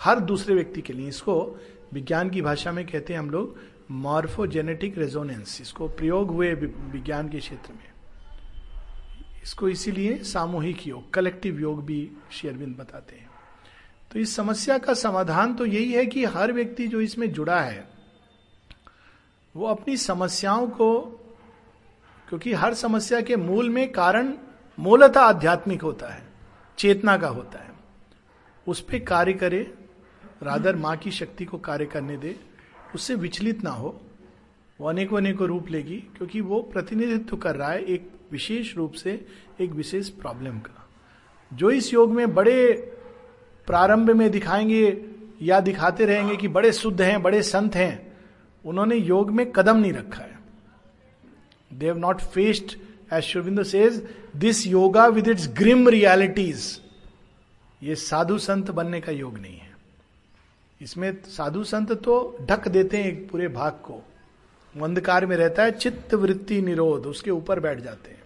हर 0.00 0.20
दूसरे 0.20 0.54
व्यक्ति 0.54 0.80
के 0.80 0.92
लिए। 0.92 1.08
इसको 1.08 1.60
विज्ञान 1.92 2.30
की 2.30 2.42
भाषा 2.42 2.72
में 2.72 2.86
कहते 2.86 3.12
हैं 3.12 3.20
हम 3.20 3.30
लोग 3.30 3.75
मॉर्फोजेनेटिक 3.90 4.98
रेजोनेंस, 4.98 5.60
इसको 5.60 5.88
प्रयोग 5.88 6.30
हुए 6.30 6.52
विज्ञान 6.54 7.28
के 7.28 7.38
क्षेत्र 7.38 7.72
में। 7.72 7.92
इसको 9.42 9.68
इसीलिए 9.68 10.16
सामूहिक 10.24 10.86
योग 10.86 11.12
कलेक्टिव 11.12 11.60
योग 11.60 11.84
भी 11.84 12.10
शेयरविंद 12.32 12.76
बताते 12.76 13.16
हैं। 13.16 13.30
तो 14.10 14.18
इस 14.18 14.34
समस्या 14.36 14.78
का 14.78 14.94
समाधान 14.94 15.54
तो 15.54 15.66
यही 15.66 15.92
है 15.92 16.06
कि 16.06 16.24
हर 16.24 16.52
व्यक्ति 16.52 16.86
जो 16.88 17.00
इसमें 17.00 17.30
जुड़ा 17.32 17.60
है, 17.60 17.88
वो 19.54 19.66
अपनी 19.66 19.96
समस्याओं 19.96 20.66
को, 20.68 21.00
क्योंकि 22.28 22.52
हर 22.52 22.74
समस्या 22.74 23.20
के 23.20 23.36
मूल 23.36 23.70
में 23.70 23.90
कारण 23.92 24.32
मूलतः 24.78 25.20
आध्यात्मिक 25.20 25.82
होता 25.82 26.08
है, 26.08 26.22
चेतना 26.78 27.16
का 27.16 27.28
होता 27.28 27.58
है। 27.58 27.74
उस 28.66 28.80
पर 28.80 28.98
कार्य 28.98 29.32
करे 29.32 29.62
राधर 30.42 30.76
माँ 30.76 30.96
की 30.96 31.10
शक्ति 31.10 31.44
को 31.44 31.58
कार्य 31.58 31.86
करने 31.86 32.16
दे 32.16 32.36
उससे 32.94 33.14
विचलित 33.14 33.64
ना 33.64 33.70
हो। 33.70 34.00
वो 34.80 34.88
अनेकों 34.88 35.16
अनेकों 35.16 35.48
रूप 35.48 35.68
लेगी, 35.68 35.96
क्योंकि 35.96 36.40
वो 36.40 36.60
प्रतिनिधित्व 36.62 37.36
कर 37.36 37.56
रहा 37.56 37.70
है 37.70 37.84
एक 37.84 38.10
विशेष 38.32 38.76
रूप 38.76 38.92
से, 38.92 39.26
एक 39.60 39.70
विशेष 39.70 40.08
प्रॉब्लम 40.08 40.58
का। 40.58 40.88
जो 41.52 41.70
इस 41.70 41.94
योग 41.94 42.12
में 42.12 42.34
बड़े 42.34 42.72
प्रारंभ 43.66 44.10
में 44.10 44.30
दिखाएँगे 44.30 45.04
या 45.42 45.60
दिखाते 45.60 46.04
रहेंगे 46.04 46.36
कि 46.36 46.48
बड़े 46.48 46.72
शुद्ध 46.72 47.02
हैं, 47.02 47.22
बड़े 47.22 47.42
संत 47.42 47.74
हैं, 47.74 48.16
उन्होंने 48.64 48.96
योग 48.96 49.30
में 49.30 49.52
कदम 49.52 49.76
नहीं 49.76 49.92
रखा 49.92 50.22
है। 50.22 50.38
They 51.72 51.86
have 51.86 51.98
not 51.98 52.20
faced 52.20 52.76
as 53.12 53.22
Shri Aurobindo 53.22 53.62
says 53.62 54.08
this 54.36 54.66
yoga 54.66 55.06
with 55.06 55.28
its 55.28 55.48
grim 55.48 55.88
realities 55.88 56.80
ये 57.82 57.94
साधु 57.94 58.38
संत 58.38 58.70
बनने 58.70 59.00
का 59.00 59.12
योग 59.12 59.38
नहीं 59.38 59.56
है। 59.56 59.65
इसमें 60.82 61.22
साधु 61.24 61.64
संत 61.64 61.92
तो 61.92 62.38
ढक 62.42 62.68
देते 62.68 62.96
हैं 62.96 63.04
एक 63.04 63.30
पूरे 63.30 63.48
भाग 63.48 63.72
को। 63.72 64.04
अंधकार 64.82 65.26
में 65.26 65.36
रहता 65.36 65.62
है, 65.62 65.70
चित्त 65.70 66.14
वृत्ति 66.14 66.62
निरोध, 66.62 67.06
उसके 67.06 67.30
ऊपर 67.30 67.60
बैठ 67.60 67.80
जाते 67.80 68.10
हैं। 68.10 68.22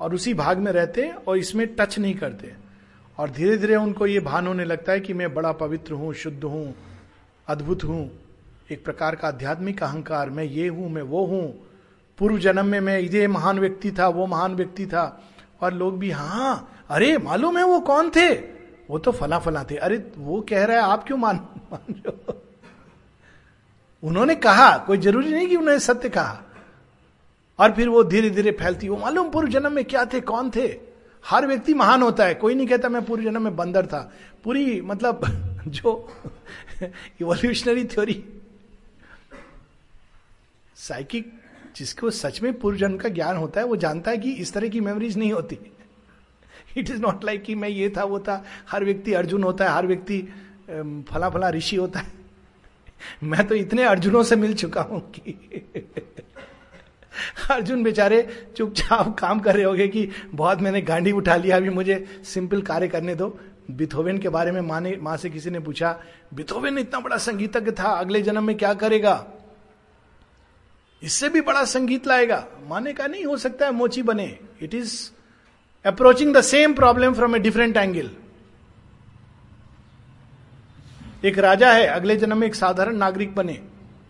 और 0.00 0.14
उसी 0.14 0.34
भाग 0.34 0.58
में 0.58 0.72
रहते 0.72 1.04
हैं 1.04 1.14
और 1.14 1.38
इसमें 1.38 1.74
टच 1.74 1.98
नहीं 1.98 2.14
करते। 2.14 2.54
और 3.18 3.30
धीरे 3.30 3.56
धीरे 3.56 3.76
उनको 3.76 4.06
ये 4.06 4.20
भान 4.20 4.46
होने 4.46 4.64
लगता 4.64 4.92
है 4.92 5.00
कि 5.00 5.14
मैं 5.14 5.34
बड़ा 5.34 5.52
पवित्र 5.52 5.92
हूँ, 5.92 6.14
शुद्ध 6.14 6.44
हूँ, 6.44 6.74
अद्भुत 7.48 7.84
हूँ। 7.84 8.10
एक 8.70 8.84
प्रकार 8.84 9.16
का 9.16 9.28
आध्यात्मिक 9.28 9.82
अहंकार, 9.82 10.30
मैं 10.30 10.44
ये 10.44 10.68
हूँ, 10.68 10.90
मैं 10.90 11.02
वो 11.02 11.24
हूँ। 11.26 11.66
पूर्व 12.18 12.38
जन्म 12.38 12.66
में 12.66 12.80
मैं 12.80 12.98
ये 12.98 13.26
महान 13.28 13.58
व्यक्ति 13.58 13.90
था, 13.90 14.08
वो 14.08 14.26
महान 14.26 14.54
व्यक्ति 14.54 14.86
था। 14.86 15.22
और 15.60 15.72
लोग 15.72 15.98
भी 15.98 16.10
हाँ 16.10 16.84
अरे, 16.88 17.18
मालूम 17.18 17.58
है 17.58 17.64
वो 17.64 17.80
कौन 17.80 18.10
थे? 18.10 18.55
वो 18.90 18.98
तो 18.98 19.12
फला 19.12 19.38
फला 19.38 19.64
थे। 19.64 19.76
अरे, 19.76 20.12
वो 20.18 20.40
कह 20.40 20.64
रहा 20.64 20.76
है, 20.76 20.82
आप 20.82 21.06
क्यों 21.06 21.18
मान 21.18 21.36
मान 21.72 21.94
रहे 21.94 22.08
हो? 22.08 22.42
उन्होंने 24.02 24.34
कहा, 24.34 24.78
कोई 24.78 24.98
ज़रूरी 24.98 25.30
नहीं 25.30 25.48
कि 25.48 25.56
उन्होंने 25.56 25.80
सत्य 25.80 26.08
कहा। 26.08 26.42
और 27.58 27.72
फिर 27.72 27.88
वो 27.88 28.04
धीरे 28.04 28.30
धीरे 28.30 28.50
फैलती, 28.50 28.88
वो 28.88 28.96
मालूम 28.96 29.30
पूर्व 29.30 29.48
जन्म 29.48 29.72
में 29.72 29.84
क्या 29.84 30.04
थे, 30.04 30.20
कौन 30.20 30.50
थे? 30.50 30.78
हर 31.26 31.46
व्यक्ति 31.46 31.74
महान 31.74 32.02
होता 32.02 32.24
है, 32.24 32.34
कोई 32.34 32.54
नहीं 32.54 32.66
कहता 32.66 32.88
मैं 32.88 33.04
पूर्व 33.04 33.24
जन्म 33.24 33.42
में 33.42 33.56
बंदर 33.56 33.86
था। 33.86 34.12
पूरी 34.44 34.80
मतलब 34.80 35.20
जो 35.68 36.12
इवोल्यूशनरी 37.20 37.84
थ्योरी 37.84 38.24
साइकिक 40.76 41.40
जिसको 41.76 42.10
सच 42.10 42.42
में 42.42 42.58
पूर्व 42.58 42.78
जन्म 42.78 42.96
का 42.96 43.08
ज्ञान 43.08 43.36
होता 43.36 43.60
है, 43.60 43.66
वो 43.66 43.76
जानता 43.76 44.10
है 44.10 44.18
कि 44.18 44.32
इस 44.32 44.52
तरह 44.52 44.68
की 44.68 44.80
मेमोरीज 44.80 45.18
नहीं 45.18 45.32
होती। 45.32 45.75
इट 46.76 46.90
इज़ 46.90 47.00
नॉट 47.00 47.24
लाइक 47.24 47.42
कि 47.42 47.54
मैं 47.54 47.68
ये 47.68 47.88
था, 47.96 48.04
वो 48.04 48.18
था। 48.18 48.44
हर 48.70 48.84
व्यक्ति 48.84 49.12
अर्जुन 49.14 49.42
होता 49.42 49.64
है, 49.64 49.70
हर 49.70 49.86
व्यक्ति 49.86 50.20
फला 51.10 51.28
फला 51.30 51.50
ऋषि 51.50 51.76
होता 51.76 52.00
है। 52.00 52.12
मैं 53.22 53.46
तो 53.48 53.54
इतने 53.54 53.84
अर्जुनों 53.84 54.22
से 54.22 54.36
मिल 54.36 54.54
चुका 54.54 54.82
हूँ 54.82 55.00
कि 55.10 55.34
अर्जुन 57.50 57.82
बेचारे 57.82 58.20
चुपचाप 58.56 59.14
काम 59.18 59.40
कर 59.40 59.54
रहे 59.54 59.64
होगे 59.64 59.86
कि 59.88 60.08
बहुत 60.26 60.60
मैंने 60.60 60.80
गांडी 60.82 61.12
उठा 61.12 61.36
लिया, 61.36 61.56
अभी 61.56 61.70
मुझे 61.70 62.04
सिंपल 62.24 62.62
कार्य 62.62 62.88
करने 62.88 63.14
दो। 63.14 63.28
बिथोवेन 63.70 64.18
के 64.18 64.28
बारे 64.28 64.50
में 64.52 64.60
माँ 64.60 64.80
ने 64.80 64.96
माँ 64.96 65.16
से 65.16 65.30
किसी 65.30 65.50
ने 65.50 65.60
पूछा, 65.60 65.98
बिथोवेन 66.34 66.78
इतना 66.78 67.00
बड़ा 67.00 67.16
संगीतज्ञ 67.18 67.70
था, 67.70 67.88
अगले 67.90 68.22
जन्म 68.22 68.44
में 68.44 68.56
क्या 68.56 68.72
करेगा? 68.74 69.26
इससे 71.02 71.28
भी 71.28 71.40
बड़ा 71.40 71.64
संगीत 71.64 72.06
लाएगा। 72.06 72.46
माने 72.68 72.92
का 72.92 73.06
नहीं, 73.06 73.24
हो 73.24 73.36
सकता 73.36 73.66
है 73.66 73.72
मोची 73.72 74.02
बने। 74.02 74.26
It 74.62 74.74
is 74.74 74.94
approaching 75.86 76.34
the 76.36 76.40
same 76.40 76.74
problem 76.74 77.14
from 77.14 77.36
a 77.36 77.38
different 77.38 77.76
angle 77.76 78.10
एक 81.24 81.38
राजा 81.38 81.72
है, 81.72 81.86
अगले 81.86 82.16
जन्म 82.16 82.38
में 82.38 82.46
एक 82.46 82.54
साधारण 82.54 82.96
नागरिक 82.96 83.34
बने, 83.34 83.54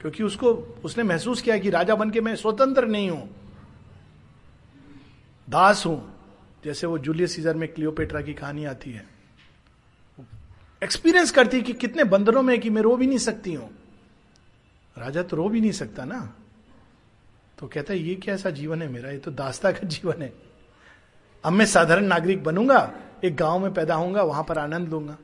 क्योंकि 0.01 0.23
उसको, 0.23 0.53
उसने 0.85 1.05
महसूस 1.05 1.43
किया 1.43 1.59
कि 1.59 1.71
राजा 1.71 1.95
बन 1.95 2.11
के 2.11 2.21
मैं 2.21 2.35
स्वतंत्र 2.37 2.87
नहीं 2.87 3.11
हूँ। 3.11 3.29
दास 5.49 5.87
हूँ, 5.87 6.15
जैसे 6.65 6.87
वो 6.87 6.99
जूलियस 6.99 7.37
सीजर 7.37 7.55
में 7.55 7.69
क्लियोपेट्रा 7.73 8.21
की 8.21 8.35
कहानी 8.35 8.65
आती 8.65 8.91
है। 8.91 9.07
एक्सपीरियंस 10.83 11.31
करती 11.31 11.63
कि 11.63 11.73
कितने 11.73 12.05
बंदरों 12.05 12.43
में 12.43 12.61
कि 12.61 12.71
मैं 12.71 12.83
रो 12.83 12.97
भी 12.97 13.07
नहीं 13.07 13.19
सकती 13.19 13.55
हूँ। 13.55 13.71
राजा 14.97 15.23
तो 15.23 15.37
रो 15.37 15.49
भी 15.49 15.61
नहीं 15.61 15.73
सकता 15.73 16.05
ना। 16.05 16.35
तो 17.59 17.67
कहता 17.67 17.93
है, 17.93 17.99
ये 17.99 18.15
कैसा 18.15 18.51
जीवन 18.51 18.83
है 18.83 18.89
मेरा? 18.89 19.11
ये 19.11 19.19
तो 19.19 19.31
दास्ता 19.31 19.73
का 19.73 19.87
जीवन 19.87 20.23
है। 20.23 20.46
अब 21.47 21.53
मैं 21.53 21.67
साधारण 21.67 22.05
नागरिक 22.05 22.43
बनूँगा, 22.45 22.93
एक 23.25 23.37
गाँव 23.37 23.59
में 23.59 23.73
पैदा 23.75 23.95
होऊँगा, 23.95 24.23
वहाँ 24.23 24.45
पर 24.45 24.59
आनंद 24.59 24.89
लूँगा। 24.89 25.17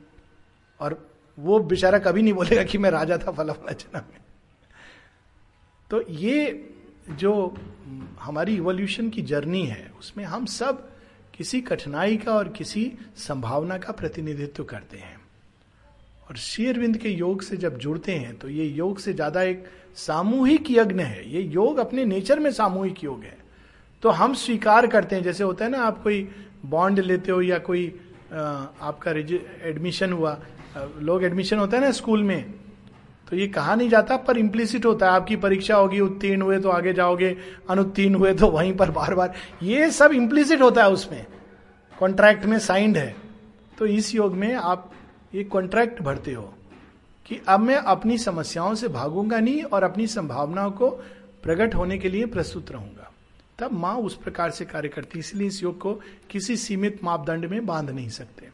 और 0.79 0.97
वो 1.37 1.59
बेचारा 1.59 1.99
कभी 1.99 2.21
नहीं 2.21 2.33
बोलेगा 2.33 2.63
कि 2.63 2.77
मैं 2.77 2.91
राजा 2.91 3.17
था 3.17 3.31
फला 3.31 3.53
फला 3.53 3.99
में। 4.01 4.19
तो 5.89 6.01
ये 6.09 6.69
जो 7.11 7.33
हमारी 8.19 8.55
इवोल्यूशन 8.55 9.09
की 9.09 9.21
जर्नी 9.21 9.65
है, 9.65 9.91
उसमें 9.99 10.23
हम 10.25 10.45
सब 10.45 10.89
किसी 11.33 11.61
कठिनाई 11.61 12.17
का 12.17 12.33
और 12.33 12.49
किसी 12.49 12.91
संभावना 13.17 13.77
का 13.77 13.93
प्रतिनिधित्व 13.93 14.63
करते 14.63 14.97
हैं। 14.97 15.19
और 16.29 16.37
शेयरविंद 16.37 16.97
के 16.97 17.09
योग 17.09 17.41
से 17.41 17.57
जब 17.57 17.77
जुड़ते 17.77 18.11
हैं 18.11 18.35
तो 18.37 18.49
ये 18.49 18.65
योग 18.65 18.99
से 18.99 19.13
ज़्यादा 19.13 19.41
एक 19.43 19.65
सामूहिक 19.97 20.71
यज्ञ 20.71 21.01
है। 21.01 21.29
ये 21.31 21.41
योग 21.43 21.77
अपने 21.77 22.05
नेचर 22.05 22.39
में 22.39 22.51
सामूहिक 22.51 23.03
योग 23.03 23.23
है। 23.23 23.37
तो 24.03 24.09
हम 24.11 24.33
स्वीकार 24.35 24.87
करते 24.87 25.15
हैं, 25.15 25.23
जैसे 25.23 25.43
होता 25.43 25.65
है 25.65 25.71
ना, 25.71 25.77
आप 25.79 26.01
कोई 26.03 26.27
बॉन्ड 26.65 26.99
लेते 27.01 27.31
हो 27.31 27.41
या 27.41 27.57
कोई 27.59 27.87
आपका 28.33 29.11
एडमिशन 29.11 30.13
हुआ 30.13 30.37
लोग 30.99 31.23
एडमिशन 31.23 31.57
होता 31.57 31.77
है 31.77 31.83
ना 31.83 31.91
स्कूल 31.93 32.23
में 32.23 32.53
तो 33.27 33.35
ये 33.35 33.47
कहा 33.47 33.75
नहीं 33.75 33.89
जाता, 33.89 34.15
पर 34.17 34.37
इम्प्लिसिट 34.37 34.85
होता 34.85 35.05
है, 35.05 35.11
आपकी 35.13 35.35
परीक्षा 35.37 35.75
होगी, 35.75 35.99
उत्तीर्ण 35.99 36.41
हुए 36.41 36.57
तो 36.59 36.69
आगे 36.69 36.93
जाओगे, 36.93 37.35
अनुत्तीर्ण 37.69 38.15
हुए 38.15 38.33
तो 38.33 38.47
वहीं 38.49 38.73
पर 38.77 38.91
बार 38.91 39.13
बार, 39.15 39.33
ये 39.63 39.89
सब 39.91 40.11
इम्प्लिसिट 40.13 40.61
होता 40.61 40.83
है 40.83 40.89
उसमें 40.91 41.25
कॉन्ट्रैक्ट 41.93 42.45
में 42.45 42.57
साइंड 42.59 42.97
है 42.97 43.15
तो 43.77 43.85
इस 43.87 44.13
योग 44.15 44.35
में 44.35 44.53
आप 44.53 44.91
ये 45.35 45.43
कॉन्ट्रैक्ट 45.45 46.01
भरते 46.01 46.33
हो, 46.33 46.53
कि 47.25 47.39
अब 47.47 47.59
मैं 47.59 47.75
अपनी 47.77 48.17
समस्याओं 48.19 48.75
से 48.75 48.87
भागूँगा 48.89 49.39
नहीं 49.39 49.63
और 49.63 49.83
अपनी 49.83 50.07
संभावनाओं 50.09 50.71
को 50.71 50.89
प्रकट 51.43 51.75
होने 51.75 51.97
के 51.97 52.09
लिए 52.09 52.25
प्रस्तुत 52.27 52.71
रहूँगा। 52.71 53.09
तब 53.59 53.71
माँ 53.71 53.95
उस 53.95 54.15
प्रकार 54.15 54.51
से 54.51 54.65
कार्य 54.65 54.89
करती 54.89 55.19
इसलिए 55.19 55.47
इस 55.47 55.63
योग 55.63 55.79
को 55.79 55.93
किसी 56.29 56.57
सीमित 56.57 57.03
मापदंड 57.03 57.45
में 57.45 57.65
बाँध 57.65 57.89
नहीं 57.89 58.09
सकते। 58.09 58.49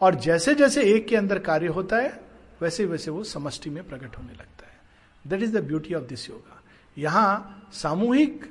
और 0.00 0.14
जैसे 0.14 0.54
जैसे 0.54 0.82
एक 0.82 1.08
के 1.08 1.16
अंदर 1.16 1.38
कार्य 1.38 1.66
होता 1.66 1.96
है 1.96 2.20
वैसे 2.62 2.84
वैसे 2.84 3.10
वो 3.10 3.24
समष्टि 3.24 3.70
में 3.70 3.88
प्रकट 3.88 4.18
होने 4.18 4.32
लगता 4.32 4.66
है। 4.66 4.80
That 5.26 5.42
is 5.42 5.58
the 5.58 5.64
beauty 5.64 5.94
of 5.94 6.04
this 6.04 6.30
yoga 6.30 6.62
यहाँ 6.98 7.68
सामूहिक 7.72 8.46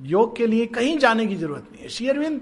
योग 0.00 0.36
के 0.36 0.46
लिए 0.46 0.66
कहीं 0.66 0.98
जाने 0.98 1.26
की 1.26 1.36
ज़रूरत 1.36 1.68
नहीं 1.72 1.82
है। 1.82 1.88
शेयरविंद 1.88 2.40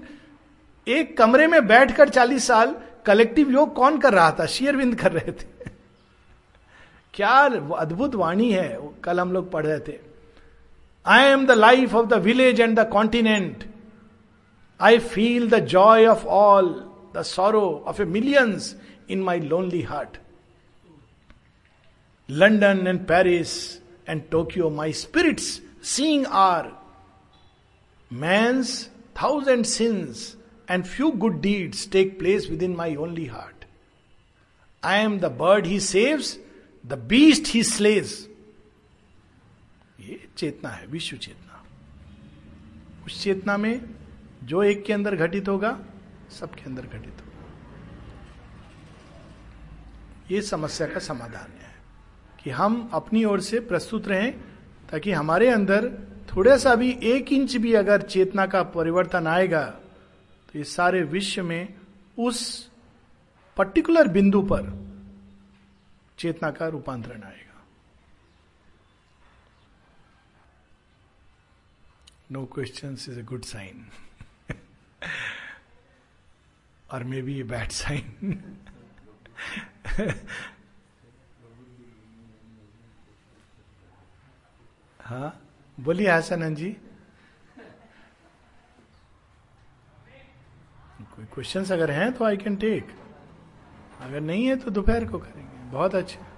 एक 0.87 1.17
कमरे 1.17 1.47
में 1.47 1.67
बैठकर 1.67 2.09
चालीस 2.09 2.47
साल 2.47 2.75
कलेक्टिव 3.05 3.51
योग 3.51 3.75
कौन 3.75 3.99
कर 3.99 4.13
रहा 4.13 4.31
था? 4.31 4.45
शेयरविंद 4.45 4.95
कर 4.95 5.11
रहे 5.11 5.31
थे। 5.31 5.47
क्या 7.13 7.29
अद्भुत 7.77 8.15
वाणी 8.15 8.51
है 8.51 8.79
कल 9.03 9.19
हम 9.19 9.31
लोग 9.33 9.51
पढ़ 9.51 9.65
रहे 9.65 9.79
थे। 9.79 10.08
I 11.09 11.25
am 11.25 11.47
the 11.47 11.55
life 11.55 11.95
of 11.95 12.07
the 12.09 12.19
village 12.19 12.59
and 12.59 12.77
the 12.77 12.85
continent. 12.85 13.65
I 14.79 14.99
feel 14.99 15.47
the 15.47 15.59
joy 15.59 16.07
of 16.07 16.23
all, 16.27 16.83
the 17.13 17.23
sorrow 17.23 17.81
of 17.83 17.99
a 17.99 18.05
millions 18.05 18.75
in 19.07 19.19
my 19.19 19.37
lonely 19.37 19.81
heart. 19.81 20.19
London 22.27 22.85
and 22.85 23.07
Paris 23.07 23.79
and 24.05 24.29
Tokyo, 24.29 24.69
my 24.69 24.91
spirits 24.91 25.61
seeing 25.81 26.27
are 26.27 26.77
man's 28.11 28.89
thousand 29.15 29.65
sins 29.65 30.35
and 30.67 30.87
few 30.87 31.13
good 31.13 31.41
deeds 31.41 31.87
take 31.87 32.19
place 32.19 32.47
within 32.47 32.75
my 32.75 32.95
only 32.95 33.25
heart. 33.25 33.65
I 34.83 34.99
am 34.99 35.21
the 35.21 35.31
bird 35.31 35.65
he 35.65 35.79
saves, 35.79 36.37
the 36.83 36.97
beast 36.97 37.47
he 37.47 37.63
slays. 37.63 38.28
ये 40.09 40.27
चेतना 40.37 40.69
है, 40.69 40.85
विश्व 40.87 41.17
चेतना। 41.17 41.63
उस 43.05 43.23
चेतना 43.23 43.57
में 43.57 43.81
जो 44.43 44.63
एक 44.63 44.83
के 44.85 44.93
अंदर 44.93 45.15
घटित 45.15 45.47
होगा, 45.49 45.79
सबके 46.29 46.63
अंदर 46.65 46.81
घटित 46.83 47.21
होगा। 47.21 47.27
ये 50.31 50.41
समस्या 50.41 50.87
का 50.87 50.99
समाधान 50.99 51.51
है 51.61 51.73
कि 52.43 52.49
हम 52.49 52.89
अपनी 52.93 53.23
ओर 53.25 53.41
से 53.41 53.59
प्रस्तुत 53.59 54.07
रहें, 54.07 54.31
ताकि 54.89 55.11
हमारे 55.11 55.49
अंदर 55.49 55.89
थोड़ा 56.27 56.57
सा 56.57 56.75
भी 56.75 56.91
एक 57.03 57.31
इंच 57.33 57.55
भी 57.55 57.73
अगर 57.73 58.01
चेतना 58.01 58.45
का 58.45 58.61
परिवर्तन 58.69 59.27
आएगा 59.27 59.63
तो 60.49 60.59
इस 60.59 60.75
सारे 60.75 61.01
विश्व 61.03 61.43
में 61.43 61.73
उस 62.17 62.69
पर्टिकुलर 63.57 64.07
बिंदु 64.07 64.41
पर 64.41 64.63
चेतना 66.17 66.49
का 66.51 66.67
रूपांतरण 66.67 67.23
आएगा। 67.23 67.48
No 72.29 72.45
question 72.53 72.93
is 73.09 73.19
a 73.19 73.23
good 73.29 73.43
sign 73.43 73.85
और 76.93 77.03
may 77.03 77.21
be 77.21 77.39
a 77.39 77.43
bad 77.43 77.71
sign 77.71 78.43
हाँ 84.99 85.29
बोलिए 85.77 86.09
हसनंद 86.11 86.57
जी 86.57 86.69
कोई 91.15 91.25
क्वेश्चंस 91.33 91.71
अगर 91.71 91.91
हैं 91.91 92.11
तो 92.13 92.25
आई 92.25 92.37
कैन 92.37 92.55
टेक 92.55 92.95
अगर 94.01 94.21
नहीं 94.21 94.45
है 94.45 94.55
तो 94.55 94.71
दोपहर 94.71 95.05
को 95.05 95.19
करेंगे। 95.19 95.71
बहुत 95.71 95.95
अच्छे। 95.95 96.28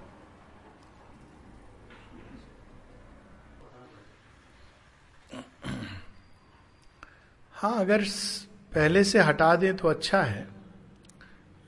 हाँ 7.62 7.80
अगर 7.80 8.02
पहले 8.74 9.04
से 9.04 9.18
हटा 9.18 9.54
दें 9.56 9.76
तो 9.76 9.88
अच्छा 9.88 10.22
है 10.22 10.46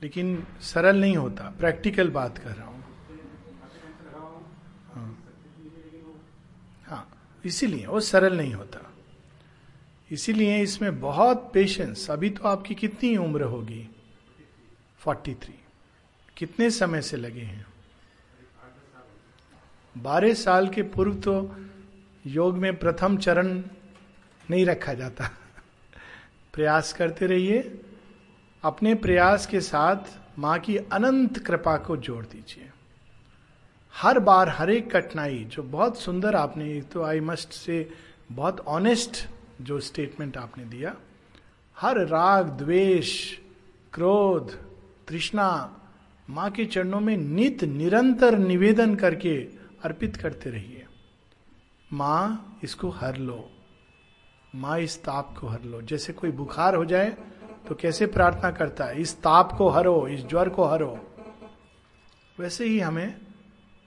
लेकिन 0.01 0.47
सरल 0.61 0.99
नहीं 1.01 1.17
होता। 1.17 1.43
प्रैक्टिकल 1.59 2.09
बात 2.09 2.37
कर 2.37 2.51
रहा 2.51 2.65
हूँ। 2.65 2.83
हाँ, 4.93 5.17
हाँ 6.85 7.07
इसीलिए 7.45 7.85
वो 7.85 7.99
सरल 7.99 8.37
नहीं 8.37 8.53
होता। 8.53 8.81
इसीलिए 10.11 10.61
इसमें 10.61 10.99
बहुत 10.99 11.49
पेशेंस 11.53 12.09
अभी 12.11 12.29
तो 12.29 12.47
आपकी 12.47 12.75
कितनी 12.75 13.15
उम्र 13.17 13.43
होगी? 13.43 13.87
43 15.01 15.53
कितने 16.37 16.69
समय 16.69 17.01
से 17.01 17.17
लगे 17.17 17.41
हैं? 17.41 17.65
बारह 19.95 20.33
साल 20.33 20.69
के 20.69 20.83
पूर्व 20.83 21.15
तो 21.21 21.55
योग 22.27 22.57
में 22.57 22.75
प्रथम 22.75 23.17
चरण 23.17 23.47
नहीं 24.49 24.65
रखा 24.65 24.93
जाता। 24.93 25.29
प्रयास 26.55 26.93
करते 26.93 27.25
रहिए। 27.25 27.59
अपने 28.63 28.95
प्रयास 28.95 29.47
के 29.47 29.61
साथ 29.61 30.17
माँ 30.39 30.57
की 30.59 30.77
अनंत 30.77 31.37
कृपा 31.39 31.77
को 31.77 31.97
जोड़ 31.97 32.25
दीजिए। 32.25 32.69
हर 33.93 34.19
बार 34.19 34.49
हर 34.49 34.69
एक 34.69 34.91
कठिनाई 34.95 35.43
जो 35.45 35.63
बहुत 35.63 35.99
सुंदर 35.99 36.35
आपने 36.35 36.81
तो 36.81 37.03
आई 37.03 37.19
मस्ट 37.19 37.53
से 37.53 37.89
बहुत 38.31 38.59
ऑनेस्ट 38.59 39.17
जो 39.61 39.79
स्टेटमेंट 39.79 40.37
आपने 40.37 40.65
दिया, 40.65 40.95
हर 41.77 41.99
राग, 41.99 42.49
द्वेष, 42.49 43.37
क्रोध, 43.93 44.51
तृष्णा 45.07 45.49
माँ 46.29 46.49
के 46.51 46.65
चरणों 46.65 46.99
में 46.99 47.15
नित 47.17 47.63
निरंतर 47.63 48.37
निवेदन 48.37 48.95
करके 48.95 49.37
अर्पित 49.83 50.15
करते 50.15 50.49
रहिए। 50.49 50.85
माँ, 51.93 52.59
इसको 52.63 52.89
हर 52.89 53.17
लो। 53.17 53.49
माँ, 54.55 54.77
इस 54.79 54.97
ताप 55.03 55.35
को 55.37 55.47
हर 55.47 55.61
लो। 55.61 55.81
जैसे 55.81 56.13
कोई 56.13 56.31
बुखार 56.31 56.75
हो 56.75 56.85
जाए 56.85 57.17
तो 57.67 57.75
कैसे 57.75 58.05
प्रार्थना 58.05 58.51
करता 58.51 58.85
है? 58.85 59.01
इस 59.01 59.15
ताप 59.17 59.51
को 59.51 59.69
हरो, 59.69 60.07
इस 60.07 60.25
ज्वर 60.25 60.49
को 60.49 60.63
हरो। 60.63 60.97
वैसे 62.37 62.65
ही 62.65 62.79
हमें 62.79 63.15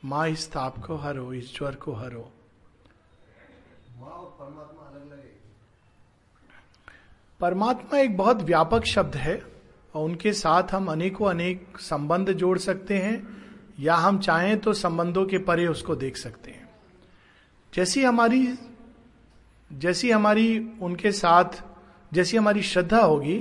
माँ, 0.04 0.28
इस 0.28 0.50
ताप 0.52 0.78
को 0.78 0.96
हरो, 0.96 1.32
इस 1.32 1.54
ज्वर 1.56 1.74
को 1.74 1.92
हरो। 1.92 2.32
परमात्मा 7.40 7.98
एक 7.98 8.16
बहुत 8.16 8.42
व्यापक 8.42 8.84
शब्द 8.84 9.16
है, 9.16 9.42
और 9.94 10.04
उनके 10.04 10.32
साथ 10.32 10.72
हम 10.72 10.90
अनेकों 10.90 11.28
अनेक 11.30 11.78
संबंध 11.78 12.32
जोड़ 12.32 12.58
सकते 12.58 12.98
हैं, 12.98 13.26
या 13.80 13.94
हम 13.94 14.18
चाहें 14.18 14.58
तो 14.58 14.72
संबंधों 14.72 15.24
के 15.26 15.38
परे 15.38 15.66
उसको 15.66 15.96
देख 15.96 16.16
सकते 16.16 16.50
हैं। 16.50 16.68
जैसी 17.74 18.04
हमारी 18.04 18.46
जैसी 19.70 20.10
हमारी 20.10 20.58
उनके 20.82 21.12
साथ, 21.12 21.62
जैसी 22.12 22.36
हमारी 22.36 22.62
श्रद्धा 22.62 23.00
होगी, 23.00 23.36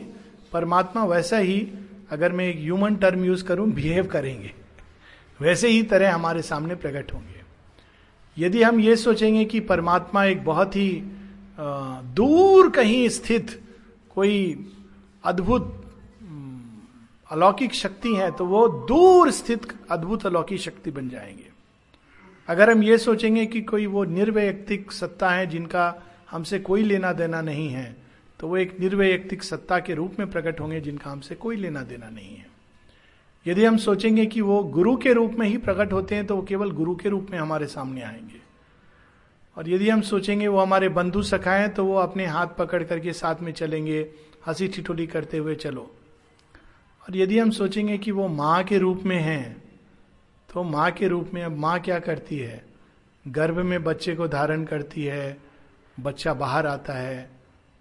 परमात्मा 0.53 1.03
वैसा 1.05 1.38
ही, 1.38 1.67
अगर 2.11 2.32
मैं 2.32 2.45
एक 2.45 2.57
ह्यूमन 2.57 2.95
टर्म 2.95 3.25
यूज़ 3.25 3.43
करूँ 3.43 3.67
बिहेव 3.71 4.07
करेंगे। 4.07 4.53
वैसे 5.41 5.67
ही 5.67 5.84
तरह 5.84 6.13
हमारे 6.15 6.41
सामने 6.41 6.75
प्रकट 6.75 7.13
होंगे। 7.13 7.41
यदि 8.38 8.63
हम 8.63 8.80
ये 8.80 8.95
सोचेंगे 8.95 9.45
कि 9.45 9.59
परमात्मा 9.59 10.23
एक 10.25 10.43
बहुत 10.45 10.75
ही 10.75 11.03
दूर 12.15 12.69
कहीं 12.69 13.09
स्थित 13.09 13.61
कोई 14.15 14.65
अद्भुत 15.23 15.73
अलौकिक 17.32 17.73
शक्ति 17.73 18.13
है 18.15 18.32
तो 18.32 18.45
वो 18.45 18.67
दूर 18.88 19.32
स्थित 19.32 19.67
अद्भुत 19.91 20.25
अलौकिक 20.25 20.59
शक्ति 20.59 20.91
बन 20.91 21.09
जाएँगे। 21.09 21.47
अगर 22.47 22.71
हम 22.71 22.84
ये 22.84 22.97
सोचेंगे 22.97 23.45
कि 23.45 23.61
कोई 23.61 23.86
वो 23.86 24.03
निर्वैयक्तिक 24.03 24.91
सत्ता 24.91 25.30
है 25.30 25.47
जिनका 25.47 26.03
हमसे 26.32 26.59
कोई 26.59 26.84
लेना 26.84 27.11
देना 27.13 27.41
नहीं 27.41 27.69
है 27.69 27.95
तो 28.39 28.47
वो 28.47 28.57
एक 28.57 28.80
निर्वैयक्तिक 28.80 29.43
सत्ता 29.43 29.80
के 29.80 29.93
रूप 29.93 30.15
में 30.19 30.30
प्रकट 30.32 30.59
होंगे 30.59 30.80
जिनका 30.82 31.11
हमसे 31.11 31.36
कोई 31.36 31.55
लेना 31.55 31.82
देना 31.82 32.09
नहीं 32.09 32.36
है। 32.36 32.45
यदि 33.45 33.65
हम 33.65 33.78
सोचेंगे 33.78 34.25
कि 34.25 34.41
वो 34.41 34.63
गुरु 34.63 34.95
के 34.97 35.13
रूप 35.13 35.36
में 35.39 35.47
ही 35.47 35.57
प्रकट 35.57 35.93
होते 35.93 36.15
हैं 36.15 36.25
तो 36.25 36.36
वो 36.36 36.41
केवल 36.41 36.71
गुरु 36.71 36.95
के 36.95 37.09
रूप 37.09 37.28
में 37.32 37.38
हमारे 37.39 37.67
सामने 37.67 38.01
आएँगे। 38.01 38.41
और 39.57 39.69
यदि 39.69 39.89
हम 39.89 40.01
सोचेंगे 40.01 40.47
वो 40.47 40.59
हमारे 40.59 40.89
बंधु 40.89 41.21
सखा 41.23 41.53
हैं 41.53 41.73
तो 41.73 41.86
वो 41.86 41.95
अपने 41.95 42.25
हाथ 42.25 42.47
पकड़ 42.57 42.84
करके 42.84 43.13
साथ 43.13 43.41
में 43.41 43.51
चलेंगे, 43.51 43.99
हँसी 44.47 44.67
ठिठोली 44.67 45.07
करते 45.07 45.38
हुए 45.38 45.55
चलो। 45.55 45.82
और 47.03 47.17
यदि 47.17 47.39
हम 47.39 47.51
सोचेंगे 47.51 47.97
कि 47.97 48.11
वो 48.11 48.28
माँ 48.28 48.63
के 48.63 48.78
रूप 48.78 49.03
में 49.03 49.19
हैं 49.19 49.63
तो 50.49 50.63
माँ 50.63 50.91
के 50.91 51.07
रूप 51.07 51.32
में 51.34 51.43
अब 51.43 51.57
माँ 51.57 51.80
क्या 51.80 51.99
करती 51.99 52.38
है? 52.38 52.63
गर्भ 53.25 53.59
में 53.59 53.84
बच्चे 53.84 54.15
को 54.15 54.28
धारण 54.28 54.63
करती 54.63 55.03
है 55.03 55.46
बच्चा 55.99 56.33
बाहर 56.33 56.67
आता 56.67 56.93
है, 56.93 57.29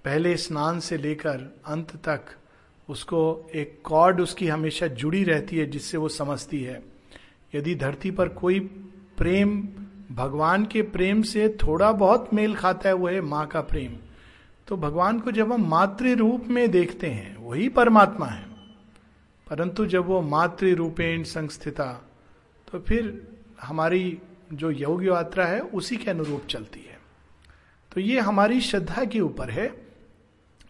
पहले 0.05 0.37
स्नान 0.37 0.81
से 0.81 0.97
लेकर 0.97 1.57
अंत 1.67 1.97
तक 1.97 2.21
उसको 2.89 3.51
एक 3.55 3.81
कॉर्ड 3.85 4.21
उसकी 4.21 4.49
हमेशा 4.49 4.87
जुड़ी 4.87 5.25
रहती 5.25 5.57
है 5.57 5.67
जिससे 5.67 5.97
वो 5.97 6.09
समझती 6.09 6.63
है। 6.63 6.83
यदि 7.55 7.75
धरती 7.75 8.11
पर 8.11 8.29
कोई 8.29 8.61
प्रेम, 9.17 9.69
भगवान 10.13 10.67
के 10.67 10.83
प्रेम 10.83 11.23
से 11.23 11.49
थोड़ा 11.49 11.93
बहुत 11.93 12.35
मेल 12.35 12.55
खाता 12.55 12.89
है, 12.89 12.95
वो 12.95 13.09
है 13.09 13.21
माँ 13.21 13.47
का 13.47 13.61
प्रेम। 13.61 13.93
तो 14.69 14.77
भगवान 14.77 15.21
को 15.21 15.31
जब 15.31 15.53
हम 15.53 15.69
मातृ 15.69 16.15
रूप 16.15 16.45
में 16.47 16.71
देखते 16.71 17.07
हैं, 17.07 17.37
वही 17.37 17.69
परमात्मा 17.69 18.27
है। 18.27 18.47
परंतु 19.51 19.87
जब 19.87 20.07
वो 20.07 20.21
मातृ 20.21 20.75
रूपेण 20.75 21.23
संस्थिता 21.23 22.11
तो 22.73 22.81
फिर 22.81 23.29
हमारी 23.63 24.19
जो 24.53 24.71
योग 24.71 25.05
यात्रा 25.05 25.47
है, 25.47 25.61
उसी 25.61 25.97
के 25.97 26.11
अनुरूप 26.11 26.47
चलती 26.49 26.81
है। 26.81 26.96
तो 27.97 28.01
ये 28.01 28.21
हमारी 28.21 28.61
श्रद्धा 28.61 29.05
के 29.05 29.21
ऊपर 29.21 29.51
है 29.51 29.67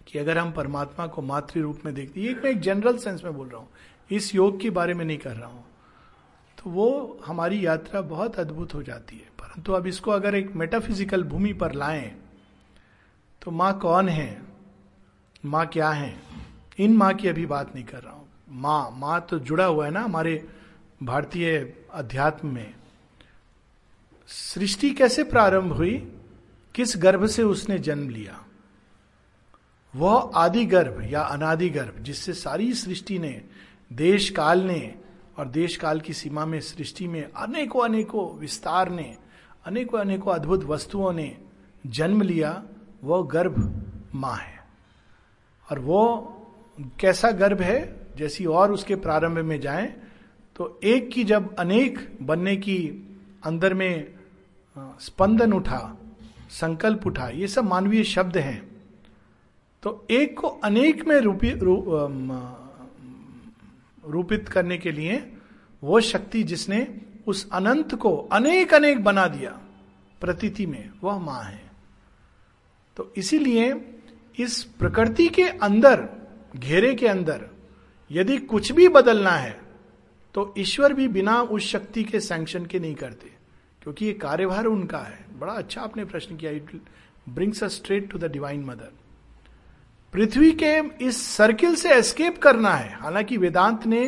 कि 0.06 0.18
अगर 0.18 0.38
हम 0.38 0.52
परमात्मा 0.52 1.06
को 1.06 1.22
मातृ 1.22 1.60
रूप 1.60 1.80
में 1.84 1.94
देखते, 1.94 2.20
ये 2.20 2.34
मैं 2.34 2.50
एक 2.50 2.60
जनरल 2.60 2.96
सेंस 2.96 3.24
में 3.24 3.32
बोल 3.34 3.48
रहा 3.48 3.58
हूँ, 3.58 3.68
इस 4.10 4.34
योग 4.34 4.60
के 4.60 4.70
बारे 4.70 4.94
में 4.94 5.04
नहीं 5.04 5.18
कर 5.18 5.36
रहा 5.36 5.48
हूँ। 5.48 5.64
तो 6.58 6.70
वो 6.70 7.20
हमारी 7.26 7.66
यात्रा 7.66 8.00
बहुत 8.00 8.38
अद्भुत 8.38 8.74
हो 8.74 8.82
जाती 8.82 9.16
है। 9.16 9.28
परंतु 9.38 9.72
अब 9.72 9.86
इसको 9.86 10.10
अगर 10.10 10.34
एक 10.34 10.54
मेटाफिजिकल 10.56 11.24
भूमि 11.24 11.52
पर 11.52 11.72
लाएँ 11.72 12.14
तो 13.42 13.50
माँ 13.50 13.78
कौन 13.78 14.08
है? 14.08 14.42
माँ 15.44 15.66
क्या 15.66 15.90
है? 15.90 16.16
इन 16.78 16.96
माँ 16.96 17.14
की 17.14 17.28
अभी 17.28 17.46
बात 17.46 17.74
नहीं 17.74 17.84
कर 17.84 18.02
रहा 18.02 18.12
हूँ। 18.12 18.28
माँ 18.50 18.90
माँ 18.90 19.26
तो 19.30 19.38
जुड़ा 19.38 19.64
हुआ 19.64 19.84
है 19.84 19.90
ना 19.90 20.00
हमारे 20.00 20.48
भारतीय 21.02 21.58
अध्यात्म 21.92 22.54
में। 22.54 22.74
सृष्टि 24.28 24.90
कैसे 24.90 25.24
प्रारंभ 25.24 25.72
हुई? 25.72 26.12
किस 26.76 26.96
गर्भ 26.96 27.26
से 27.26 27.42
उसने 27.42 27.78
जन्म 27.78 28.08
लिया? 28.08 28.44
वह 29.96 30.30
आदि 30.34 30.64
गर्भ 30.64 31.12
या 31.12 31.20
अनादि 31.20 31.68
गर्भ 31.68 32.02
जिससे 32.02 32.32
सारी 32.32 32.72
सृष्टि 32.74 33.18
ने 33.18 33.44
देश 33.92 34.30
काल 34.30 34.60
ने 34.60 34.94
और 35.38 35.48
देश 35.48 35.76
काल 35.76 36.00
की 36.00 36.12
सीमा 36.12 36.44
में, 36.46 36.60
सृष्टि 36.60 37.08
में 37.08 37.32
अनेकों 37.32 37.84
अनेकों 37.84 38.38
विस्तार 38.38 38.90
ने, 38.90 39.16
अनेकों 39.66 39.98
अनेकों 39.98 40.32
अद्भुत 40.32 40.64
वस्तुओं 40.64 41.12
ने 41.12 41.36
जन्म 41.86 42.22
लिया, 42.22 42.62
वह 43.04 43.26
गर्भ 43.26 43.82
माँ 44.14 44.36
है। 44.36 44.58
और 45.70 45.78
वो 45.78 46.32
कैसा 47.00 47.30
गर्भ 47.30 47.60
है? 47.60 48.06
जैसी 48.16 48.44
और 48.46 48.72
उसके 48.72 48.96
प्रारंभ 48.96 49.38
में 49.38 49.60
जाएँ 49.60 49.86
तो 50.56 50.80
एक 50.84 51.10
की 51.10 51.24
जब 51.24 51.56
अनेक 51.56 52.18
बनने 52.22 52.56
की 52.56 52.78
अंदर 53.44 53.74
में 53.74 54.14
स्पंदन 54.78 55.52
उठा 55.52 55.96
संकल्प 56.50 57.06
उठा 57.06 57.28
ये 57.28 57.48
सब 57.48 57.64
मानवीय 57.64 58.04
शब्द 58.04 58.36
हैं। 58.36 58.60
तो 59.82 60.06
एक 60.10 60.38
को 60.40 60.48
अनेक 60.48 61.04
में 61.08 61.16
रूपी 61.20 61.50
रू, 61.52 61.76
रूपित 64.04 64.48
करने 64.48 64.78
के 64.78 64.92
लिए 64.92 65.16
वो 65.82 66.00
शक्ति 66.00 66.42
जिसने 66.42 66.86
उस 67.26 67.48
अनंत 67.52 67.94
को 67.94 68.16
अनेक 68.32 68.74
अनेक 68.74 69.04
बना 69.04 69.26
दिया 69.26 69.50
प्रतीति 70.20 70.66
में 70.66 70.90
वह 71.02 71.18
माँ 71.18 71.42
है। 71.42 71.60
तो 72.96 73.12
इसीलिए 73.16 73.72
इस 74.38 74.62
प्रकृति 74.78 75.28
के 75.28 75.42
अंदर 75.42 76.08
घेरे 76.56 76.94
के 76.94 77.06
अंदर 77.06 77.48
यदि 78.10 78.36
कुछ 78.38 78.72
भी 78.72 78.88
बदलना 78.88 79.30
है 79.30 79.58
तो 80.34 80.52
ईश्वर 80.58 80.92
भी 80.92 81.08
बिना 81.08 81.40
उस 81.42 81.62
शक्ति 81.62 82.04
के 82.04 82.20
सैंक्शन 82.20 82.66
के 82.66 82.78
नहीं 82.78 82.94
करते। 82.94 83.35
क्योंकि 83.86 84.06
ये 84.06 84.12
कार्यभार 84.12 84.64
उनका 84.64 84.98
है। 84.98 85.24
बड़ा 85.38 85.52
अच्छा 85.52 85.80
आपने 85.80 86.04
प्रश्न 86.04 86.36
किया। 86.36 86.50
It 86.50 86.70
brings 87.28 87.62
a 87.64 87.66
straight 87.68 88.10
to 88.10 88.18
the 88.18 88.30
divine 88.32 88.64
mother 88.64 88.90
पृथ्वी 90.14 90.50
के 90.52 90.72
इस 91.04 91.20
सर्किल 91.26 91.74
से 91.74 91.92
एस्केप 91.94 92.38
करना 92.38 92.70
है। 92.70 92.92
हालाँकि 92.94 93.36
वेदांत 93.36 93.86
ने 93.86 94.02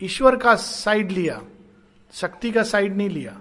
ईश्वर 0.00 0.36
का 0.36 0.54
साइड 0.56 1.12
लिया, 1.12 1.40
शक्ति 2.12 2.50
का 2.50 2.62
साइड 2.62 2.96
नहीं 2.96 3.08
लिया, 3.10 3.32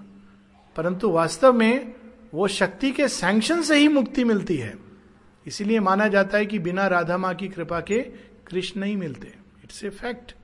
परंतु 0.76 1.10
वास्तव 1.10 1.54
में 1.54 1.94
वो 2.34 2.48
शक्ति 2.48 2.92
के 2.92 3.08
सैंक्शन 3.08 3.62
से 3.62 3.78
ही 3.78 3.88
मुक्ति 3.88 4.24
मिलती 4.24 4.58
है। 4.58 4.74
इसीलिए 5.46 5.80
माना 5.80 6.08
जाता 6.08 6.38
है 6.38 6.46
कि 6.46 6.60
बिना 6.60 6.88
राधा 6.88 7.18
माँ 7.18 7.34
की 7.36 7.48
कृपा 7.48 7.80
के 7.82 8.00
कृष्ण 8.48 8.80
नहीं 8.80 8.98
मिलते। 8.98 9.34
इट्स 9.64 9.84
ए 9.84 9.90
फैक्ट 9.90 10.36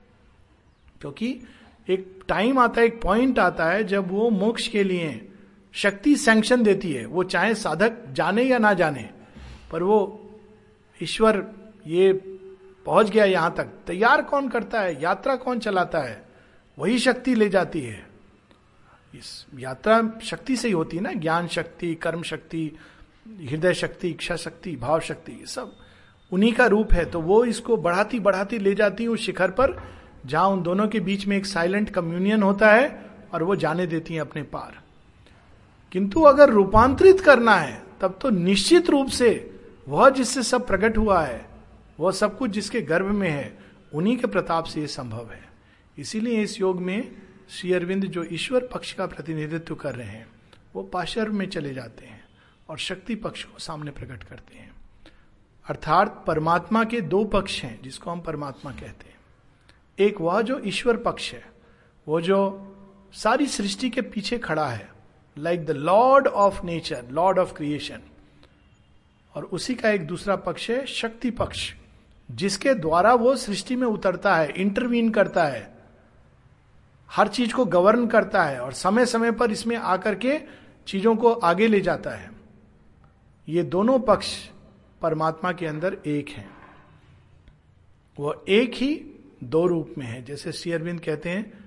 क्योंकि 1.00 1.38
एक 1.86 2.22
टाइम 2.28 2.58
आता 2.58 2.80
है, 2.80 2.86
एक 2.86 3.00
पॉइंट 3.02 3.38
आता 3.38 3.64
है 3.64 3.84
जब 3.84 4.10
वो 4.10 4.28
मोक्ष 4.30 4.68
के 4.68 4.82
लिए 4.84 5.28
शक्ति 5.74 6.14
सैंक्शन 6.16 6.62
देती 6.62 6.92
है। 6.92 7.04
वो 7.06 7.24
चाहे 7.24 7.54
साधक 7.54 8.04
जाने 8.08 8.42
या 8.42 8.58
ना 8.58 8.72
जाने, 8.74 9.08
पर 9.72 9.82
वो 9.82 9.98
ईश्वर 11.00 11.44
ये 11.86 12.12
पहुँच 12.86 13.10
गया 13.10 13.24
यहाँ 13.24 13.54
तक। 13.54 13.68
तैयार 13.86 14.22
कौन 14.22 14.48
करता 14.48 14.80
है? 14.80 15.00
यात्रा 15.02 15.36
कौन 15.36 15.58
चलाता 15.58 15.98
है? 15.98 16.22
वही 16.78 16.98
शक्ति 16.98 17.34
ले 17.34 17.48
जाती 17.48 17.80
है। 17.80 18.06
इस 19.14 19.46
यात्रा 19.58 20.00
शक्ति 20.22 20.56
से 20.56 20.68
ही 20.68 20.74
होती 20.74 20.96
है 20.96 21.02
ना? 21.02 21.12
ज्ञान 21.12 21.46
शक्ति, 21.48 21.94
कर्म 21.94 22.22
शक्ति, 22.22 22.70
हृदय 23.42 23.74
शक्ति, 23.74 24.08
इच्छा 24.08 24.36
शक्ति, 24.36 24.76
भाव 24.76 25.00
शक्ति 25.00 25.42
सब 25.46 25.76
उन्हीं 26.32 26.52
का 26.52 26.66
रूप 26.66 26.92
है। 26.92 27.04
तो 27.04 27.20
वो 27.20 27.44
इसको 27.44 27.76
बढ़ाती 27.76 28.20
बढ़ाती 28.20 28.58
ले 28.58 28.74
जाती 28.74 29.02
है 29.02 29.08
उस 29.08 29.20
शिखर 29.20 29.50
पर। 29.50 29.76
जहाँ 30.26 30.48
उन 30.48 30.62
दोनों 30.62 30.88
के 30.88 31.00
बीच 31.00 31.26
में 31.26 31.36
एक 31.36 31.46
साइलेंट 31.46 31.90
कम्युनियन 31.90 32.42
होता 32.42 32.72
है 32.72 33.10
और 33.34 33.42
वो 33.42 33.56
जाने 33.56 33.86
देती 33.86 34.14
हैं 34.14 34.20
अपने 34.20 34.42
पार। 34.42 34.82
किंतु 35.92 36.22
अगर 36.22 36.50
रूपांतरित 36.50 37.20
करना 37.20 37.54
है, 37.54 37.82
तब 38.00 38.18
तो 38.22 38.30
निश्चित 38.30 38.90
रूप 38.90 39.08
से 39.08 39.60
वह 39.88 40.10
जिससे 40.10 40.42
सब 40.42 40.66
प्रकट 40.66 40.98
हुआ 40.98 41.24
है, 41.24 41.46
वह 42.00 42.12
सब 42.12 42.38
कुछ 42.38 42.50
जिसके 42.50 42.80
गर्भ 42.82 43.06
में 43.06 43.30
है, 43.30 43.58
उन्हीं 43.94 44.16
के 44.16 44.26
प्रताप 44.26 44.64
से 44.64 44.80
यह 44.80 44.86
संभव 44.86 45.30
है। 45.32 45.48
इसीलिए 45.98 46.42
इस 46.42 46.60
योग 46.60 46.80
में 46.80 47.12
श्री 47.50 47.72
अरविंद 47.72 48.04
जो 48.04 48.24
ईश्वर 48.24 48.68
पक्ष 48.72 48.92
का 48.92 49.06
प्रतिनिधित्व 49.06 49.74
कर 49.74 49.94
रहे 49.94 50.06
हैं, 50.06 50.26
वो 50.74 50.82
पाशर 50.82 51.28
में 51.28 51.46
चले 51.46 51.74
जाते 51.74 52.06
हैं 52.06 52.24
और 52.68 52.78
शक्ति 52.78 53.14
पक्ष 53.14 53.44
को 53.44 53.58
सामने 53.58 53.90
प्रकट 53.90 54.22
करते 54.22 54.58
हैं। 54.58 54.72
अर्थात 55.68 56.24
परमात्मा 56.26 56.84
के 56.84 57.00
दो 57.00 57.24
पक्ष 57.24 57.62
हैं, 57.62 57.82
जिसको 57.82 58.10
हम 58.10 58.20
परमात्मा 58.20 58.70
कहते 58.70 59.08
हैं। 59.08 59.16
एक 59.98 60.20
वह 60.20 60.40
जो 60.42 60.58
ईश्वर 60.58 60.96
पक्ष 60.96 61.32
है, 61.32 61.44
वो 62.06 62.20
जो 62.20 62.68
सारी 63.12 63.46
सृष्टि 63.46 63.90
के 63.90 64.00
पीछे 64.02 64.38
खड़ा 64.38 64.66
है 64.66 64.90
like 65.36 65.64
the 65.66 65.70
lord 65.70 66.26
of 66.26 66.64
nature 66.64 67.04
lord 67.10 67.38
of 67.38 67.52
creation 67.54 68.00
और 69.34 69.44
उसी 69.44 69.74
का 69.74 69.90
एक 69.90 70.06
दूसरा 70.06 70.36
पक्ष 70.36 70.70
है 70.70 70.86
शक्ति 70.86 71.30
पक्ष, 71.30 71.74
जिसके 72.30 72.74
द्वारा 72.74 73.14
वो 73.14 73.36
सृष्टि 73.36 73.76
में 73.76 73.86
उतरता 73.86 74.36
है 74.36 74.50
इंटरवीन 74.52 75.10
करता 75.10 75.44
है, 75.44 75.74
हर 77.10 77.28
चीज़ 77.28 77.54
को 77.54 77.64
गवर्न 77.64 78.06
करता 78.06 78.44
है, 78.44 78.60
और 78.60 78.72
समय 78.72 79.06
समय 79.06 79.32
पर 79.32 79.50
इसमें 79.50 79.76
आकर 79.76 80.14
के 80.14 80.38
चीज़ों 80.86 81.16
को 81.16 81.32
आगे 81.32 81.66
ले 81.66 81.80
जाता 81.80 82.10
है। 82.10 82.30
ये 83.48 83.62
दोनों 83.62 83.98
पक्ष 83.98 84.34
परमात्मा 85.02 85.52
के 85.52 85.66
अंदर 85.66 85.96
एक 86.06 86.28
है। 86.28 86.46
वो 88.18 88.44
एक 88.48 88.74
ही 88.74 88.94
दो 89.42 89.66
रूप 89.66 89.94
में 89.98 90.06
है। 90.06 90.24
जैसे 90.24 90.52
श्री 90.52 90.72
अरविंद 90.72 91.00
कहते 91.00 91.30
हैं, 91.30 91.64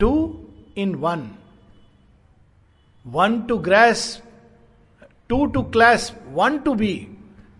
two 0.00 0.46
in 0.76 0.94
one 0.94 1.30
one 3.06 3.40
two 3.42 3.58
grace 3.58 4.22
two 5.28 5.46
two 5.46 5.62
clasp 5.62 6.12
one 6.26 6.58
to 6.58 6.74
be, 6.74 7.08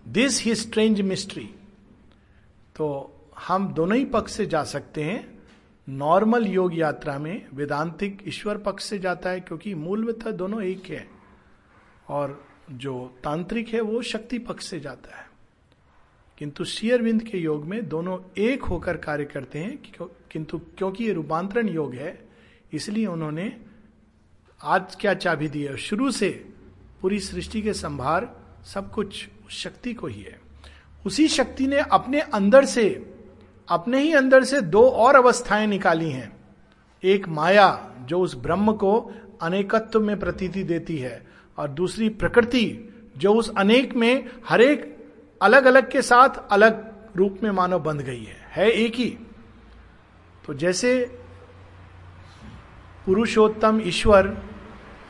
this 0.07 0.43
he 0.43 0.55
strange 0.55 1.01
mystery. 1.01 1.49
तो 2.75 3.15
हम 3.39 3.73
दोनों 3.73 3.97
ही 3.97 4.05
पक्ष 4.05 4.31
से 4.31 4.45
जा 4.45 4.63
सकते 4.63 5.03
हैं। 5.03 5.39
नॉर्मल 5.89 6.47
योग 6.47 6.77
यात्रा 6.77 7.19
में 7.19 7.47
वेदांतिक 7.53 8.23
ईश्वर 8.27 8.57
पक्ष 8.57 8.83
से 8.83 8.99
जाता 8.99 9.29
है, 9.29 9.39
क्योंकि 9.39 9.73
मूल 9.73 10.03
में 10.03 10.19
तो 10.19 10.31
दोनों 10.31 10.61
एक 10.63 10.85
है। 10.85 11.07
और 12.09 12.47
जो 12.71 13.13
तांत्रिक 13.23 13.69
है, 13.69 13.81
वो 13.81 14.01
शक्ति 14.01 14.39
पक्ष 14.39 14.65
से 14.65 14.79
जाता 14.79 15.17
है। 15.17 15.28
किंतु 16.39 16.63
शेयरविंद 16.63 17.23
के 17.23 17.37
योग 17.37 17.65
में 17.65 17.87
दोनों 17.89 18.17
एक 18.37 18.63
होकर 18.63 18.97
कार्य 18.97 19.25
करते 19.25 19.59
हैं 19.59 19.77
किंतु 20.31 20.57
क्योंकि 20.77 21.03
ये 21.03 21.13
रूपांतरण 21.13 21.69
योग 21.69 21.93
है, 21.93 22.29
इसलिए 22.73 23.05
उन्होंने 23.05 23.51
आज 24.63 24.95
क्या 24.95 25.13
चाबी 25.13 25.47
दी 25.47 25.63
है? 25.63 25.77
शुरू 25.77 26.11
से 26.11 26.29
पूरी 27.01 27.19
सृष्टि 27.19 27.61
के 27.61 27.73
संभार 27.73 28.35
सब 28.65 28.91
कुछ 28.91 29.27
उस 29.47 29.53
शक्ति 29.53 29.93
को 29.93 30.07
ही 30.07 30.21
है। 30.21 30.39
उसी 31.05 31.27
शक्ति 31.27 31.67
ने 31.67 31.77
अपने 31.77 32.19
अंदर 32.19 32.65
से, 32.65 33.13
अपने 33.69 33.99
ही 33.99 34.13
अंदर 34.13 34.43
से 34.43 34.61
दो 34.61 34.83
और 34.83 35.15
अवस्थाएँ 35.15 35.67
निकाली 35.67 36.09
हैं। 36.09 36.31
एक 37.03 37.27
माया, 37.27 37.95
जो 38.01 38.19
उस 38.19 38.35
ब्रह्म 38.35 38.73
को 38.73 39.11
अनेकत्व 39.41 39.99
में 39.99 40.19
प्रतीति 40.19 40.63
देती 40.63 40.97
है, 40.97 41.27
और 41.57 41.69
दूसरी 41.69 42.09
प्रकृति, 42.09 42.95
जो 43.17 43.33
उस 43.33 43.51
अनेक 43.57 43.95
में 43.95 44.29
हर 44.45 44.61
एक 44.61 44.98
अलग 45.41 45.65
अलग 45.65 45.91
के 45.91 46.01
साथ 46.01 46.29
अलग 46.51 46.85
रूप 47.15 47.39
में 47.43 47.51
मानव 47.51 47.79
बंध 47.79 48.01
गई 48.01 48.23
है। 48.23 48.37
है 48.51 48.69
एक 48.69 48.95
ही। 48.95 49.17
तो 50.45 50.53
जैसे 50.53 51.19
पुरुषोत्तम 53.05 53.81
ईश्वर, 53.85 54.27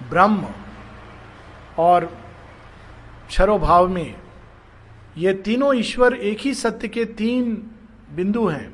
ब्रह्म 0.10 0.48
और 1.78 2.06
क्षरोभाव 3.28 3.88
में 3.88 4.16
ये 5.18 5.34
तीनों 5.34 5.76
ईश्वर 5.76 6.14
एक 6.14 6.40
ही 6.40 6.54
सत्य 6.54 6.88
के 6.88 7.06
तीन 7.06 7.72
बिंदु 8.14 8.48
हैं। 8.48 8.74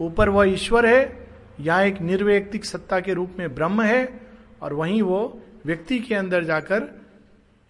ऊपर 0.00 0.28
वह 0.28 0.48
ईश्वर 0.48 0.86
है, 0.86 1.28
यहाँ 1.60 1.82
एक 1.84 2.00
निर्वैयक्तिक 2.00 2.64
सत्ता 2.64 3.00
के 3.00 3.14
रूप 3.14 3.34
में 3.38 3.54
ब्रह्म 3.54 3.82
है 3.82 4.20
और 4.62 4.72
वहीं 4.72 5.02
वो 5.02 5.42
व्यक्ति 5.66 5.98
के 5.98 6.14
अंदर 6.14 6.44
जाकर 6.44 6.88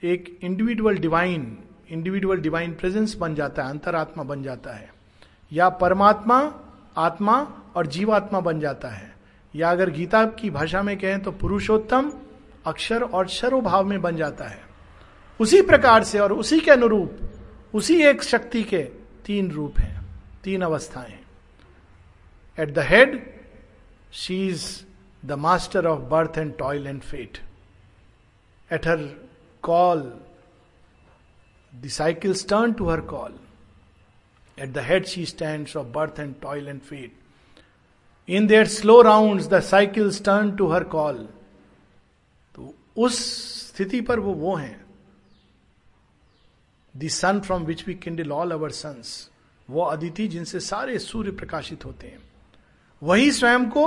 एक 0.03 0.39
individual 0.43 0.97
divine 0.97 1.59
individual 1.91 2.39
divine 2.39 2.75
presence 2.75 3.15
बन 3.15 3.35
जाता 3.35 3.63
है, 3.63 3.71
अंतरात्मा 3.71 4.25
बन 4.25 4.43
जाता 4.43 4.73
है। 4.73 4.95
या 5.53 5.69
परमात्मा, 5.69 6.55
आत्मा 6.97 7.63
और 7.77 7.87
जीवात्मा 7.87 8.41
बन 8.41 8.61
जाता 8.61 8.89
है। 8.89 9.17
या 9.55 9.71
अगर 9.71 9.91
गीता 9.91 10.25
की 10.27 10.51
भाषा 10.51 10.83
में 10.83 10.99
कहें 10.99 11.23
तो 11.23 11.33
पुरुषोत्तम, 11.33 12.13
अक्षर 12.67 13.03
और 13.03 13.29
शरोभाव 13.29 13.85
में 13.85 14.03
बन 14.03 14.17
जाता 14.17 14.45
है। 14.45 14.61
उसी 15.41 15.63
प्रकार 15.63 16.05
से 16.05 16.19
और 16.19 16.33
उसी 16.33 16.61
के 16.61 16.71
अनुरूप, 16.71 17.19
उसी 17.75 18.03
एक 18.03 18.23
शक्ति 18.23 18.63
के 18.63 18.83
तीन 19.27 19.51
रूप 19.51 19.81
हैं, 19.81 20.07
तीन 20.45 20.63
अवस्थाएँ 20.63 21.19
at 22.59 22.75
the 22.75 22.79
head 22.79 23.41
she 24.13 24.49
is 24.49 24.85
the 25.27 25.33
master 25.33 25.87
of 25.87 26.01
birth 26.01 26.39
and 26.39 26.57
toil 26.59 26.87
and 26.87 27.01
fate 27.01 27.39
at 28.73 28.87
her 28.87 28.97
call 29.63 30.21
cycles 31.89 32.47
turn 32.49 32.73
to 32.73 32.89
her 32.89 33.01
call 33.01 33.39
at 34.59 34.69
the 34.69 34.79
head 34.79 35.07
she 35.07 35.27
stand 35.27 35.69
of 35.77 35.87
birth 35.87 36.21
and 36.21 36.35
toil 36.43 36.69
and 36.69 36.81
fate 36.81 37.13
in 38.29 38.47
their 38.47 38.67
slow 38.67 39.01
round 39.03 39.43
the 39.43 39.61
cycles 39.61 40.23
turn 40.25 40.57
to 40.57 40.67
her 40.67 40.85
call 40.85 41.29
तो 42.55 42.75
उस 42.97 43.19
स्थिति 43.69 44.01
पर 44.01 44.21
वो 44.21 44.33
वो 44.35 44.55
हैं। 44.55 44.85
The 46.97 47.09
sun 47.09 47.41
from 47.41 47.65
which 47.65 47.87
we 47.89 47.95
kindle 47.95 48.33
all 48.33 48.51
our 48.51 48.71
suns 48.71 49.31
वो 49.71 49.83
अदिति 49.83 50.29
जिनसे 50.29 50.61
सारे 50.61 50.99
सूर्य 50.99 51.31
प्रकाशित 51.31 51.85
होते 51.85 52.07
हैं। 52.07 52.19
वही 53.03 53.31
स्वयं 53.33 53.69
को 53.71 53.85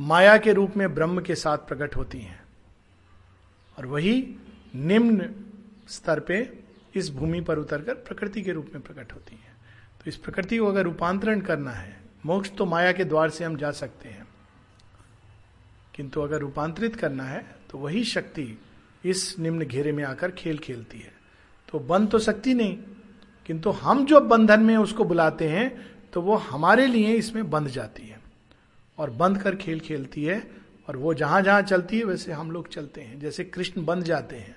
माया 0.00 0.36
के 0.38 0.52
रूप 0.52 0.76
में 0.76 0.94
ब्रह्म 0.94 1.20
के 1.20 1.34
साथ 1.34 1.58
प्रकट 1.58 1.96
होती 1.96 2.18
हैं। 2.18 2.40
और 3.78 3.86
वही 3.86 4.36
निम्न 4.74 5.30
स्तर 5.88 6.20
पे 6.20 6.65
इस 6.96 7.10
भूमि 7.10 7.40
पर 7.40 7.58
उतरकर 7.58 7.94
प्रकृति 7.94 8.42
के 8.42 8.52
रूप 8.52 8.70
में 8.74 8.82
प्रकट 8.82 9.12
होती 9.12 9.34
हैं। 9.34 9.54
तो 9.98 10.04
इस 10.06 10.16
प्रकृति 10.16 10.58
को 10.58 10.66
अगर 10.66 10.82
रूपांतरण 10.82 11.40
करना 11.40 11.70
है, 11.70 11.96
मोक्ष 12.26 12.50
तो 12.50 12.64
माया 12.64 12.92
के 12.92 13.04
द्वार 13.04 13.30
से 13.30 13.44
हम 13.44 13.56
जा 13.56 13.70
सकते 13.70 14.08
हैं। 14.08 14.26
किंतु 15.94 16.20
अगर 16.20 16.40
रूपांतरित 16.40 16.96
करना 16.96 17.24
है 17.24 17.44
तो 17.70 17.78
वही 17.78 18.04
शक्ति 18.04 18.58
इस 19.04 19.38
निम्न 19.38 19.64
घेरे 19.64 19.92
में 19.92 20.02
आकर 20.04 20.30
खेल 20.30 20.58
खेलती 20.58 20.98
है। 20.98 21.12
तो 21.68 21.78
बन 21.78 22.06
तो 22.06 22.18
सकती 22.18 22.54
नहीं, 22.54 22.76
किंतु 23.46 23.70
हम 23.70 24.04
जो 24.06 24.20
बंधन 24.20 24.60
में 24.60 24.76
उसको 24.76 25.04
बुलाते 25.04 25.48
हैं 25.48 25.94
तो 26.12 26.22
वो 26.22 26.34
हमारे 26.34 26.86
लिए 26.86 27.14
इसमें 27.14 27.48
बंध 27.50 27.68
जाती 27.68 28.02
है। 28.02 28.20
और 28.98 29.10
बंध 29.10 29.42
कर 29.42 29.56
खेल 29.56 29.80
खेलती 29.80 30.24
है, 30.24 30.50
और 30.88 30.96
वो 30.96 31.14
जहाँ 31.14 31.40
जहाँ 31.42 31.62
चलती 31.62 31.98
है, 31.98 32.04
वैसे 32.04 32.32
हम 32.32 32.50
लोग 32.50 32.68
चलते 32.68 33.00
हैं। 33.00 33.18
जैसे 33.20 33.44
कृष्ण 33.44 33.84
बंध 33.84 34.04
जाते 34.04 34.36
हैं 34.36 34.56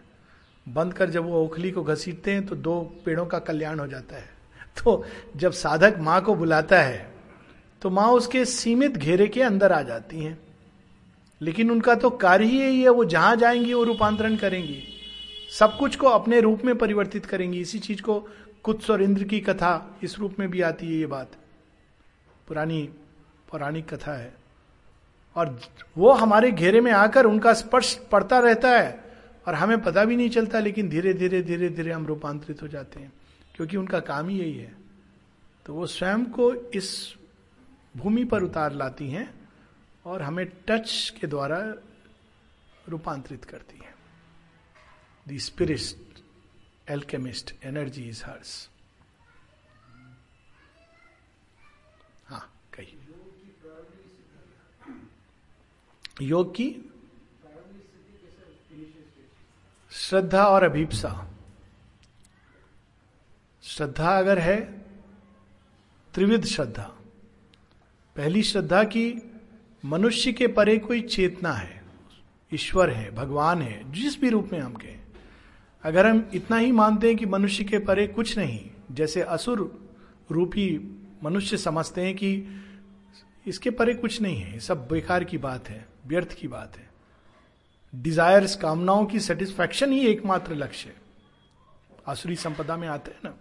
बंद 0.70 0.94
कर 0.94 1.10
जब 1.10 1.24
वो 1.24 1.44
ओखली 1.44 1.72
को 1.72 1.84
घसीटते 1.84 2.32
हैं 2.32 2.46
तो 2.46 2.56
दो 2.56 2.80
पेड़ों 3.06 3.26
का 3.26 3.40
कल्याण 3.40 3.80
हो 3.80 3.88
जाता 3.88 4.16
है। 4.16 4.30
तो 4.78 5.06
जब 5.36 5.52
साधक 5.52 5.96
माँ 6.00 6.22
को 6.22 6.36
बुलाता 6.36 6.82
है 6.82 7.14
तो 7.82 7.90
माँ 7.90 8.08
उसके 8.08 8.46
सीमित 8.46 8.98
घेरे 8.98 9.28
के 9.28 9.42
अंदर 9.42 9.72
आ 9.72 9.82
जाती 9.82 10.20
हैं। 10.20 10.40
लेकिन 11.42 11.72
उनका 11.72 11.96
तो 11.96 12.10
कार्य 12.10 12.46
ही 12.46 12.60
यही 12.60 12.82
है, 12.82 12.90
वो 12.90 13.06
जहाँ 13.06 13.36
जाएँगी 13.36 13.74
वो 13.74 13.84
रूपांतरण 13.84 14.36
करेंगी। 14.36 14.84
सब 15.60 15.78
कुछ 15.78 15.96
को 15.96 16.08
अपने 16.08 16.42
रूप 16.42 16.62
में 16.66 16.78
परिवर्तित 16.78 17.26
करेंगी। 17.26 17.60
इसी 17.60 17.80
चीज़ 17.80 18.02
को 18.02 18.28
कुत्स 18.64 18.90
और 18.90 19.02
इंद्र 19.02 19.24
की 19.24 19.40
कथा, 19.40 19.98
इस 20.04 20.20
रूप 20.20 20.36
में 20.40 20.50
भी 20.50 20.62
आती 20.62 20.86
है 20.86 20.94
ये 20.94 21.06
बात। 21.06 21.32
पुरानी, 22.48 22.90
पौराणिक 23.52 23.94
कथा 23.94 24.14
है। 24.14 24.34
और 25.36 25.60
वो 25.98 26.12
हमारे 26.12 26.52
घेरे 26.52 26.82
में 26.82 26.92
आकर 26.92 27.26
उनका 27.26 27.54
स्पर्श 27.54 27.94
पड़ता 28.12 28.40
रहता 28.40 28.70
है। 28.72 29.09
और 29.48 29.56
हमें 29.56 29.82
पता 29.82 30.06
भी 30.06 30.16
नहीं 30.16 30.30
चलता 30.30 30.60
लेकिन 30.60 30.90
धीरे 30.90 31.14
धीरे 31.14 31.42
धीरे 31.42 31.70
धीरे 31.70 31.92
हम 31.92 32.06
रूपांतरित 32.06 32.62
हो 32.62 32.68
जाते 32.68 33.00
हैं 33.00 33.12
क्योंकि 33.56 33.78
उनका 33.78 34.00
काम 34.00 34.30
ही 34.30 34.40
यही 34.40 34.58
है। 34.58 34.78
तो 35.66 35.74
वो 35.74 35.88
स्वयं 35.88 36.26
को 36.26 36.54
इस 36.54 37.16
भूमि 37.98 38.24
पर 38.24 38.44
उतार 38.44 38.74
लाती 38.74 39.10
हैं 39.10 39.28
और 40.06 40.22
हमें 40.22 40.46
टच 40.68 41.14
के 41.22 41.28
द्वारा 41.28 41.60
रूपांतरित 42.90 43.46
करती 43.46 43.80
है। 43.86 43.94
The 45.28 45.38
spirit 45.40 46.22
alchemist 46.90 47.54
energy 47.64 48.04
is 48.10 48.24
hers 48.26 48.70
हाँ 52.28 52.54
कही 52.74 52.98
योग 56.22 56.52
की 56.56 56.89
श्रद्धा 59.92 60.46
और 60.46 60.64
अभीपसा। 60.64 61.28
श्रद्धा 63.64 64.20
अगर 64.20 64.40
है, 64.40 64.62
त्रिविध 66.14 66.46
श्रद्धा। 66.46 66.84
पहली 68.16 68.44
श्रद्धा 68.44 68.84
की 68.84 69.32
मनुष्य 69.86 70.34
के 70.34 70.48
परे 70.48 70.78
कोई 70.78 71.02
चेतना 71.02 71.54
है, 71.54 71.84
ईश्वर 72.54 72.90
है, 72.90 73.16
भगवान 73.16 73.62
है, 73.62 73.92
जिस 73.92 74.22
भी 74.22 74.30
रूप 74.30 74.50
में 74.54 74.60
हम 74.60 74.74
कहें। 74.74 75.00
अगर 75.84 76.06
हम 76.06 76.30
इतना 76.34 76.58
ही 76.58 76.72
मानते 76.72 77.08
हैं 77.08 77.18
कि 77.18 77.26
मनुष्य 77.26 77.64
के 77.64 77.80
परे 77.80 78.08
कुछ 78.08 78.38
नहीं, 78.38 78.72
जैसे 78.92 79.22
असुर 79.22 79.90
रूपी 80.32 80.96
मनुष्य 81.24 81.58
समझते 81.58 82.02
हैं 82.02 82.16
कि 82.16 82.44
इसके 83.48 83.70
परे 83.70 83.94
कुछ 83.94 84.22
नहीं 84.22 84.38
है 84.38 84.60
सब 84.60 84.88
बेकार 84.88 85.24
की 85.24 85.38
बात 85.38 85.70
है, 85.70 85.88
व्यर्थ 86.06 86.34
की 86.34 86.48
बात 86.48 86.78
है। 86.78 86.89
डिजायर्स 87.94 88.56
कामनाओं 88.56 89.06
की 89.06 89.20
सेटिस्फैक्शन 89.20 89.92
ही 89.92 90.00
एकमात्र 90.08 90.56
लक्ष्य 90.56 90.90
है। 90.90 90.96
आसुरी 92.08 92.36
संपदा 92.38 92.78
में 92.78 92.88
आते 92.88 93.12
हैं 93.12 93.20
ना 93.26 93.34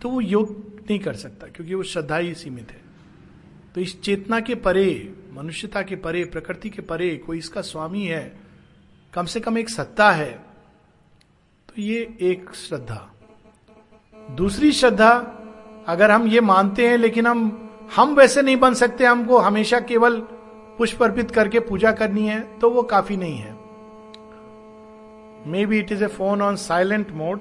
तो 0.00 0.08
वो 0.08 0.20
योग 0.20 0.50
नहीं 0.80 0.98
कर 0.98 1.14
सकता, 1.14 1.46
क्योंकि 1.46 1.74
वो 1.74 1.82
श्रद्धा 1.82 2.16
ही 2.16 2.34
सीमित 2.34 2.70
है। 2.70 2.80
तो 3.74 3.80
इस 3.80 4.00
चेतना 4.02 4.40
के 4.40 4.54
परे, 4.56 5.14
मनुष्यता 5.32 5.82
के 5.82 5.96
परे, 5.96 6.24
प्रकृति 6.24 6.70
के 6.70 6.82
परे, 6.82 7.16
कोई 7.16 7.38
इसका 7.38 7.60
स्वामी 7.62 8.04
है, 8.04 8.40
कम 9.14 9.26
से 9.26 9.40
कम 9.40 9.58
एक 9.58 9.68
सत्ता 9.68 10.10
है 10.10 10.32
तो 11.68 11.82
ये 11.82 12.16
एक 12.22 12.50
श्रद्धा। 12.56 13.10
दूसरी 14.32 14.72
श्रद्धा, 14.72 15.10
अगर 15.88 16.10
हम 16.10 16.26
ये 16.28 16.40
मानते 16.42 16.88
हैं, 16.88 16.96
लेकिन 16.98 17.26
हम 17.26 17.66
हम 17.96 18.14
वैसे 18.14 18.42
नहीं 18.42 18.56
बन 18.56 18.74
सकते, 18.74 19.04
हमको 19.04 19.38
हमेशा 19.38 19.80
केवल 19.82 20.22
पुष्प 20.80 21.02
अर्पित 21.02 21.30
करके 21.30 21.60
पूजा 21.60 21.90
करनी 21.92 22.26
है 22.26 22.40
तो 22.58 22.68
वो 22.70 22.82
काफ़ी 22.82 23.16
नहीं 23.16 23.36
है। 23.36 23.52
Maybe 25.66 25.78
it 25.78 25.92
is 25.92 26.04
a 26.04 26.06
phone 26.06 26.42
on 26.42 26.56
silent 26.56 27.10
mode 27.12 27.40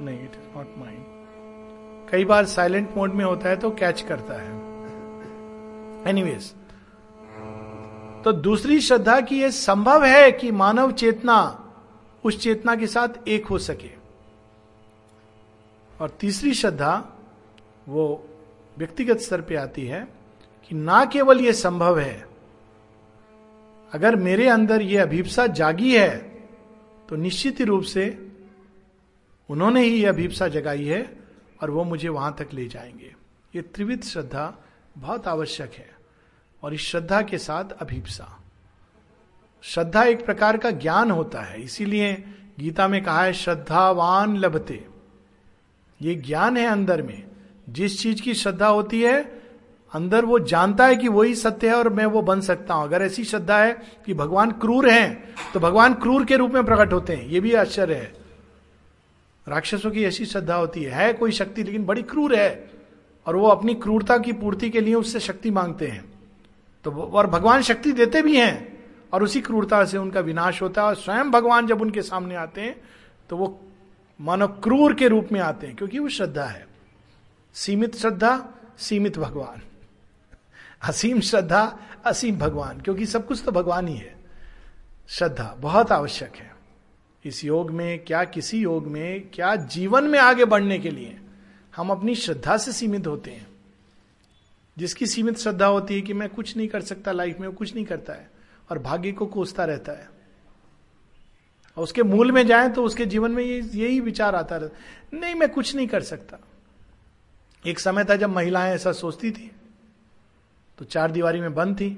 नहीं 0.00 0.24
इट 0.24 0.32
इज़ 0.34 0.56
नॉट 0.56 0.74
माइंड 0.78 1.04
कई 2.10 2.24
बार 2.24 2.44
साइलेंट 2.44 2.96
मोड 2.96 3.14
में 3.14 3.24
होता 3.24 3.48
है 3.48 3.56
तो 3.56 3.70
कैच 3.70 4.00
करता 4.00 4.34
है। 4.34 4.50
एनीवेज 6.10 6.52
तो 8.24 8.32
दूसरी 8.32 8.80
श्रद्धा 8.80 9.20
की 9.20 9.40
यह 9.42 9.50
संभव 9.50 10.04
है 10.04 10.32
कि 10.32 10.50
मानव 10.52 10.92
चेतना 10.92 11.38
उस 12.24 12.40
चेतना 12.42 12.76
के 12.76 12.86
साथ 12.86 13.28
एक 13.28 13.46
हो 13.46 13.58
सके। 13.60 13.90
और 16.00 16.16
तीसरी 16.20 16.54
श्रद्धा 16.54 16.94
वो 17.88 18.24
व्यक्तिगत 18.78 19.18
स्तर 19.20 19.40
पे 19.40 19.56
आती 19.56 19.86
है 19.86 20.06
कि 20.70 20.74
ना 20.74 21.04
केवल 21.04 21.40
यह 21.40 21.52
संभव 21.52 21.98
है 21.98 22.33
अगर 23.94 24.16
मेरे 24.16 24.48
अंदर 24.48 24.82
यह 24.82 25.02
अभिप्सा 25.02 25.46
जागी 25.46 25.96
है 25.96 26.18
तो 27.08 27.16
निश्चित 27.16 27.60
रूप 27.60 27.82
से 27.82 28.32
उन्होंने 29.48 29.82
ही 29.82 30.02
यह 30.02 30.08
अभिप्सा 30.08 30.48
जगाई 30.48 30.84
है 30.84 31.20
और 31.62 31.70
वो 31.70 31.84
मुझे 31.84 32.08
वहाँ 32.08 32.36
तक 32.38 32.48
ले 32.52 32.66
जाएँगे। 32.66 33.14
ये 33.56 33.62
त्रिविध 33.62 34.02
श्रद्धा 34.02 34.58
बहुत 34.98 35.28
आवश्यक 35.28 35.72
है 35.74 35.90
और 36.62 36.74
इस 36.74 36.80
श्रद्धा 36.80 37.22
के 37.22 37.38
साथ 37.38 37.64
अभिप्सा। 37.64 38.40
श्रद्धा 39.62 40.04
एक 40.04 40.26
प्रकार 40.26 40.56
का 40.56 40.70
ज्ञान 40.70 41.10
होता 41.10 41.40
है, 41.40 41.62
इसीलिए 41.62 42.24
गीता 42.58 42.88
में 42.88 43.04
कहा 43.04 43.24
है, 43.24 43.32
श्रद्धावान 43.32 44.36
लभते। 44.36 44.86
ये 46.02 46.14
ज्ञान 46.14 46.56
है 46.56 46.66
अंदर 46.66 47.02
में। 47.02 47.28
जिस 47.68 48.00
चीज़ 48.02 48.22
की 48.22 48.34
श्रद्धा 48.34 48.68
होती 48.68 49.02
है 49.02 49.33
अंदर 49.94 50.24
वो 50.24 50.38
जानता 50.38 50.86
है 50.86 50.96
कि 50.96 51.08
वही 51.08 51.34
सत्य 51.34 51.68
है 51.68 51.74
और 51.74 51.88
मैं 51.88 52.06
वो 52.06 52.22
बन 52.22 52.40
सकता 52.40 52.74
हूँ। 52.74 52.84
अगर 52.84 53.02
ऐसी 53.02 53.24
श्रद्धा 53.24 53.58
है 53.58 53.72
कि 54.06 54.14
भगवान 54.14 54.50
क्रूर 54.52 54.88
हैं 54.90 55.34
तो 55.52 55.60
भगवान 55.60 55.94
क्रूर 55.94 56.24
के 56.24 56.36
रूप 56.36 56.54
में 56.54 56.64
प्रकट 56.64 56.92
होते 56.92 57.16
हैं। 57.16 57.26
ये 57.26 57.40
भी 57.40 57.52
आश्चर्य 57.54 57.94
है। 57.94 58.12
राक्षसों 59.46 59.90
की 59.90 60.04
ऐसी 60.04 60.24
श्रद्धा 60.26 60.54
होती 60.54 60.82
है, 60.82 60.90
है 60.92 61.12
कोई 61.12 61.32
शक्ति 61.32 61.62
लेकिन 61.62 61.84
बड़ी 61.86 62.02
क्रूर 62.04 62.34
है 62.34 62.70
और 63.26 63.36
वो 63.36 63.48
अपनी 63.48 63.74
क्रूरता 63.74 64.16
की 64.18 64.32
पूर्ति 64.34 64.70
के 64.70 64.80
लिए 64.80 64.94
उससे 64.94 65.20
शक्ति 65.20 65.50
मांगते 65.50 65.86
हैं। 65.86 66.04
तो 66.84 66.90
और 66.90 67.26
भगवान 67.26 67.62
शक्ति 67.62 67.92
देते 67.92 68.22
भी 68.22 68.36
हैं 68.36 68.54
और 69.12 69.22
उसी 69.22 69.40
क्रूरता 69.40 69.84
से 69.84 69.98
उनका 69.98 70.20
विनाश 70.20 70.62
होता 70.62 70.82
है। 70.82 70.88
और 70.88 70.94
स्वयं 70.96 71.30
भगवान 71.30 71.66
जब 71.66 71.82
उनके 71.82 72.02
सामने 72.02 72.34
आते 72.36 72.60
हैं 72.60 72.76
तो 73.30 73.36
वो 73.36 73.58
मानव 74.20 74.46
क्रूर 74.62 74.94
के 74.94 75.08
रूप 75.08 75.28
में 75.32 75.40
आते 75.40 75.66
हैं 75.66 75.76
क्योंकि 75.76 75.98
वो 75.98 76.08
श्रद्धा 76.08 76.44
है। 76.44 76.66
सीमित 77.56 77.96
श्रद्धा 77.96 78.38
सीमित 78.78 79.18
भगवान। 79.18 79.62
असीम 80.84 81.20
श्रद्धा, 81.20 81.78
असीम 82.04 82.38
भगवान, 82.38 82.80
क्योंकि 82.80 83.06
सब 83.06 83.26
कुछ 83.26 83.42
तो 83.44 83.52
भगवान 83.52 83.88
ही 83.88 83.96
है। 83.96 84.16
श्रद्धा 85.08 85.56
बहुत 85.58 85.92
आवश्यक 85.92 86.36
है। 86.36 86.54
इस 87.24 87.44
योग 87.44 87.70
में, 87.70 88.04
क्या 88.04 88.24
किसी 88.24 88.58
योग 88.58 88.86
में, 88.86 89.30
क्या 89.30 89.56
जीवन 89.56 90.04
में 90.04 90.18
आगे 90.18 90.44
बढ़ने 90.44 90.78
के 90.78 90.90
लिए 90.90 91.20
हम 91.76 91.90
अपनी 91.90 92.14
श्रद्धा 92.14 92.56
से 92.56 92.72
सीमित 92.72 93.06
होते 93.06 93.30
हैं। 93.30 93.46
जिसकी 94.78 95.06
सीमित 95.06 95.38
श्रद्धा 95.38 95.66
होती 95.66 95.94
है 95.94 96.00
कि 96.00 96.12
मैं 96.12 96.28
कुछ 96.28 96.56
नहीं 96.56 96.68
कर 96.68 96.80
सकता 96.80 97.12
लाइफ 97.12 97.38
में, 97.38 97.48
वो 97.48 97.54
कुछ 97.54 97.74
नहीं 97.74 97.84
करता 97.84 98.12
है 98.12 98.30
और 98.70 98.78
भाग्य 98.78 99.12
को 99.12 99.26
कोसता 99.26 99.64
रहता 99.64 99.92
है। 99.92 100.08
और 101.76 101.82
उसके 101.84 102.02
मूल 102.02 102.32
में 102.32 102.46
जाए 102.46 102.68
तो 102.68 102.84
उसके 102.84 103.06
जीवन 103.06 103.30
में 103.30 103.44
यही 103.60 104.00
विचार 104.00 104.34
आता 104.34 104.56
रहता 104.56 105.18
नहीं, 105.18 105.34
मैं 105.34 105.48
कुछ 105.48 105.76
नहीं 105.76 105.86
कर 105.86 106.02
सकता। 106.02 106.36
एक 107.66 107.80
समय 107.80 108.04
था 108.04 108.16
जब 108.16 108.30
महिलाएँ 108.30 108.74
ऐसा 108.74 108.92
सोचती 108.92 109.30
थी 109.30 109.50
तो 110.78 110.84
चार 110.84 111.10
दीवारी 111.10 111.40
में 111.40 111.54
बंद 111.54 111.76
थी। 111.76 111.90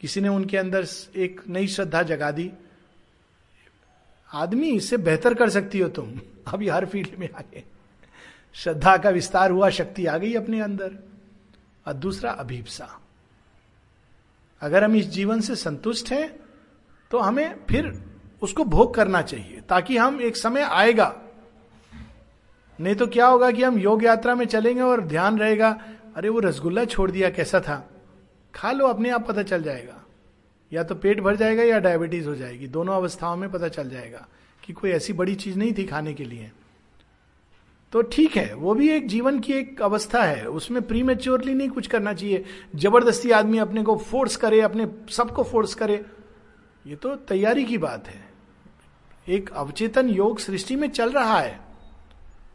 किसी 0.00 0.20
ने 0.20 0.28
उनके 0.28 0.56
अंदर 0.56 0.86
एक 1.16 1.40
नई 1.48 1.66
श्रद्धा 1.66 2.02
जगा 2.02 2.30
दी। 2.30 2.50
आदमी 4.30 4.70
इससे 4.70 4.96
बेहतर 4.96 5.34
कर 5.34 5.50
सकती 5.50 5.78
हो 5.78 5.88
तुम। 5.88 6.12
अभी 6.46 6.68
हर 6.68 6.86
फ़ील्ड 6.86 7.18
में 7.18 7.28
आगे 7.30 7.64
श्रद्धा 8.54 8.96
का 8.96 9.10
विस्तार 9.10 9.50
हुआ, 9.50 9.68
शक्ति 9.70 10.06
आ 10.06 10.16
गई 10.18 10.34
अपने 10.34 10.60
अंदर। 10.60 10.98
और 11.86 11.92
दूसरा 11.92 12.30
अभीपसा। 12.30 12.88
अगर 14.62 14.84
हम 14.84 14.96
इस 14.96 15.06
जीवन 15.06 15.40
से 15.40 15.56
संतुष्ट 15.56 16.10
हैं 16.12 16.28
तो 17.10 17.18
हमें 17.18 17.54
फिर 17.66 17.92
उसको 18.42 18.64
भोग 18.64 18.94
करना 18.94 19.22
चाहिए, 19.22 19.60
ताकि 19.60 19.96
हम 19.96 20.20
एक 20.20 20.36
समय 20.36 20.62
आएगा। 20.62 21.14
नहीं 22.78 22.94
तो 22.94 23.06
क्या 23.06 23.26
होगा 23.26 23.50
कि 23.50 23.62
हम 23.62 23.78
योग 23.78 24.04
यात्रा 24.04 24.34
में 24.34 24.44
चलेंगे 24.46 24.82
और 24.82 25.00
ध्यान 25.00 25.38
रहेगा, 25.38 25.70
अरे 26.16 26.28
वो 26.28 26.40
रसगुल्ला 26.40 26.84
छोड़ 26.84 27.10
दिया, 27.10 27.30
कैसा 27.30 27.60
था? 27.60 27.88
खा 28.54 28.72
लो, 28.72 28.86
अपने 28.86 29.10
आप 29.10 29.28
पता 29.28 29.42
चल 29.42 29.62
जाएगा। 29.62 30.04
या 30.72 30.82
तो 30.82 30.94
पेट 30.94 31.20
भर 31.20 31.36
जाएगा 31.36 31.62
या 31.62 31.78
डायबिटीज़ 31.78 32.28
हो 32.28 32.34
जाएगी। 32.34 32.66
दोनों 32.66 32.96
अवस्थाओं 32.96 33.36
में 33.36 33.52
पता 33.52 33.68
चल 33.68 33.90
जाएगा 33.90 34.28
कि 34.64 34.72
कोई 34.72 34.90
ऐसी 34.90 35.12
बड़ी 35.12 35.34
चीज़ 35.34 35.58
नहीं 35.58 35.74
थी 35.78 35.84
खाने 35.84 36.14
के 36.14 36.24
लिए। 36.24 36.50
तो 37.92 38.02
ठीक 38.02 38.36
है, 38.36 38.54
वो 38.54 38.74
भी 38.74 38.88
एक 38.88 39.08
जीवन 39.08 39.40
की 39.40 39.52
एक 39.52 39.82
अवस्था 39.82 40.22
है। 40.22 40.48
उसमें 40.48 40.82
प्री 40.82 41.02
मेच्योरली 41.02 41.54
नहीं 41.54 41.68
कुछ 41.68 41.86
करना 41.86 42.12
चाहिए। 42.12 42.44
ज़बरदस्ती 42.76 43.30
आदमी 43.30 43.58
अपने 43.58 43.82
को 43.82 43.96
फोर्स 43.96 44.36
करे, 44.36 44.60
अपने 44.60 44.90
सबको 45.10 45.42
फोर्स 45.42 45.74
करे। 45.74 46.04
ये 46.86 46.96
तो 46.96 47.14
तैयारी 47.14 47.64
की 47.64 47.78
बात 47.78 48.08
है। 48.08 48.32
एक 49.28 49.50
अवचेतन 49.50 50.08
योग 50.08 50.38
सृष्टि 50.38 50.76
में 50.76 50.90
चल 50.90 51.12
रहा 51.12 51.38
है। 51.38 51.60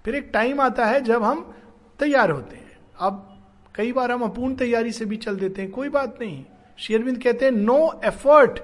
फिर 0.06 0.16
एक 0.16 0.30
टाइम 0.34 0.62
आता 0.62 0.86
है 0.86 1.02
जब 1.02 1.24
हम 1.24 1.56
तैयार 2.00 2.32
होते 2.32 2.56
हैं। 2.56 2.78
अब 3.00 3.26
कई 3.78 3.91
बार 3.91 4.11
हम 4.11 4.21
अपूर्ण 4.21 4.55
तैयारी 4.55 4.91
से 4.91 5.05
भी 5.05 5.17
चल 5.17 5.36
देते 5.36 5.61
हैं, 5.61 5.71
कोई 5.71 5.89
बात 5.89 6.17
नहीं। 6.21 6.45
शेयरविंद 6.78 7.23
कहते 7.23 7.45
हैं 7.45 7.51
no 7.51 8.01
effort 8.05 8.59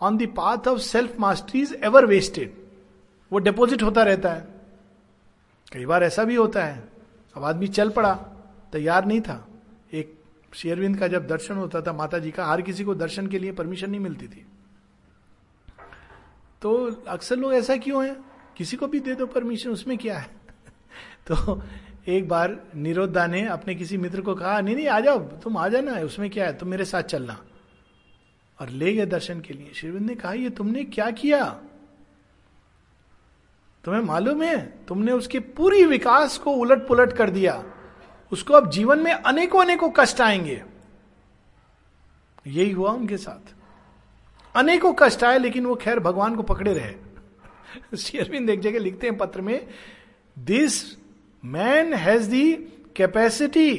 on 0.00 0.18
the 0.18 0.26
path 0.26 0.68
of 0.68 0.78
self 0.78 1.20
mastery 1.20 1.60
is 1.60 1.74
ever 1.74 2.06
wasted 2.06 2.54
वो 3.32 3.38
डिपॉजिट 3.38 3.82
होता 3.82 4.02
रहता 4.02 4.32
है। 4.32 4.48
कई 5.72 5.86
बार 5.86 6.04
ऐसा 6.04 6.24
भी 6.24 6.34
होता 6.34 6.64
है। 6.64 6.88
अब 7.36 7.44
आदमी 7.44 7.68
चल 7.68 7.90
पड़ा, 7.90 8.14
तैयार 8.72 9.04
नहीं 9.04 9.20
था। 9.20 9.48
एक 9.92 10.18
शेयरविंद 10.54 10.98
का 10.98 11.08
जब 11.08 11.26
दर्शन 11.26 11.54
होता 11.54 11.80
था 11.80 11.92
माता 11.92 12.18
जी 12.18 12.30
का, 12.30 12.46
हर 12.46 12.62
किसी 12.62 12.84
को 12.84 12.94
दर्शन 12.94 13.26
के 13.26 13.38
लिए 13.38 13.52
परमिशन 13.52 13.90
नहीं 13.90 14.00
मिलती 14.00 14.28
थी। 14.28 14.46
तो 16.62 16.90
अक्सर 17.08 17.36
लोग 17.36 17.54
ऐसा 17.54 17.76
क्यों 17.76 18.06
है? 18.06 18.16
किसी 18.56 18.76
को 18.76 18.86
भी 18.86 19.00
दे 19.00 19.14
दो 19.14 19.26
परमिशन 19.26 19.70
उसमें 19.70 19.98
क्या 19.98 20.18
है? 20.18 20.28
तो 21.26 21.62
एक 22.08 22.28
बार 22.28 22.64
निरोधा 22.74 23.26
ने 23.26 23.46
अपने 23.46 23.74
किसी 23.74 23.96
मित्र 23.96 24.20
को 24.20 24.34
कहा, 24.34 24.60
नहीं 24.60 24.76
नहीं, 24.76 24.88
आ 24.88 25.00
जाओ, 25.00 25.18
तुम 25.18 25.56
आ 25.56 25.68
जाना 25.68 25.92
है 25.92 26.04
उसमें 26.04 26.30
क्या 26.30 26.46
है? 26.46 26.58
तुम 26.58 26.68
मेरे 26.68 26.84
साथ 26.84 27.02
चलना। 27.02 27.44
और 28.60 28.68
ले 28.68 28.92
गए 28.92 29.06
दर्शन 29.06 29.40
के 29.40 29.54
लिए। 29.54 29.72
शेरविंद 29.74 30.06
ने 30.06 30.14
कहा, 30.14 30.32
ये 30.32 30.50
तुमने 30.50 30.84
क्या 30.84 31.10
किया? 31.10 31.60
तुम्हें 33.84 34.02
मालूम 34.02 34.42
है, 34.42 34.74
तुमने 34.88 35.12
उसके 35.12 35.40
पूरी 35.40 35.84
विकास 35.84 36.38
को 36.38 36.50
उलट 36.50 36.88
पुलट 36.88 37.12
कर 37.12 37.30
दिया। 37.30 37.64
उसको 38.32 38.54
अब 38.54 38.70
जीवन 38.70 38.98
में 38.98 39.12
अनेकों 39.12 39.64
अनेकों 39.64 39.90
कष्ट 39.96 40.20
आएँगे। 40.20 40.64
यही 42.46 42.70
हुआ 42.70 42.90
उनके 42.90 43.16
साथ। 43.16 43.54
अनेकों 44.56 44.94
कष्ट 44.98 45.24
आए, 45.24 45.38
लेकिन 45.38 45.66
वो 45.66 45.74
खैर 45.74 46.00
भगवान 46.00 46.36
को 46.36 46.42
पकड़े 46.42 46.74
रहे। 46.74 46.94
शेयरविंद 47.96 48.50
एक 48.50 48.60
जगह 48.60 48.78
लिखते 48.78 49.06
हैं 49.06 49.18
पत्र 49.18 49.40
में 49.40 49.68
this 50.38 51.01
man 51.44 51.92
has 51.94 52.30
the 52.30 52.52
capacity 52.96 53.70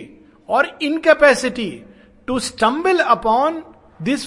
और 0.50 0.78
incapacity 0.82 1.70
to 2.28 2.40
stumble 2.40 3.00
upon 3.00 3.64
this 4.02 4.26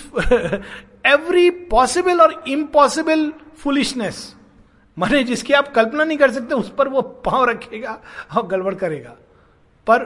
every 1.06 1.50
possible 1.70 2.20
और 2.20 2.42
इम्पॉसिबल 2.48 3.30
फुलिशनेस 3.58 4.34
माने 4.96 5.22
जिसकी 5.24 5.52
आप 5.52 5.72
कल्पना 5.74 6.04
नहीं 6.04 6.18
कर 6.18 6.30
सकते, 6.30 6.54
उस 6.54 6.70
पर 6.70 6.88
वो 6.88 7.02
पाँव 7.02 7.44
रखेगा 7.44 8.00
और 8.36 8.46
गड़बड़ 8.46 8.74
करेगा। 8.74 9.16
पर 9.86 10.04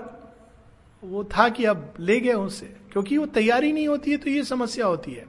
वो 1.02 1.24
था 1.24 1.48
कि 1.48 1.64
अब 1.64 1.94
ले 2.00 2.20
गए 2.20 2.32
उससे 2.32 2.66
क्योंकि 2.92 3.18
वो 3.18 3.26
तैयारी 3.26 3.72
नहीं 3.72 3.88
होती 3.88 4.10
है 4.10 4.16
तो 4.16 4.30
ये 4.30 4.42
समस्या 4.44 4.86
होती 4.86 5.12
है। 5.12 5.24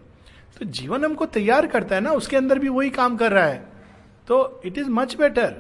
तो 0.60 0.66
जीवन 0.66 1.06
हमको 1.06 1.26
तैयार 1.26 1.68
करता 1.68 1.96
है 1.96 2.02
ना, 2.02 2.12
उसके 2.12 2.38
अंदर 2.38 2.60
भी 2.60 2.70
वही 2.70 2.90
काम 2.90 3.18
कर 3.18 3.32
रहा 3.32 3.46
है। 3.46 3.66
तो 4.28 4.62
इट 4.66 4.78
इज़ 4.78 4.90
मच 4.90 5.16
बेटर 5.18 5.56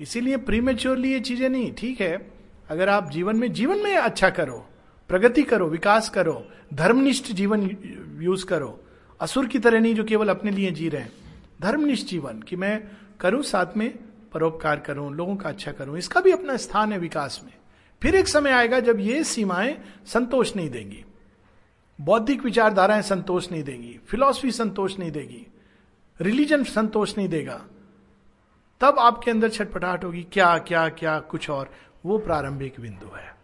इसीलिए 0.00 0.36
प्रीमेच्योरली 0.36 1.12
ये 1.12 1.20
चीज़ें 1.20 1.48
नहीं, 1.48 1.72
ठीक 1.72 2.00
है? 2.00 2.30
अगर 2.68 2.88
आप 2.88 3.10
जीवन 3.10 3.36
में 3.36 3.52
जीवन 3.52 3.78
में 3.78 3.96
अच्छा 3.96 4.30
करो, 4.30 4.68
प्रगति 5.08 5.42
करो, 5.42 5.66
विकास 5.66 6.08
करो, 6.08 6.48
धर्मनिष्ठ 6.74 7.32
जीवन 7.32 7.76
यूज़ 8.20 8.46
करो, 8.46 8.84
असुर 9.20 9.46
की 9.46 9.58
तरह 9.58 9.80
नहीं 9.80 9.94
जो 9.94 10.04
केवल 10.04 10.28
अपने 10.28 10.50
लिए 10.50 10.70
जी 10.70 10.88
रहे 10.88 11.02
हैं। 11.02 11.12
धर्मनिष्ठ 11.60 12.06
जीवन, 12.06 12.40
कि 12.40 12.56
मैं 12.56 12.82
करूँ, 13.20 13.42
साथ 13.42 13.76
में 13.76 13.98
परोपकार 14.32 14.80
करूँ, 14.80 15.14
लोगों 15.14 15.36
का 15.36 15.48
अच्छा 15.48 15.72
करूँ, 15.72 15.98
इसका 15.98 16.20
भी 16.20 16.30
अपना 16.30 16.56
स्थान 16.56 16.92
है 16.92 16.98
विकास 16.98 17.40
में। 17.44 17.52
फिर 18.02 18.14
एक 18.14 18.28
समय 18.28 18.50
आएगा 18.50 18.80
जब 18.80 19.00
ये 19.00 19.24
सीमाएँ 19.24 19.78
संतोष 20.06 20.56
नहीं 20.56 20.70
देंगी। 20.70 21.04
बौद्धिक 22.00 22.44
विचारधाराएँ 22.44 23.02
संतोष 23.02 23.50
नहीं 23.52 23.62
देंगी 23.62 23.98
फिलॉसफी 24.06 24.50
संतोष 24.50 24.98
नहीं 24.98 25.10
देगी 25.10 25.46
रिलीजन 26.20 26.64
संतोष 26.64 27.18
नहीं 27.18 27.28
देगा। 27.28 27.64
तब 28.80 28.98
आपके 28.98 29.30
अंदर 29.30 29.48
छटपटाहट 29.48 30.04
होगी, 30.04 30.26
क्या 30.32 30.58
क्या 30.58 30.88
क्या, 30.88 31.20
कुछ 31.20 31.50
और। 31.50 31.70
वो 32.06 32.18
प्रारंभिक 32.18 32.80
बिंदु 32.80 33.16
है। 33.16 33.36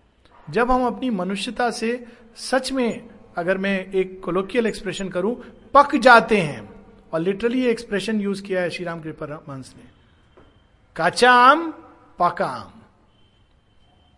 जब 0.51 0.71
हम 0.71 0.87
अपनी 0.87 1.11
मनुष्यता 1.11 1.71
से 1.71 2.07
सच 2.37 2.73
में, 2.73 3.11
अगर 3.37 3.59
मैं 3.59 3.93
एक 3.93 4.25
कोलोकियल 4.25 4.67
एक्सप्रेशन 4.67 5.09
करूँ, 5.09 5.45
पक 5.75 5.97
जाते 5.97 6.37
हैं। 6.37 6.75
और 7.13 7.21
लिटरली 7.21 7.67
एक्सप्रेशन 7.67 8.21
यूज़ 8.21 8.43
किया 8.43 8.61
है 8.61 8.71
श्री 8.71 8.85
राम 8.85 9.01
कृपा 9.01 9.47
ने। 9.49 9.85
काचा 10.97 11.33
आम, 11.33 11.71
पका 12.19 12.47
आम। 12.47 12.83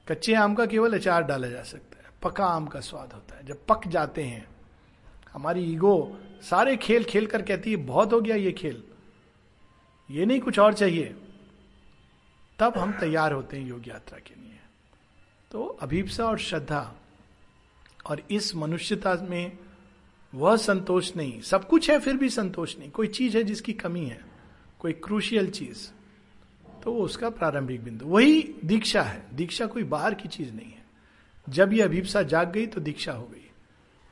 कच्चे 0.08 0.34
आम 0.34 0.54
का 0.54 0.66
केवल 0.66 0.98
अचार 0.98 1.22
डाला 1.22 1.48
जा 1.48 1.62
सकता 1.62 2.02
है। 2.04 2.10
पका 2.22 2.46
आम 2.46 2.66
का 2.66 2.80
स्वाद 2.80 3.12
होता 3.12 3.36
है। 3.36 3.46
जब 3.46 3.66
पक 3.68 3.88
जाते 3.88 4.22
हैं, 4.22 4.46
हमारी 5.32 5.60
ईगो 5.60 6.18
सारे 6.42 6.76
खेल 6.76 7.04
खेल 7.04 7.26
कर 7.26 7.42
कहती 7.42 7.70
है, 7.70 7.76
बहुत 7.76 8.12
हो 8.12 8.20
गया 8.20 8.36
ये 8.36 8.52
खेल। 8.52 8.82
ये 10.10 10.26
नहीं 10.26 10.40
कुछ 10.40 10.58
और 10.58 10.74
चाहिए। 10.74 11.14
तब 12.58 12.78
हम 12.78 12.92
तैयार 12.92 13.32
होते 13.32 13.56
हैं 13.56 13.68
योग 13.68 13.88
यात्रा 13.88 14.18
के 14.18 14.40
लिए। 14.40 14.58
तो 15.50 15.64
अभीपसा 15.64 16.26
और 16.26 16.38
श्रद्धा 16.38 16.94
और 18.06 18.22
इस 18.30 18.54
मनुष्यता 18.54 19.14
में 19.14 19.58
वह 20.34 20.56
संतोष 20.56 21.16
नहीं। 21.16 21.40
सब 21.40 21.68
कुछ 21.68 21.90
है, 21.90 22.00
फिर 22.00 22.16
भी 22.16 22.28
संतोष 22.28 22.78
नहीं। 22.78 22.90
कोई 22.90 23.06
चीज़ 23.06 23.36
है 23.36 23.44
जिसकी 23.44 23.72
कमी 23.72 24.04
है, 24.06 24.24
कोई 24.78 24.92
क्रूशियल 24.92 25.50
चीज़ 25.50 25.90
तो 26.82 26.92
वो 26.92 27.02
उसका 27.02 27.30
प्रारंभिक 27.30 27.84
बिंदु। 27.84 28.06
वही 28.06 28.54
दीक्षा 28.64 29.02
है। 29.02 29.26
दीक्षा 29.34 29.66
कोई 29.66 29.82
बाहर 29.82 30.14
की 30.14 30.28
चीज़ 30.28 30.52
नहीं 30.52 30.70
है। 30.70 30.86
जब 31.48 31.72
ये 31.72 31.82
अभीपसा 31.82 32.22
जाग 32.22 32.52
गई 32.52 32.66
तो 32.66 32.80
दीक्षा 32.80 33.12
हो 33.12 33.24
गई। 33.24 33.50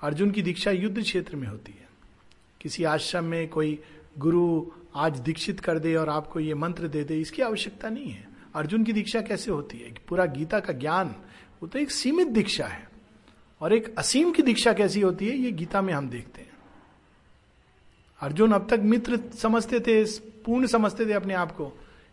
अर्जुन 0.02 0.30
की 0.30 0.42
दीक्षा 0.42 0.70
युद्ध 0.70 1.02
क्षेत्र 1.02 1.36
में 1.36 1.48
होती 1.48 1.72
है। 1.72 1.88
किसी 2.60 2.84
आश्रम 2.84 3.24
में 3.24 3.48
कोई 3.48 3.82
गुरु 4.18 4.70
आज 4.96 5.20
दीक्षित 5.20 5.60
कर 5.60 5.78
दे 5.78 5.94
और 5.94 6.08
आपको 6.08 6.40
ये 6.40 6.54
मंत्र 6.54 6.88
दे 6.88 7.04
दे, 7.04 7.20
इसकी 7.20 7.42
आवश्यकता 7.42 7.88
नहीं 7.88 8.10
है। 8.10 8.28
अर्जुन 8.54 8.84
की 8.84 8.92
दीक्षा 8.92 9.20
कैसे 9.20 9.50
होती 9.50 9.78
है? 9.78 9.94
पूरा 10.08 10.24
गीता 10.24 10.60
का 10.60 10.72
ज्ञान, 10.72 11.16
वो 11.62 11.66
तो 11.66 11.78
एक 11.78 11.90
सीमित 11.90 12.28
दीक्षा 12.28 12.66
है। 12.66 12.88
और 13.60 13.72
एक 13.72 13.98
असीम 13.98 14.30
की 14.30 14.42
दीक्षा 14.42 14.72
कैसी 14.72 15.00
होती 15.00 15.28
है, 15.28 15.36
ये 15.36 15.52
गीता 15.52 15.82
में 15.82 15.92
हम 15.92 16.08
देखते 16.08 16.40
हैं। 16.40 16.50
अर्जुन 18.20 18.52
अब 18.52 18.66
तक 18.70 18.80
मित्र 18.80 19.20
समझते 19.38 19.80
थे, 19.80 20.04
पूर्ण 20.18 20.66
समझते 20.66 21.06
थे 21.06 21.12
अपने 21.12 21.34
आप 21.34 21.52
को। 21.52 21.72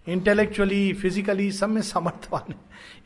इंटेलेक्चुअली 0.10 0.94
फिजिकली 0.94 1.52
सब 1.52 1.70
में 1.70 1.82
समर्थवान 1.82 2.54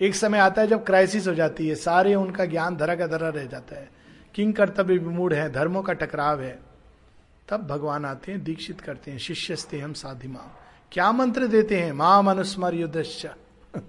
एक 0.01 0.15
समय 0.15 0.37
आता 0.37 0.61
है 0.61 0.67
जब 0.67 0.85
क्राइसिस 0.85 1.27
हो 1.27 1.33
जाती 1.33 1.67
है, 1.67 1.75
सारे 1.75 2.15
उनका 2.15 2.45
ज्ञान 2.45 2.75
धरा 2.75 2.95
का 2.95 3.07
धरा 3.07 3.29
रह 3.29 3.45
जाता 3.45 3.75
है। 3.75 3.91
किंग 4.35 4.53
कर्तव्य 4.53 4.97
विमूढ़ 4.97 5.33
है, 5.33 5.51
धर्मों 5.51 5.83
का 5.83 5.93
टकराव 5.93 6.41
है। 6.41 6.74
तब 7.49 7.67
भगवान 7.67 8.05
आते 8.05 8.31
हैं 8.31 8.43
दीक्षित 8.43 8.81
करते 8.81 9.11
हैं 9.11 9.17
शिष्य 9.17 9.35
शिष्यस्ते 9.35 9.79
हम 9.79 9.93
साधिमा 9.93 10.61
क्या 10.91 11.11
मंत्र 11.11 11.47
देते 11.47 11.79
हैं? 11.81 11.91
माँ 11.91 12.23
मनुस्मर 12.23 12.73
युद्ध 12.73 13.35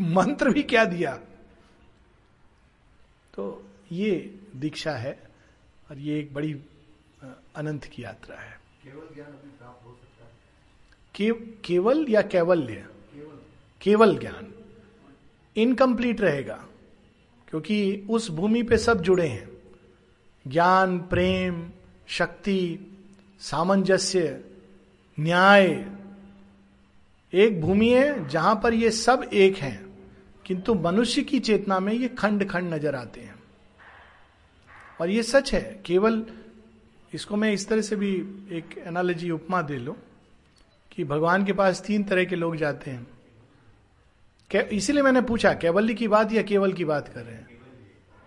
मंत्र 0.00 0.50
भी 0.50 0.62
क्या 0.62 0.84
दिया? 0.84 1.16
तो 3.34 3.66
ये 3.92 4.40
दीक्षा 4.56 4.92
है 4.92 5.22
और 5.90 5.98
ये 5.98 6.18
एक 6.18 6.34
बड़ी 6.34 6.60
अनंत 7.56 7.84
की 7.84 8.04
यात्रा 8.04 8.36
है। 8.36 8.60
केवल 8.84 9.14
ज्ञान 9.14 9.30
प्राप्त 9.30 9.86
हो 9.86 9.90
सकता 9.90 10.24
है। 10.24 10.30
के, 11.14 11.46
केवल 11.56 12.06
या 12.08 12.22
कैवल्य? 12.22 12.74
केवल, 12.74 13.38
केवल 13.82 14.18
ज्ञान। 14.18 14.54
इनकम्प्लीट 15.56 16.20
रहेगा 16.20 16.66
क्योंकि 17.48 18.06
उस 18.10 18.30
भूमि 18.30 18.62
पे 18.62 18.78
सब 18.78 19.00
जुड़े 19.00 19.28
हैं। 19.28 19.50
ज्ञान 20.46 20.98
प्रेम 20.98 21.70
शक्ति, 22.10 22.78
सामंजस्य, 23.40 24.44
न्याय। 25.18 25.66
एक 27.32 27.60
भूमि 27.60 27.88
है 27.88 28.28
जहाँ 28.28 28.60
पर 28.62 28.74
ये 28.74 28.90
सब 28.90 29.28
एक 29.32 29.56
हैं, 29.56 29.86
किंतु 30.46 30.74
मनुष्य 30.74 31.22
की 31.22 31.40
चेतना 31.40 31.78
में 31.80 31.92
ये 31.92 32.08
खंड 32.08 32.48
खंड 32.50 32.74
नज़र 32.74 32.94
आते 32.94 33.20
हैं। 33.20 33.34
और 35.00 35.10
ये 35.10 35.22
सच 35.22 35.52
है, 35.54 35.80
केवल 35.86 36.24
इसको 37.14 37.36
मैं 37.36 37.52
इस 37.52 37.68
तरह 37.68 37.80
से 37.80 37.96
भी 37.96 38.14
एक 38.52 38.82
एनालॉजी 38.86 39.30
उपमा 39.30 39.62
दे 39.62 39.76
लू 39.76 39.96
कि 40.92 41.04
भगवान 41.04 41.44
के 41.44 41.52
पास 41.52 41.82
तीन 41.82 42.04
तरह 42.04 42.24
के 42.24 42.36
लोग 42.36 42.56
जाते 42.56 42.90
हैं। 42.90 43.06
इसीलिए 44.68 45.02
मैंने 45.02 45.20
पूछा, 45.20 45.52
कैवल्य 45.54 45.94
की 45.94 46.08
बात 46.08 46.32
या 46.32 46.42
केवल 46.42 46.72
की 46.72 46.84
बात 46.84 47.08
कर 47.08 47.22
रहे 47.22 47.34
हैं? 47.34 47.48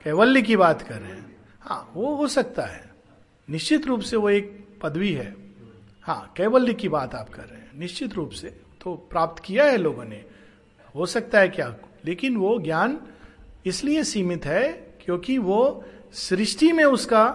कैवल्य 0.04 0.42
की 0.42 0.56
बात 0.56 0.82
कर 0.82 1.02
रहे 1.02 1.12
हैं। 1.12 1.36
हाँ 1.62 1.92
वो 1.94 2.16
हो 2.16 2.28
सकता 2.28 2.64
है। 2.64 2.93
निश्चित 3.50 3.88
रूप 3.88 4.00
से 4.00 4.16
वो 4.16 4.30
एक 4.30 4.68
पदवी 4.84 5.14
है। 5.14 5.36
हाँ 6.02 6.34
कैवल्य 6.38 6.74
की 6.74 6.89
बात 6.89 7.16
आप 7.16 7.30
कर 7.30 7.44
रहे 7.44 7.60
हैं। 7.60 7.80
निश्चित 7.80 8.14
रूप 8.14 8.30
से 8.30 8.48
तो 8.82 8.96
प्राप्त 8.96 9.44
किया 9.44 9.66
है 9.66 9.78
लोगों 9.78 10.06
ने। 10.06 10.26
हो 10.96 11.06
सकता 11.06 11.39
है 11.39 11.50
क्या? 11.50 11.76
लेकिन 12.06 12.38
वो 12.38 12.60
ज्ञान 12.60 13.02
इसलिए 13.66 14.04
सीमित 14.04 14.46
है 14.46 14.72
क्योंकि 15.06 15.38
वो 15.38 15.86
सृष्टि 16.12 16.72
में 16.72 16.84
उसका 16.84 17.28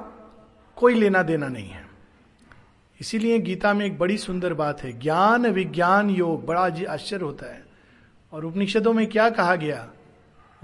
कोई 0.76 0.94
लेना 0.94 1.22
देना 1.22 1.48
नहीं 1.48 1.68
है। 1.68 1.88
इसीलिए 3.00 3.38
गीता 3.38 3.74
में 3.74 3.86
एक 3.86 3.98
बड़ी 3.98 4.18
सुंदर 4.18 4.54
बात 4.54 4.82
है। 4.82 4.98
ज्ञान 4.98 5.46
विज्ञान 5.46 6.11
योग, 6.11 6.46
बड़ा 6.46 6.68
जी 6.68 6.84
आश्चर्य 6.84 7.24
होता 7.24 7.52
है। 7.52 7.66
और 8.32 8.44
उपनिषदों 8.44 8.92
में 8.92 9.06
क्या 9.06 9.30
कहा 9.30 9.56
गया? 9.56 9.90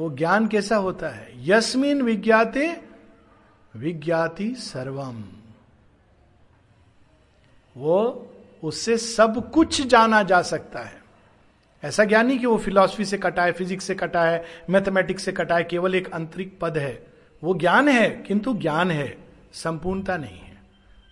वो 0.01 0.11
ज्ञान 0.11 0.49
कैसा 0.49 0.76
होता 0.76 1.09
है? 1.09 1.49
यस्मिन 1.51 2.03
विज्ञाते 2.03 2.84
विज्ञाति 3.77 4.55
सर्वम। 4.55 5.25
वो, 7.77 8.31
उससे 8.64 8.99
सब 8.99 9.51
कुछ 9.51 9.87
जाना 9.87 10.22
जा 10.22 10.43
सकता 10.43 10.81
है। 10.81 11.05
ऐसा 11.85 12.05
ज्ञान 12.05 12.27
नहीं 12.27 12.39
कि 12.39 12.47
वो 12.47 12.59
फिलॉसफी 12.59 13.05
से 13.05 13.18
कटा 13.18 13.43
है 13.43 13.53
फिजिक्स 13.53 13.85
से 13.85 13.95
कटा 13.95 14.25
है 14.25 14.45
मैथमेटिक्स 14.70 15.25
से 15.25 15.33
कटा 15.33 15.57
है 15.57 15.64
केवल 15.64 15.95
एक 15.95 16.12
अंतरिक 16.12 16.59
पद 16.61 16.79
है। 16.79 17.07
वो 17.45 17.55
ज्ञान 17.55 17.89
है, 17.89 18.11
किंतु 18.11 18.55
ज्ञान 18.55 18.91
है, 18.91 19.18
संपूर्णता 19.53 20.16
नहीं 20.16 20.39
है। 20.39 20.62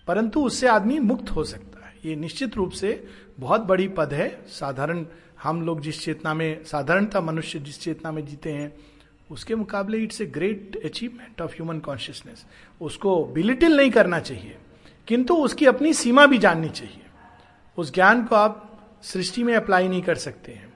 परंतु 0.07 0.45
उससे 0.45 0.67
आदमी 0.67 0.99
मुक्त 0.99 1.31
हो 1.31 1.43
सकता 1.43 1.87
है। 1.87 1.93
ये 2.05 2.15
निश्चित 2.15 2.55
रूप 2.55 2.71
से 2.71 3.07
बहुत 3.39 3.61
बड़ी 3.61 3.87
पद 3.87 4.13
है। 4.13 4.45
साधारण, 4.47 5.05
हम 5.43 5.61
लोग 5.61 5.81
जिस 5.81 6.03
चेतना 6.03 6.33
में, 6.33 6.63
साधारणता 6.63 7.21
मनुष्य 7.21 7.59
जिस 7.59 7.81
चेतना 7.81 8.11
में 8.11 8.25
जीते 8.25 8.51
हैं 8.51 8.73
उसके 9.29 9.55
मुकाबले 9.55 9.97
it's 9.97 10.21
a 10.21 10.25
great 10.27 10.79
achievement 10.85 11.41
of 11.41 11.53
human 11.53 11.79
consciousness 11.79 12.45
उसको 12.81 13.23
बिलिटिल 13.25 13.77
नहीं 13.77 13.91
करना 13.91 14.19
चाहिए, 14.19 14.55
किंतु 15.07 15.35
उसकी 15.35 15.65
अपनी 15.65 15.93
सीमा 15.93 16.25
भी 16.25 16.37
जाननी 16.37 16.69
चाहिए। 16.69 17.01
उस 17.77 17.93
ज्ञान 17.93 18.23
को 18.25 18.35
आप 18.35 18.69
सृष्टि 19.03 19.43
में 19.43 19.53
अप्लाई 19.55 19.87
नहीं 19.87 20.01
कर 20.01 20.15
सकते 20.17 20.51
हैं, 20.51 20.73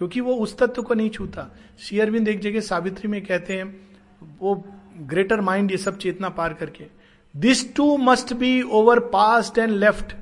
क्योंकि 0.00 0.20
वो 0.20 0.34
उस 0.36 0.56
तत्व 0.58 0.82
को 0.82 0.94
नहीं 0.94 1.10
छूता। 1.10 1.50
श्री 1.78 1.98
अरविंद 2.00 2.28
एक 2.28 2.40
जगह 2.40 2.60
सावित्री 2.60 3.08
में 3.08 3.20
कहते 3.24 3.56
हैं, 3.56 3.74
वो 4.40 4.54
ग्रेटर 5.08 5.40
माइंड 5.40 5.70
ये 5.70 5.76
सब 5.78 5.98
चेतना 5.98 6.28
पार 6.30 6.54
करके 6.54 6.86
this 7.34 7.74
too 7.76 7.96
must 7.98 8.32
be 8.34 8.60
overpassed 9.08 9.58
and 9.58 9.72
left 9.72 10.14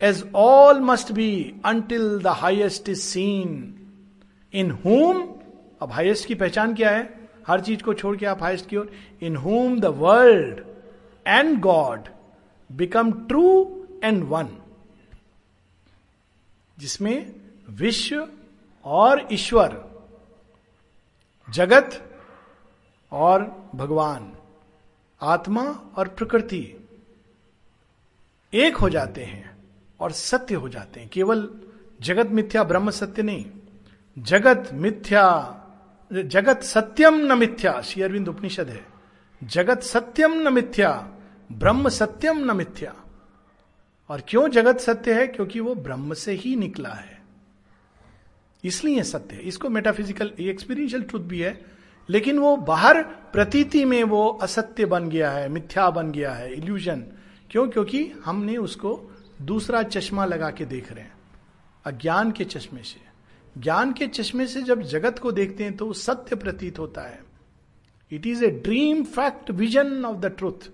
as 0.00 0.24
all 0.36 0.80
must 0.80 1.12
be 1.12 1.30
until 1.64 2.18
the 2.18 2.26
highest 2.36 2.88
is 2.88 3.00
seen 3.00 3.74
in 4.54 4.70
whom 4.84 5.22
अब 5.80 5.92
हाइएस्ट 5.92 6.26
की 6.26 6.34
पहचान 6.34 6.74
क्या 6.74 6.90
है? 6.90 7.28
हर 7.46 7.60
चीज़ 7.60 7.82
को 7.82 7.94
छोड़ 7.94 8.16
के 8.16 8.26
आप 8.26 8.42
हाइस्ट 8.42 8.68
की 8.68 8.76
ओर 8.76 8.92
in 9.22 9.36
whom 9.36 9.80
the 9.80 9.84
world 9.84 10.58
and 11.26 11.60
God 11.60 12.08
become 12.72 13.12
true 13.12 13.74
and 14.04 14.24
one 14.24 14.48
जिसमें 16.78 17.34
विश्व 17.70 18.28
और 18.84 19.28
ईश्वर, 19.32 19.84
जगत 21.50 22.18
और 23.12 23.70
भगवान, 23.74 24.32
आत्मा 25.22 25.62
और 25.96 26.08
प्रकृति 26.08 26.74
एक 28.54 28.76
हो 28.76 28.88
जाते 28.88 29.24
हैं 29.24 29.56
और 30.00 30.12
सत्य 30.12 30.54
हो 30.54 30.68
जाते 30.68 31.00
हैं। 31.00 31.08
केवल 31.08 31.60
जगत 32.00 32.26
मिथ्या, 32.26 32.64
ब्रह्म 32.64 32.90
सत्य 32.90 33.22
नहीं। 33.22 33.44
जगत 34.18 34.70
मिथ्या 34.72 35.54
जगत 36.12 36.62
सत्यम 36.62 37.14
न 37.14 37.38
मिथ्या, 37.38 37.80
श्री 37.80 38.02
अरविंद 38.02 38.28
उपनिषद 38.28 38.68
है। 38.68 38.86
जगत 39.44 39.80
सत्यम 39.80 40.32
न 40.32 40.52
मिथ्या, 40.52 41.12
ब्रह्म 41.52 41.88
सत्यम 41.88 42.38
न 42.38 42.56
मिथ्या। 42.56 42.94
और 44.08 44.22
क्यों 44.28 44.48
जगत 44.48 44.78
सत्य 44.78 45.20
है? 45.20 45.26
क्योंकि 45.26 45.60
वो 45.60 45.74
ब्रह्म 45.74 46.14
से 46.14 46.32
ही 46.32 46.56
निकला 46.56 46.88
है। 46.88 47.22
इसलिए 48.64 49.02
सत्य 49.02 49.36
है। 49.36 49.42
इसको 49.42 49.68
मेटाफिजिकल 49.68 50.32
एक्सपीरियंशियल 50.40 51.02
ट्रुथ 51.02 51.20
भी 51.20 51.40
है। 51.40 51.64
लेकिन 52.10 52.38
वो 52.38 52.56
बाहर 52.56 53.02
प्रतीति 53.02 53.84
में 53.84 54.04
वो 54.04 54.28
असत्य 54.28 54.86
बन 54.86 55.08
गया 55.08 55.30
है, 55.30 55.48
मिथ्या 55.48 55.90
बन 55.90 56.12
गया 56.12 56.32
है 56.32 56.54
इल्यूजन 56.54 57.04
क्यों? 57.50 57.68
क्योंकि 57.68 58.12
हमने 58.24 58.56
उसको 58.56 59.10
दूसरा 59.42 59.82
चश्मा 59.82 60.24
लगा 60.24 60.50
के 60.50 60.64
देख 60.64 60.92
रहे 60.92 61.04
हैं। 61.04 61.12
अज्ञान 61.84 62.32
के 62.32 62.44
चश्मे 62.44 62.82
से। 62.82 63.07
ज्ञान 63.58 63.92
के 63.92 64.06
चश्मे 64.06 64.46
से 64.46 64.62
जब 64.62 64.82
जगत 64.82 65.18
को 65.18 65.32
देखते 65.32 65.64
हैं 65.64 65.76
तो 65.76 65.92
सत्य 65.92 66.36
प्रतीत 66.36 66.78
होता 66.78 67.00
है। 67.00 67.24
It 68.12 68.26
is 68.26 68.44
a 68.44 68.50
dream 68.50 69.04
fact 69.04 69.50
vision 69.50 70.04
of 70.04 70.16
the 70.16 70.26
truth 70.26 70.70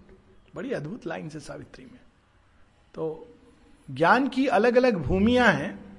बड़ी 0.54 0.70
अद्भुत 0.70 1.06
लाइन 1.06 1.28
से 1.28 1.40
सावित्री 1.40 1.84
में। 1.84 2.00
तो 2.94 3.28
ज्ञान 3.90 4.28
की 4.28 4.46
अलग 4.46 4.76
अलग 4.76 4.96
भूमिया 4.96 5.44
हैं, 5.44 5.98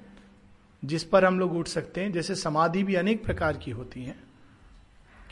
जिस 0.84 1.04
पर 1.04 1.24
हम 1.24 1.38
लोग 1.38 1.56
उठ 1.56 1.68
सकते 1.68 2.00
हैं। 2.00 2.12
जैसे 2.12 2.34
समाधि 2.34 2.82
भी 2.82 2.94
अनेक 2.94 3.24
प्रकार 3.24 3.56
की 3.56 3.70
होती 3.70 4.02
हैं। 4.02 4.24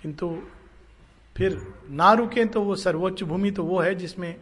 किंतु 0.03 0.43
फिर 1.37 1.75
ना 1.91 2.13
रुके 2.13 2.45
तो 2.45 2.63
वो 2.63 2.77
सर्वोच्च 2.77 3.23
भूमि 3.23 3.51
तो 3.51 3.65
वो 3.65 3.81
है 3.81 3.95
जिसमें 3.95 4.41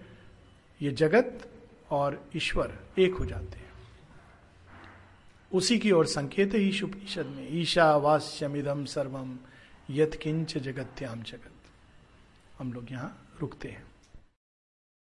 ये 0.83 0.91
जगत 0.91 1.51
और 1.91 2.25
ईश्वर 2.37 2.79
एक 2.99 3.15
हो 3.15 3.25
जाते 3.25 3.57
हैं। 3.57 3.62
उसी 5.53 5.79
की 5.79 5.91
ओर 5.91 6.07
संकेत 6.07 6.55
है 6.55 6.61
ईशुपनिषद 6.61 7.27
में, 7.27 7.49
ईशा 7.51 7.97
वास्यमिदम 7.97 8.85
सर्वम 8.85 9.39
यथ 9.91 10.19
किंच 10.23 10.59
जगत्याम 10.59 11.23
जगत। 11.23 11.53
हम 12.59 12.73
लोग 12.73 12.93
यहाँ 12.93 13.37
रुकते 13.41 13.69
हैं। 13.69 13.92